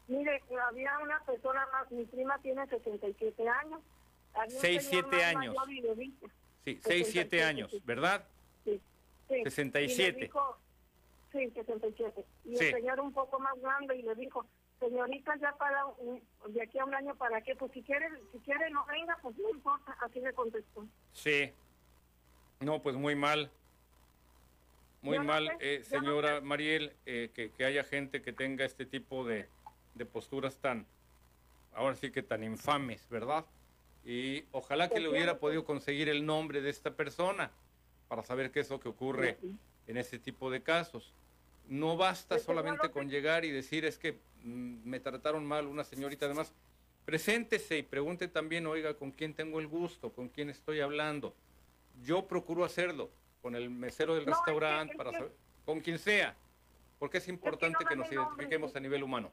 [0.09, 3.81] Mire, había una persona más, mi prima tiene 67 años.
[4.35, 5.57] Había un 6, señor 7 más años.
[6.65, 8.25] Sí, 6, 7 años, ¿verdad?
[8.65, 8.81] Sí,
[9.29, 9.43] sí.
[9.43, 10.19] 67.
[10.19, 10.59] Y dijo,
[11.37, 12.25] sí, 67.
[12.45, 12.65] Y Sí.
[12.67, 14.47] el señor un poco más grande y le dijo,
[14.81, 17.55] señorita, ya para un- de aquí a un año, ¿para qué?
[17.57, 19.97] Pues si quiere, si quiere no venga, pues no importa.
[20.01, 20.87] Así le contestó.
[21.13, 21.53] Sí.
[22.61, 23.51] No, pues muy mal.
[25.03, 28.65] Muy no mal, sé, eh, no señora Mariel, eh, que, que haya gente que tenga
[28.65, 29.49] este tipo de,
[29.95, 30.87] de posturas tan,
[31.75, 33.45] ahora sí que tan infames, ¿verdad?
[34.05, 37.51] Y ojalá que le hubiera podido conseguir el nombre de esta persona
[38.09, 39.39] para saber qué es lo que ocurre
[39.87, 41.13] en este tipo de casos.
[41.69, 44.13] No basta solamente con llegar y decir es que
[44.43, 46.27] mm, me trataron mal una señorita.
[46.27, 46.53] Además,
[47.05, 51.35] preséntese y pregunte también, oiga, con quién tengo el gusto, con quién estoy hablando.
[52.03, 53.11] Yo procuro hacerlo
[53.43, 55.33] con el mesero del No, es que- restaurante, es para que- saber,
[55.65, 56.37] con quien sea,
[56.99, 59.33] porque es importante que nos nombre, identifiquemos a nivel humano.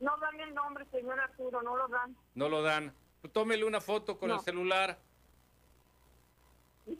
[0.00, 2.16] No dan el nombre, señor Arturo, no lo dan.
[2.34, 2.92] No lo dan.
[3.32, 4.98] Tómele una foto con el celular,
[6.84, 6.98] pues,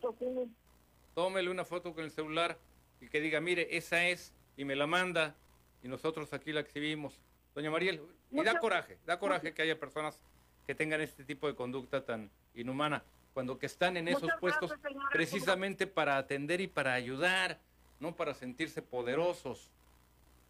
[1.15, 2.59] tómele una foto con el celular
[3.01, 5.37] y que diga, mire, esa es, y me la manda,
[5.83, 7.20] y nosotros aquí la exhibimos.
[7.55, 10.23] Doña Mariel, y da coraje, da coraje que haya personas
[10.66, 13.03] que tengan este tipo de conducta tan inhumana,
[13.33, 15.11] cuando que están en esos Muchas puestos gracias, señora.
[15.12, 17.59] precisamente para atender y para ayudar,
[18.01, 19.70] no para sentirse poderosos.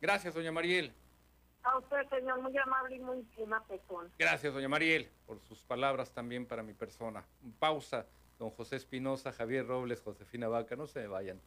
[0.01, 0.93] Gracias, doña Mariel.
[1.63, 3.23] A usted, señor, muy amable y muy
[3.69, 4.11] persona.
[4.19, 7.25] Gracias, doña Mariel, por sus palabras también para mi persona.
[7.59, 8.07] Pausa,
[8.39, 11.41] don José Espinosa, Javier Robles, Josefina Vaca, no se me vayan.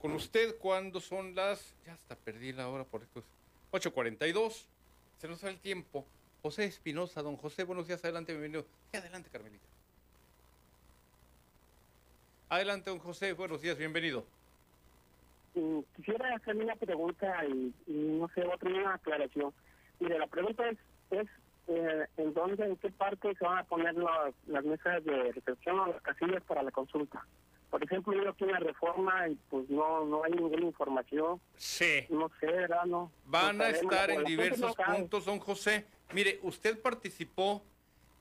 [0.00, 1.74] Con usted cuando son las...
[1.86, 3.22] Ya hasta perdí la hora por esto.
[3.70, 4.64] 8.42.
[5.18, 6.04] Se nos va el tiempo.
[6.42, 8.66] José Espinosa, don José, buenos días, adelante, bienvenido.
[8.92, 9.64] Adelante, Carmelita.
[12.48, 14.24] Adelante, don José, buenos días, bienvenido.
[15.54, 19.52] Mm, Quisiera hacerle una pregunta y, no sé, otra una aclaración.
[20.00, 20.78] Mire, la pregunta es,
[21.10, 21.28] es
[21.68, 25.86] eh, ¿en dónde, en qué parte se van a poner las mesas de recepción o
[25.88, 27.24] las casillas para la consulta?
[27.70, 31.40] Por ejemplo, yo aquí en la reforma y pues no no hay ninguna información.
[31.56, 32.06] Sí.
[32.08, 32.84] No sé, ¿verdad?
[32.86, 35.86] No, Van no a sabemos, estar en diversos no puntos, don José.
[36.12, 37.62] Mire, usted participó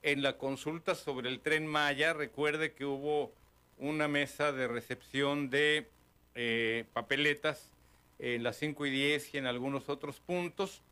[0.03, 2.13] en la consulta sobre el tren Maya.
[2.13, 3.33] Recuerde que hubo
[3.79, 5.89] una mesa de recepción de
[6.35, 7.71] eh, papeletas
[8.19, 10.83] en las 5 y 10 y en algunos otros puntos.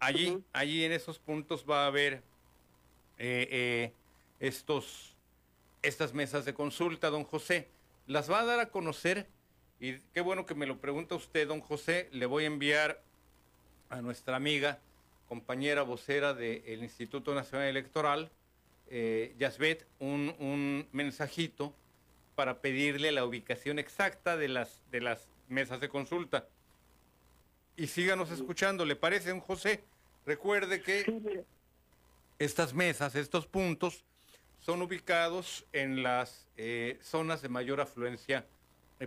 [0.00, 2.22] Allí, allí en esos puntos va a haber
[3.18, 3.92] eh, eh,
[4.40, 5.14] estos,
[5.80, 7.68] estas mesas de consulta, don José.
[8.06, 9.28] Las va a dar a conocer
[9.78, 12.08] y qué bueno que me lo pregunta usted, don José.
[12.12, 13.02] Le voy a enviar
[13.90, 14.78] a nuestra amiga,
[15.28, 18.30] compañera vocera del Instituto Nacional Electoral,
[18.88, 21.74] eh, Yasbet, un, un mensajito
[22.34, 26.48] para pedirle la ubicación exacta de las, de las mesas de consulta.
[27.76, 29.82] Y síganos escuchando, ¿le parece, don José?
[30.26, 31.44] Recuerde que
[32.38, 34.04] estas mesas, estos puntos,
[34.62, 38.46] son ubicados en las eh, zonas de mayor afluencia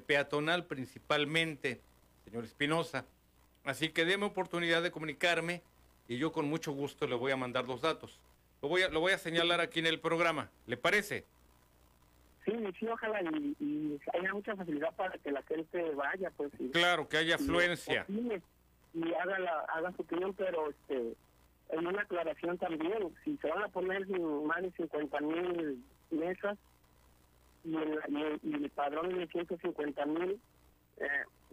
[0.05, 1.79] peatonal principalmente,
[2.25, 3.05] señor Espinosa.
[3.63, 5.61] Así que déme oportunidad de comunicarme
[6.07, 8.19] y yo con mucho gusto le voy a mandar los datos.
[8.61, 10.49] Lo voy a, lo voy a señalar aquí en el programa.
[10.67, 11.25] ¿Le parece?
[12.43, 16.51] Sí, sí, ojalá y, y haya mucha facilidad para que la gente vaya, pues.
[16.59, 18.03] y- Claro, que haya y afluencia.
[18.03, 18.41] opine
[18.93, 21.13] Y haga, la, haga su opinión, pero este,
[21.69, 26.57] en una aclaración también, si se van a poner más de 50 mil mesas
[27.63, 30.39] y el, y y el padrón de 150 mil,
[30.97, 31.07] eh,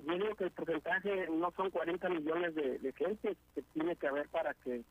[0.05, 4.06] yo digo que el porcentaje no son 40 millones de, de gente que tiene que
[4.06, 4.82] haber para que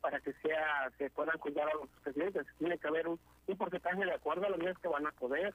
[0.00, 2.46] para que sea se puedan cuidar a los presidentes.
[2.58, 5.54] Tiene que haber un, un porcentaje de acuerdo a los que van a poder.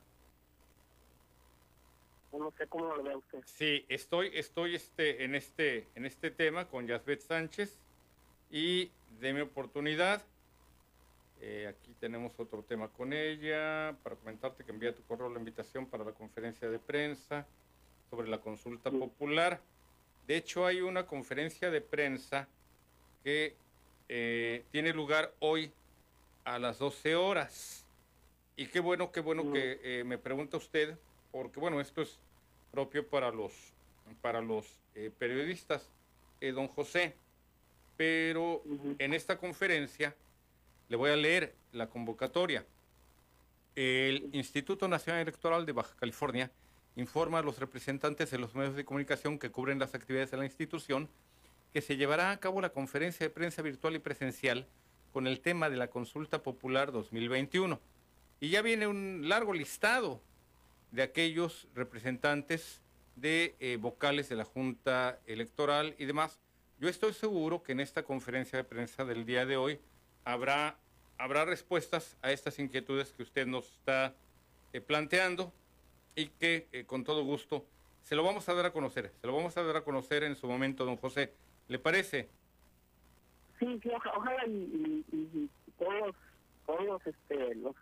[2.34, 3.44] No sé cómo lo ve usted.
[3.46, 7.80] Sí, estoy, estoy este, en, este, en este tema con Yasbet Sánchez
[8.54, 10.22] y deme oportunidad.
[11.42, 15.88] Eh, aquí tenemos otro tema con ella para comentarte que envía tu correo la invitación
[15.88, 17.48] para la conferencia de prensa
[18.12, 19.60] sobre la consulta popular.
[20.28, 22.48] De hecho, hay una conferencia de prensa
[23.24, 23.56] que
[24.08, 25.72] eh, tiene lugar hoy
[26.46, 27.88] a las 12 horas.
[28.56, 30.96] Y qué bueno, qué bueno que eh, me pregunta usted,
[31.32, 32.20] porque bueno, esto es
[32.72, 33.52] propio para los,
[34.22, 34.78] para los
[35.18, 35.90] periodistas,
[36.40, 37.16] don José.
[37.98, 38.64] Pero
[39.00, 40.16] en esta conferencia
[40.90, 42.66] le voy a leer la convocatoria.
[43.76, 46.52] El Instituto Nacional Electoral de Baja California
[46.96, 50.46] informa a los representantes de los medios de comunicación que cubren las actividades de la
[50.46, 51.10] institución
[51.74, 54.68] que se llevará a cabo la conferencia de prensa virtual y presencial
[55.12, 57.80] con el tema de la consulta popular 2021.
[58.40, 60.22] Y ya viene un largo listado
[60.92, 62.82] de aquellos representantes
[63.16, 66.40] de eh, vocales de la Junta Electoral y demás.
[66.84, 69.80] Yo estoy seguro que en esta conferencia de prensa del día de hoy
[70.26, 70.76] habrá,
[71.18, 74.14] habrá respuestas a estas inquietudes que usted nos está
[74.74, 75.54] eh, planteando
[76.14, 77.66] y que eh, con todo gusto
[78.02, 79.14] se lo vamos a dar a conocer.
[79.22, 81.32] Se lo vamos a dar a conocer en su momento, don José.
[81.70, 82.28] ¿Le parece?
[83.60, 85.50] Sí, sí, oja- ojalá y, y, y
[85.80, 86.14] todos,
[86.66, 87.78] todos este, los,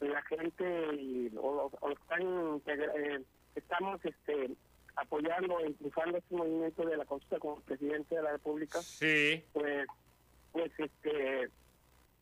[0.00, 3.22] la gente o, o están, eh,
[3.56, 4.52] estamos este,
[4.96, 9.44] apoyando e impulsando este movimiento de la consulta como presidente de la República, sí.
[9.52, 9.86] pues,
[10.52, 11.50] pues este,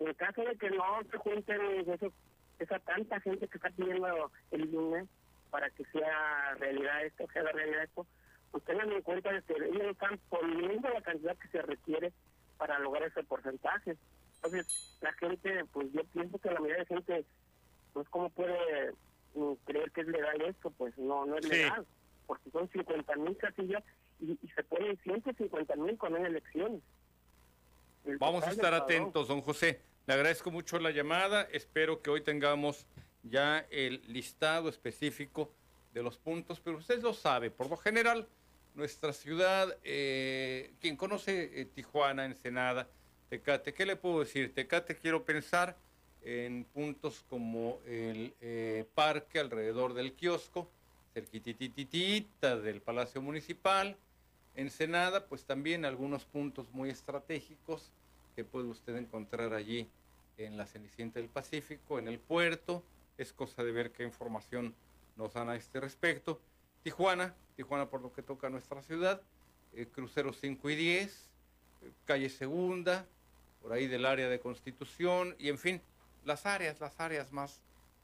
[0.00, 2.12] en caso de que no se junten esos,
[2.58, 5.06] esa tanta gente que está pidiendo el INE
[5.50, 8.06] para que sea realidad esto, sea la realidad esto,
[8.50, 12.12] pues tengan en cuenta que ellos están poniendo la cantidad que se requiere
[12.58, 13.96] para lograr ese porcentaje.
[14.36, 14.66] Entonces,
[15.00, 17.24] la gente, pues yo pienso que la mayoría de gente,
[17.92, 18.92] pues cómo puede
[19.34, 21.50] mm, creer que es legal esto, pues no, no es Sí.
[21.52, 21.86] legal,
[22.26, 23.82] porque son 50 mil casillas
[24.20, 26.82] y, y se ponen 150 mil cuando hay elecciones.
[28.04, 29.80] El Vamos a estar atentos, don José.
[30.06, 31.42] Le agradezco mucho la llamada.
[31.52, 32.86] Espero que hoy tengamos
[33.22, 35.50] ya el listado específico
[35.92, 38.26] de los puntos, pero usted lo sabe, por lo general,
[38.74, 42.88] nuestra ciudad, eh, quien conoce eh, Tijuana, Ensenada,
[43.30, 44.52] Tecate, ¿qué le puedo decir?
[44.52, 45.76] Tecate quiero pensar
[46.22, 50.68] en puntos como el eh, parque alrededor del kiosco,
[51.14, 53.96] cerquitititita del Palacio Municipal,
[54.56, 57.90] Ensenada, pues también algunos puntos muy estratégicos
[58.34, 59.88] que puede usted encontrar allí
[60.36, 62.82] en la Cenicienta del Pacífico, en el puerto.
[63.16, 64.74] Es cosa de ver qué información
[65.16, 66.40] nos dan a este respecto.
[66.82, 69.22] Tijuana, Tijuana por lo que toca a nuestra ciudad,
[69.72, 71.30] eh, crucero 5 y 10,
[71.82, 73.06] eh, calle Segunda,
[73.62, 75.80] por ahí del área de Constitución, y en fin,
[76.24, 77.62] las áreas, las áreas más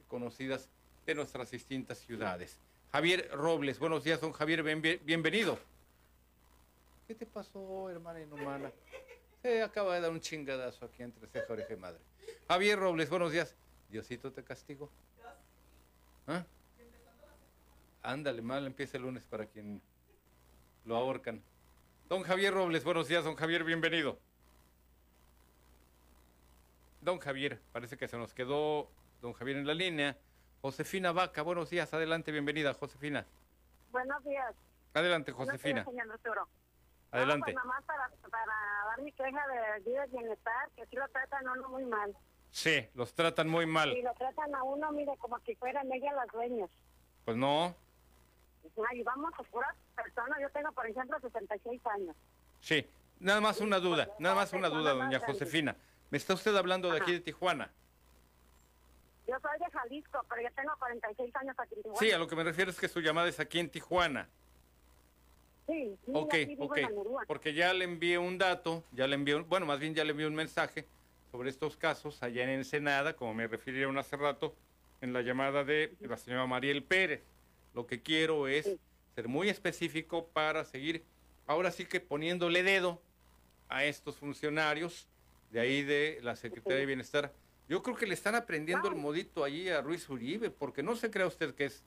[0.09, 0.69] conocidas
[1.07, 2.59] de nuestras distintas ciudades.
[2.93, 5.59] Javier Robles, buenos días, don Javier, bien- bien- bienvenido.
[7.07, 8.73] ¿Qué te pasó, hermana inhumana?
[9.43, 12.01] Se acaba de dar un chingadazo aquí entre ceja, oreja y madre.
[12.49, 13.55] Javier Robles, buenos días.
[13.89, 14.91] Diosito te castigo.
[16.27, 16.45] ¿Ah?
[18.03, 19.81] Ándale, mal empieza el lunes para quien
[20.85, 21.43] lo ahorcan.
[22.09, 24.19] Don Javier Robles, buenos días, don Javier, bienvenido.
[27.03, 28.89] Don Javier, parece que se nos quedó
[29.23, 30.17] don Javier en la línea.
[30.63, 33.25] Josefina Vaca, buenos días, adelante, bienvenida, Josefina.
[33.91, 34.55] Buenos días.
[34.95, 35.83] Adelante, Josefina.
[35.83, 36.49] días, señor Arturo.
[37.13, 37.53] Adelante.
[37.53, 38.55] No, pues nomás para, para
[38.87, 42.15] dar mi queja de vida y bienestar, que sí lo tratan a uno muy mal.
[42.51, 43.97] Sí, los tratan muy mal.
[43.97, 46.71] Y lo tratan a uno, mire, como si fueran ellas las dueñas.
[47.25, 47.75] Pues no,
[48.91, 50.39] Ayudamos a puras personas.
[50.41, 52.17] Yo tengo, por ejemplo, 66 años.
[52.61, 52.87] sí.
[53.19, 55.77] Nada más una duda, nada más una duda, doña Josefina.
[56.09, 57.71] Me está usted hablando de aquí de Tijuana.
[59.31, 61.99] Yo soy de Jalisco, pero yo tengo 46 años aquí en Tijuana.
[62.01, 64.29] Sí, a lo que me refiero es que su llamada es aquí en Tijuana.
[65.69, 66.77] Sí, sí, Ok, aquí vivo ok.
[66.79, 66.91] en.
[67.29, 70.11] Porque ya le envié un dato, ya le envié, un- bueno, más bien ya le
[70.11, 70.85] envié un mensaje
[71.31, 74.57] sobre estos casos allá en Ensenada, como me refirieron hace rato
[75.01, 77.23] en la llamada de la señora Mariel Pérez.
[77.73, 78.69] Lo que quiero es
[79.15, 81.05] ser muy específico para seguir,
[81.47, 83.01] ahora sí que poniéndole dedo
[83.69, 85.07] a estos funcionarios
[85.53, 87.33] de ahí de la Secretaría de Bienestar.
[87.71, 91.09] Yo creo que le están aprendiendo el modito allí a Ruiz Uribe, porque no se
[91.09, 91.85] crea usted que es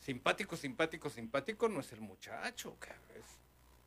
[0.00, 3.38] simpático, simpático, simpático, no es el muchacho, cabrón, es-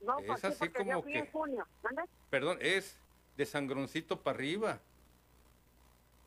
[0.05, 1.68] No, es pues sí, así porque como yo fui que- en junio.
[1.81, 2.03] ¿Mande?
[2.30, 2.95] Perdón, es
[3.38, 4.80] de sangroncito para arriba.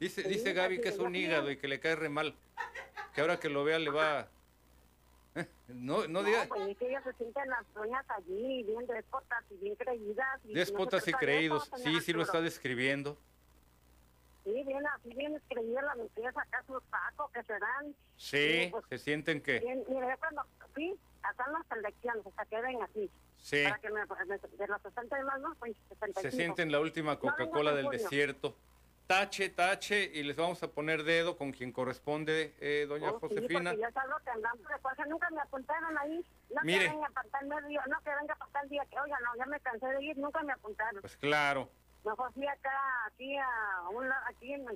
[0.01, 2.35] Dice, Sí, dice Gaby que es un hígado y que le cae re mal.
[3.15, 4.27] Que ahora que lo vea le va...
[5.37, 6.47] Eh, No, no diga...
[6.49, 10.41] pues es que ellos se sienten las doñas allí, bien déspotas y bien creídas.
[10.45, 11.69] y no se Déspotas y creídos.
[11.69, 13.17] eso, Sí, sí lo está describiendo.
[14.45, 17.95] Sí, bien así, bien creídas la limpieza acá sus tacos que se dan.
[18.17, 19.61] Sí, pues, se sienten que...
[19.61, 20.43] Bien, mire, yo cuando
[20.75, 23.11] fui, hasta las elecciones, hasta que ven así.
[23.39, 23.65] Sí.
[23.65, 26.21] Para que me, de los 60 y más, no, pues 65.
[26.21, 28.55] Se sienten la última No Coca-Cola en del desierto.
[29.07, 33.27] Tache, tache, y les vamos a poner dedo con quien corresponde, eh, doña Oh, sí,
[33.29, 33.71] Josefina.
[33.71, 36.25] porque yo salgo temblando de fuerza, nunca me apuntaron ahí.
[36.55, 36.87] No Mire.
[36.87, 39.45] que venga para tal medio, no que venga para tal día, que oiga, no, ya
[39.47, 41.03] me cansé de ir, nunca me apuntaron.
[41.03, 41.69] Pues claro.
[42.35, 42.71] Fui acá,
[43.07, 43.47] aquí a
[44.43, 44.67] en,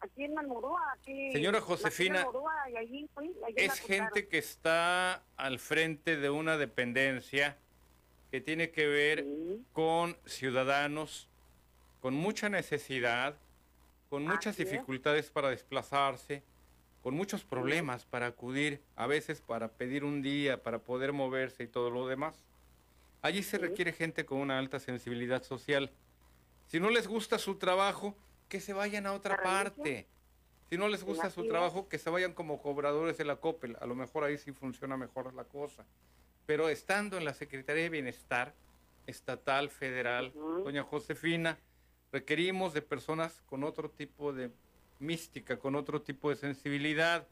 [0.00, 1.32] aquí en Murúa, aquí.
[1.32, 2.26] Señora Josefina,
[2.66, 3.10] en y allí
[3.54, 7.56] Es gente que está al frente de una dependencia
[8.32, 9.24] que tiene que ver
[9.72, 11.28] con ciudadanos
[12.04, 13.34] con mucha necesidad,
[14.10, 14.70] con muchas Así es.
[14.70, 16.42] dificultades para desplazarse,
[17.02, 21.66] con muchos problemas para acudir, a veces para pedir un día, para poder moverse y
[21.66, 22.44] todo lo demás.
[23.22, 25.90] Allí se requiere gente con una alta sensibilidad social.
[26.66, 28.16] Si no les gusta su trabajo,
[28.48, 30.06] que se vayan a otra parte.
[30.70, 33.76] Si no les gusta su trabajo, que se vayan como cobradores de la COPEL.
[33.80, 35.84] A lo mejor ahí sí funciona mejor la cosa.
[36.46, 38.54] Pero estando en la Secretaría de Bienestar
[39.06, 41.58] Estatal, Federal, doña Josefina,
[42.12, 44.50] requerimos de personas con otro tipo de
[44.98, 47.26] mística, con otro tipo de sensibilidad.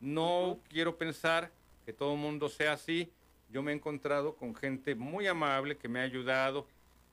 [0.00, 1.50] No quiero pensar
[1.86, 3.12] que todo el mundo sea así.
[3.50, 6.66] Yo me he encontrado con gente muy amable que me ha ayudado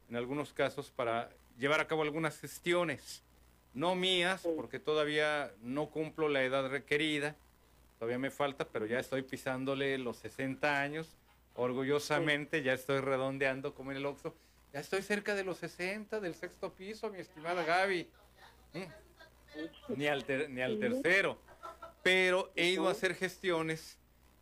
[0.10, 3.24] en algunos casos para llevar a cabo algunas gestiones,
[3.74, 7.36] no mías, porque todavía no cumplo la edad requerida,
[8.00, 11.16] todavía me falta, pero ya estoy pisándole los 60 años,
[11.56, 14.34] orgullosamente ya estoy redondeando como en el Oxxo,
[14.74, 18.08] ya estoy cerca de los 60, del sexto piso, mi estimada Gaby.
[18.74, 19.94] Mm.
[19.98, 21.38] Ni al, ter- ni al tercero.
[22.04, 23.98] Pero he ido a hacer gestiones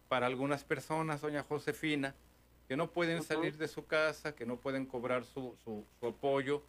[0.09, 2.13] para algunas personas, doña Josefina,
[2.67, 6.63] que no pueden salir de su casa, que no pueden cobrar su, su- su apoyo,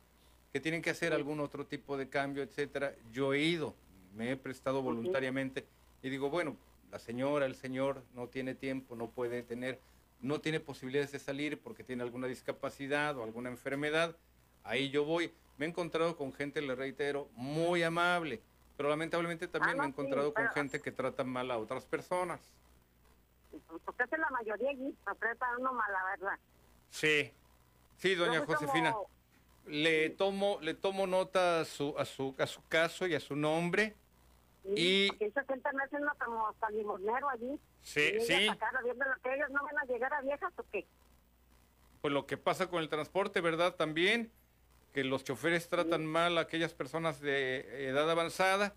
[0.53, 2.95] que tienen que hacer algún otro tipo de cambio, etcétera.
[3.13, 3.75] Yo he ido,
[4.15, 5.67] me he prestado voluntariamente
[6.03, 6.57] y digo, bueno,
[6.91, 9.79] la señora, el señor no tiene tiempo, no puede tener,
[10.21, 14.17] no tiene posibilidades de salir porque tiene alguna discapacidad o alguna enfermedad.
[14.65, 15.33] Ahí yo voy.
[15.59, 18.41] Me he encontrado con gente, le reitero, muy amable,
[18.77, 22.41] pero lamentablemente también me he encontrado con gente que trata mal a otras personas.
[23.85, 26.39] Porque es la mayoría allí, nos trata uno mal, la verdad.
[26.91, 27.33] Sí,
[27.97, 28.93] sí, doña Josefina.
[28.93, 29.09] como-
[29.67, 33.37] Le tomo, le tomo nota a su, a su, a su caso y a su
[33.37, 33.95] nombre.
[34.65, 37.61] Y Porque se sienten meses uno como hasta limonero allí.
[37.83, 38.49] Sí, y sí.
[38.49, 40.87] acá viendo lo que ellos no van a llegar a viejas o qué.
[42.01, 43.75] pues lo que pasa con el transporte, ¿verdad?
[43.75, 44.31] También
[44.95, 48.75] que los choferes tratan mal a aquellas personas de edad avanzada,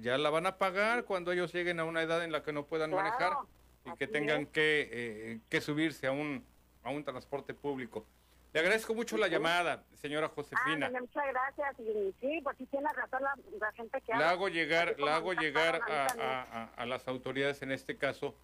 [0.00, 2.66] ya la van a pagar cuando ellos lleguen a una edad en la que no
[2.66, 3.04] puedan Claro.
[3.10, 3.38] manejar.
[3.84, 6.44] Y que tengan que, eh, que subirse a un,
[6.82, 8.06] a un transporte público.
[8.52, 10.90] Le agradezco mucho la llamada, señora Josefina.
[10.94, 11.80] Ah, muchas gracias.
[11.80, 15.32] Y, sí, pues sí tiene razón la, la gente que La hago llegar, la hago
[15.32, 18.34] llegar a, a- las autoridades, en este caso,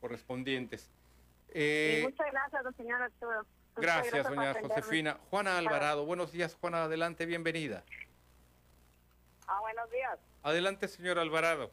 [0.00, 0.88] correspondientes.
[1.48, 3.44] Eh, muchas gracias, don señor Arturo.
[3.76, 4.54] Muchas gracias, por doña.
[4.54, 5.18] Josefina.
[5.30, 7.82] Juana Alvarado, buenos días, Juana, adelante, bienvenida.
[9.48, 10.18] Ah, buenos días.
[10.44, 11.72] Adelante, señor Alvarado.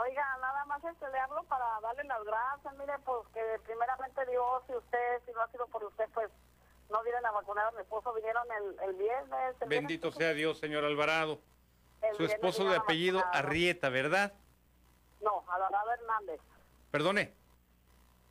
[0.00, 2.74] Oiga, nada más este, le hablo para darle las gracias.
[2.76, 6.30] Mire, pues que primeramente Dios y usted, si no ha sido por usted, pues
[6.88, 8.12] no vienen a vacunar a mi esposo.
[8.14, 9.56] Vinieron el, el viernes.
[9.60, 11.40] el Bendito sea Dios, señor Alvarado.
[12.16, 13.24] Su esposo de apellido.
[13.32, 14.32] Arrieta, ¿verdad?
[15.20, 16.40] No, Alvarado Hernández.
[16.92, 17.34] Perdone,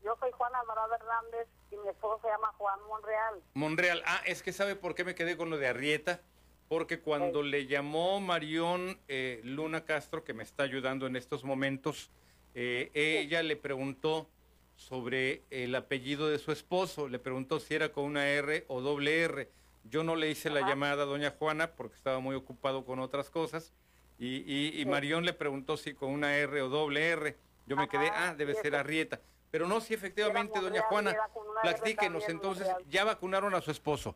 [0.03, 3.43] Yo soy Juan Alvarado Hernández y mi esposo se llama Juan Monreal.
[3.53, 4.03] Monreal.
[4.05, 6.21] Ah, es que sabe por qué me quedé con lo de Arrieta.
[6.67, 12.11] Porque cuando le llamó Marión eh, Luna Castro, que me está ayudando en estos momentos,
[12.55, 14.29] eh, ella le preguntó
[14.75, 17.07] sobre el apellido de su esposo.
[17.07, 19.49] Le preguntó si era con una R o doble R.
[19.85, 23.29] Yo no le hice la llamada a doña Juana porque estaba muy ocupado con otras
[23.29, 23.73] cosas.
[24.19, 27.37] Y, y, y Marión le preguntó si con una R o doble R.
[27.65, 29.21] Yo me quedé, ah, debe ser Arrieta.
[29.51, 31.15] Pero no, si efectivamente, doña Juana,
[31.61, 34.15] platíquenos entonces, ya vacunaron a su esposo.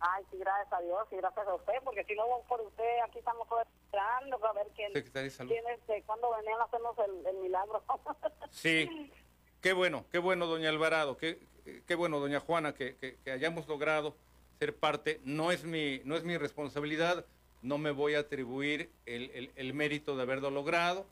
[0.00, 3.18] Ay, sí, gracias a Dios y gracias a usted, porque si no por usted, aquí
[3.18, 7.82] estamos esperando a ver quién, quién este, cuando venían a hacernos el, el milagro.
[8.50, 9.12] Sí,
[9.60, 11.38] qué bueno, qué bueno, doña Alvarado, qué,
[11.86, 14.14] qué bueno, doña Juana, que, que- que hayamos logrado
[14.58, 15.20] ser parte.
[15.24, 17.26] No es mi, no es mi responsabilidad,
[17.62, 21.04] no me voy a atribuir el, el- el mérito de haberlo logrado.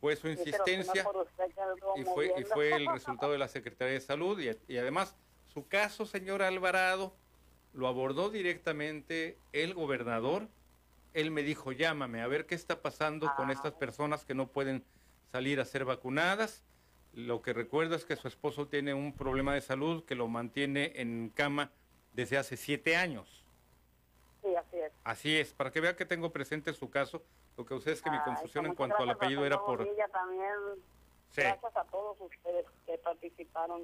[0.00, 1.44] Fue su Sí, no insistencia por usted,
[1.96, 4.38] y fue, y fue el resultado de la Secretaría de Salud.
[4.40, 5.14] Y, y además,
[5.52, 7.14] su caso, señora Alvarado,
[7.74, 10.48] lo abordó directamente el gobernador.
[11.12, 14.84] Él me dijo, llámame a ver qué está pasando con estas personas que no pueden
[15.32, 16.64] salir a ser vacunadas.
[17.12, 20.92] Lo que recuerdo es que su esposo tiene un problema de salud que lo mantiene
[20.96, 21.70] en cama
[22.12, 23.44] desde hace siete años.
[24.42, 24.92] Sí, así es.
[25.04, 27.22] Así es, para que vea que tengo presente su caso.
[27.56, 29.86] Lo que sucede es que mi confusión en cuanto al apellido era por...
[30.12, 30.52] También.
[31.30, 31.42] Sí.
[31.42, 33.82] Gracias a todos ustedes que participaron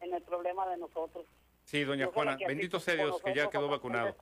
[0.00, 1.24] en el problema de nosotros.
[1.64, 4.16] Sí, doña Juana, bendito sea Dios que ya quedó vacunado.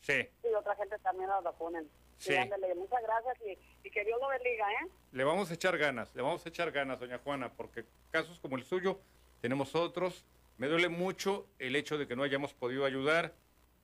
[0.00, 0.28] Sí.
[0.42, 1.88] Sí, otra gente también la vacunen.
[2.18, 2.34] Sí.
[2.76, 4.88] muchas gracias y, y que Dios lo bendiga, ¿eh?
[5.12, 8.56] Le vamos a echar ganas, le vamos a echar ganas, doña Juana, porque casos como
[8.56, 9.00] el suyo
[9.40, 10.24] tenemos otros.
[10.58, 13.32] Me duele mucho el hecho de que no hayamos podido ayudar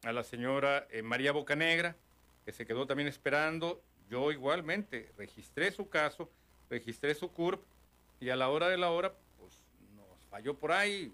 [0.03, 1.97] a la señora eh, María Bocanegra,
[2.45, 3.81] que se quedó también esperando.
[4.11, 6.29] Yo igualmente registré su caso,
[6.69, 7.63] registré su CURP
[8.21, 9.53] y a la hora de la hora, pues
[9.95, 11.13] nos falló por ahí,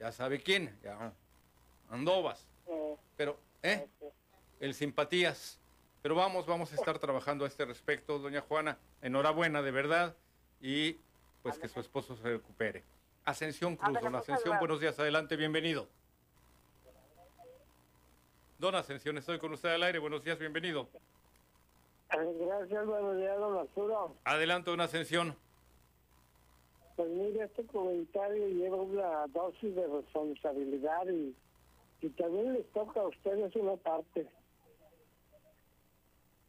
[0.00, 1.12] ya sabe quién, ya
[1.90, 2.46] Andovas.
[3.16, 3.86] Pero, ¿eh?
[4.58, 5.60] El simpatías.
[6.02, 8.78] Pero vamos, vamos a estar trabajando a este respecto, doña Juana.
[9.02, 10.16] Enhorabuena, de verdad.
[10.62, 10.96] Y
[11.42, 12.82] pues que su esposo se recupere.
[13.24, 15.86] Ascensión Cruz, don muchas Ascensión, buenos días, adelante, bienvenido.
[18.58, 20.88] Don Ascensión, estoy con usted al aire, buenos días, bienvenido.
[22.10, 24.16] Gracias, buenos días, don Arturo.
[24.24, 25.36] Adelante, don Ascensión.
[27.00, 31.34] Pues mire, este comentario lleva una dosis de responsabilidad y,
[32.02, 34.26] y también les toca a ustedes una parte.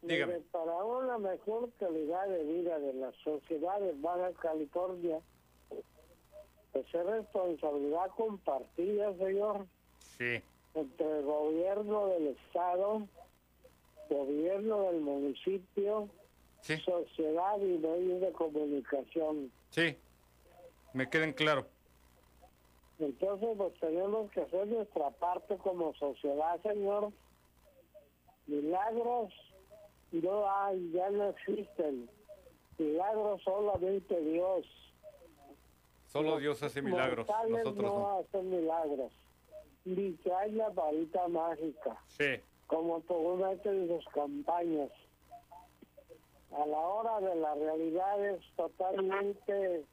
[0.01, 0.41] Dígame.
[0.51, 5.21] Para una mejor calidad de vida de la sociedad de Baja California,
[6.73, 9.65] pues es responsabilidad compartida, señor,
[10.17, 10.41] Sí.
[10.73, 13.07] entre el gobierno del Estado,
[14.09, 16.09] gobierno del municipio,
[16.61, 19.49] sociedad y medios de comunicación.
[19.69, 19.95] Sí,
[20.93, 21.65] me queden claro.
[22.99, 27.11] Entonces, pues tenemos que hacer nuestra parte como sociedad, señor.
[28.47, 29.33] Milagros
[30.11, 32.09] no hay, ya no existen.
[32.77, 34.65] Milagros solamente Dios.
[36.07, 38.19] Solo Dios hace milagros, nosotros no no.
[38.19, 39.11] hacen milagros.
[39.85, 44.89] Ni que hay la varita mágica, Sí, como promete en sus campañas.
[46.51, 49.85] A la hora de la realidad es totalmente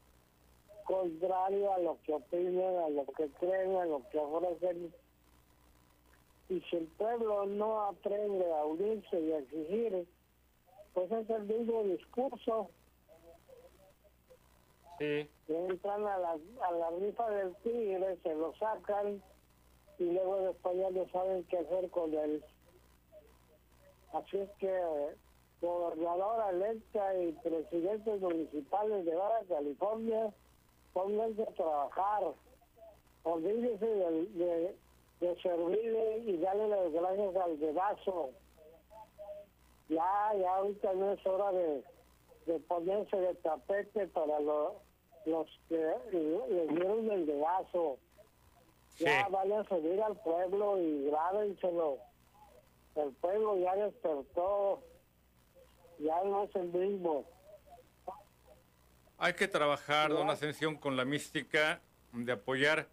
[0.89, 4.93] contrario a lo que opinan, a lo que creen, a lo que ofrecen.
[6.49, 10.07] Y si el pueblo no aprende a unirse y a exigir,
[10.95, 12.71] pues es el mismo discurso.
[14.99, 15.29] sí.
[15.49, 19.23] Entran a la, a la rifa del tigre, se lo sacan
[19.99, 22.43] y luego después ya no saben qué hacer con él.
[24.15, 24.81] Así es que
[25.61, 30.33] gobernadora electa y presidentes municipales de Baja California,
[30.99, 32.23] pónganse a trabajar.
[33.23, 34.77] Olvídense de, de,
[35.21, 38.31] de servirle y darle las gracias al dedazo.
[39.89, 41.85] Ya, ya ahorita no es hora de,
[42.47, 44.75] de ponerse de tapete para lo,
[45.25, 45.77] los que
[46.11, 47.99] le dieron el dedazo.
[48.99, 51.99] Ya vayan a subir al pueblo y grábenselo.
[52.97, 54.81] El pueblo ya despertó.
[56.01, 57.25] Ya no es el mismo.
[59.21, 61.81] Hay que trabajar, don Ascensión, con la mística
[62.13, 62.89] de apoyar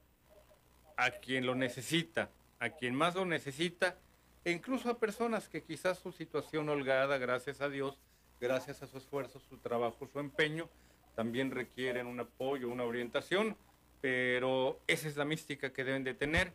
[0.97, 3.95] a quien lo necesita, a quien más lo necesita,
[4.43, 7.99] e incluso a personas que quizás su situación holgada, gracias a Dios,
[8.41, 10.67] gracias a su esfuerzo, su trabajo, su empeño,
[11.15, 13.55] también requieren un apoyo, una orientación,
[14.01, 16.51] pero esa es la mística que deben de tener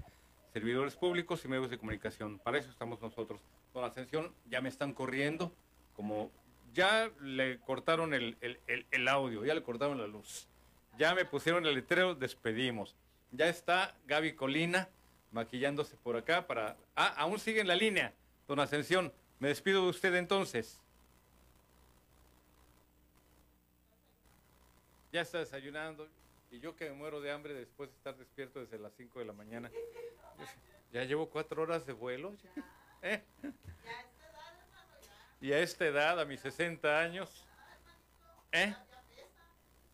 [0.52, 2.40] servidores públicos y medios de comunicación.
[2.40, 3.40] Para eso estamos nosotros.
[3.72, 5.55] Don Ascensión, ya me están corriendo,
[5.94, 6.32] como
[6.72, 10.48] ya le cortaron el, el, audio, ya le cortaron la luz,
[10.98, 12.94] ya me pusieron el letrero, despedimos.
[13.32, 14.88] Ya está Gaby Colina
[15.30, 16.76] maquillándose por acá para...
[16.97, 18.12] Ah, aún sigue en la línea,
[18.48, 19.12] don Ascensión.
[19.38, 20.80] Me despido de usted entonces.
[25.12, 26.09] Ya está desayunando
[26.51, 29.24] y yo que me muero de hambre después de estar despierto desde las 5 de
[29.24, 29.70] la mañana.
[30.92, 32.34] Ya llevo cuatro horas de vuelo.
[33.02, 33.22] ¿Eh?
[35.40, 37.46] Y a esta edad, a mis 60 años,
[38.52, 38.74] ¿eh?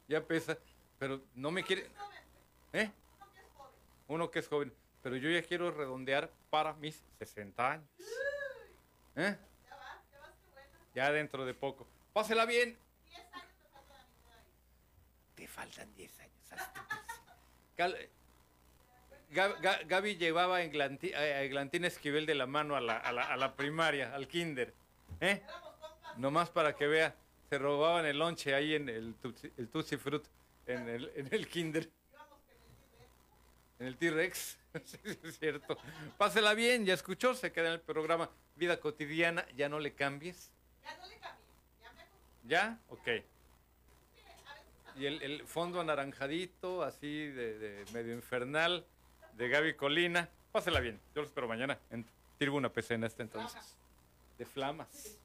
[0.09, 0.59] Ya pesa,
[0.99, 1.89] pero no me quiere...
[2.73, 2.91] ¿Eh?
[4.09, 7.89] Uno que es joven, pero yo ya quiero redondear para mis 60 años.
[9.15, 9.37] ¿Eh?
[10.95, 11.87] Ya dentro de poco.
[12.13, 12.77] Pásela bien.
[15.35, 16.33] Te faltan 10 años.
[19.87, 24.15] Gaby, llevaba a Eglantín Esquivel de la mano a la, a la, a la primaria,
[24.15, 24.73] al kinder.
[25.21, 25.43] ¿Eh?
[26.17, 27.15] Nomás para que vea,
[27.49, 29.15] se robaban el lonche ahí en el,
[29.57, 30.25] el Tutsi Fruit,
[30.67, 31.89] en el, en el Kinder.
[33.79, 35.77] En el T-Rex, sí, es cierto.
[36.17, 40.51] Pásela bien, ya escuchó, se queda en el programa Vida Cotidiana, ya no le cambies.
[40.83, 41.47] Ya no le cambies,
[42.45, 43.09] ya Ok.
[44.97, 48.87] Y el, el, fondo anaranjadito, así de, de, medio infernal,
[49.35, 50.31] de Gaby Colina.
[50.53, 52.07] Pásela bien, yo lo espero mañana en
[52.39, 53.77] Tribuna PC en este entonces
[54.39, 55.19] de flamas.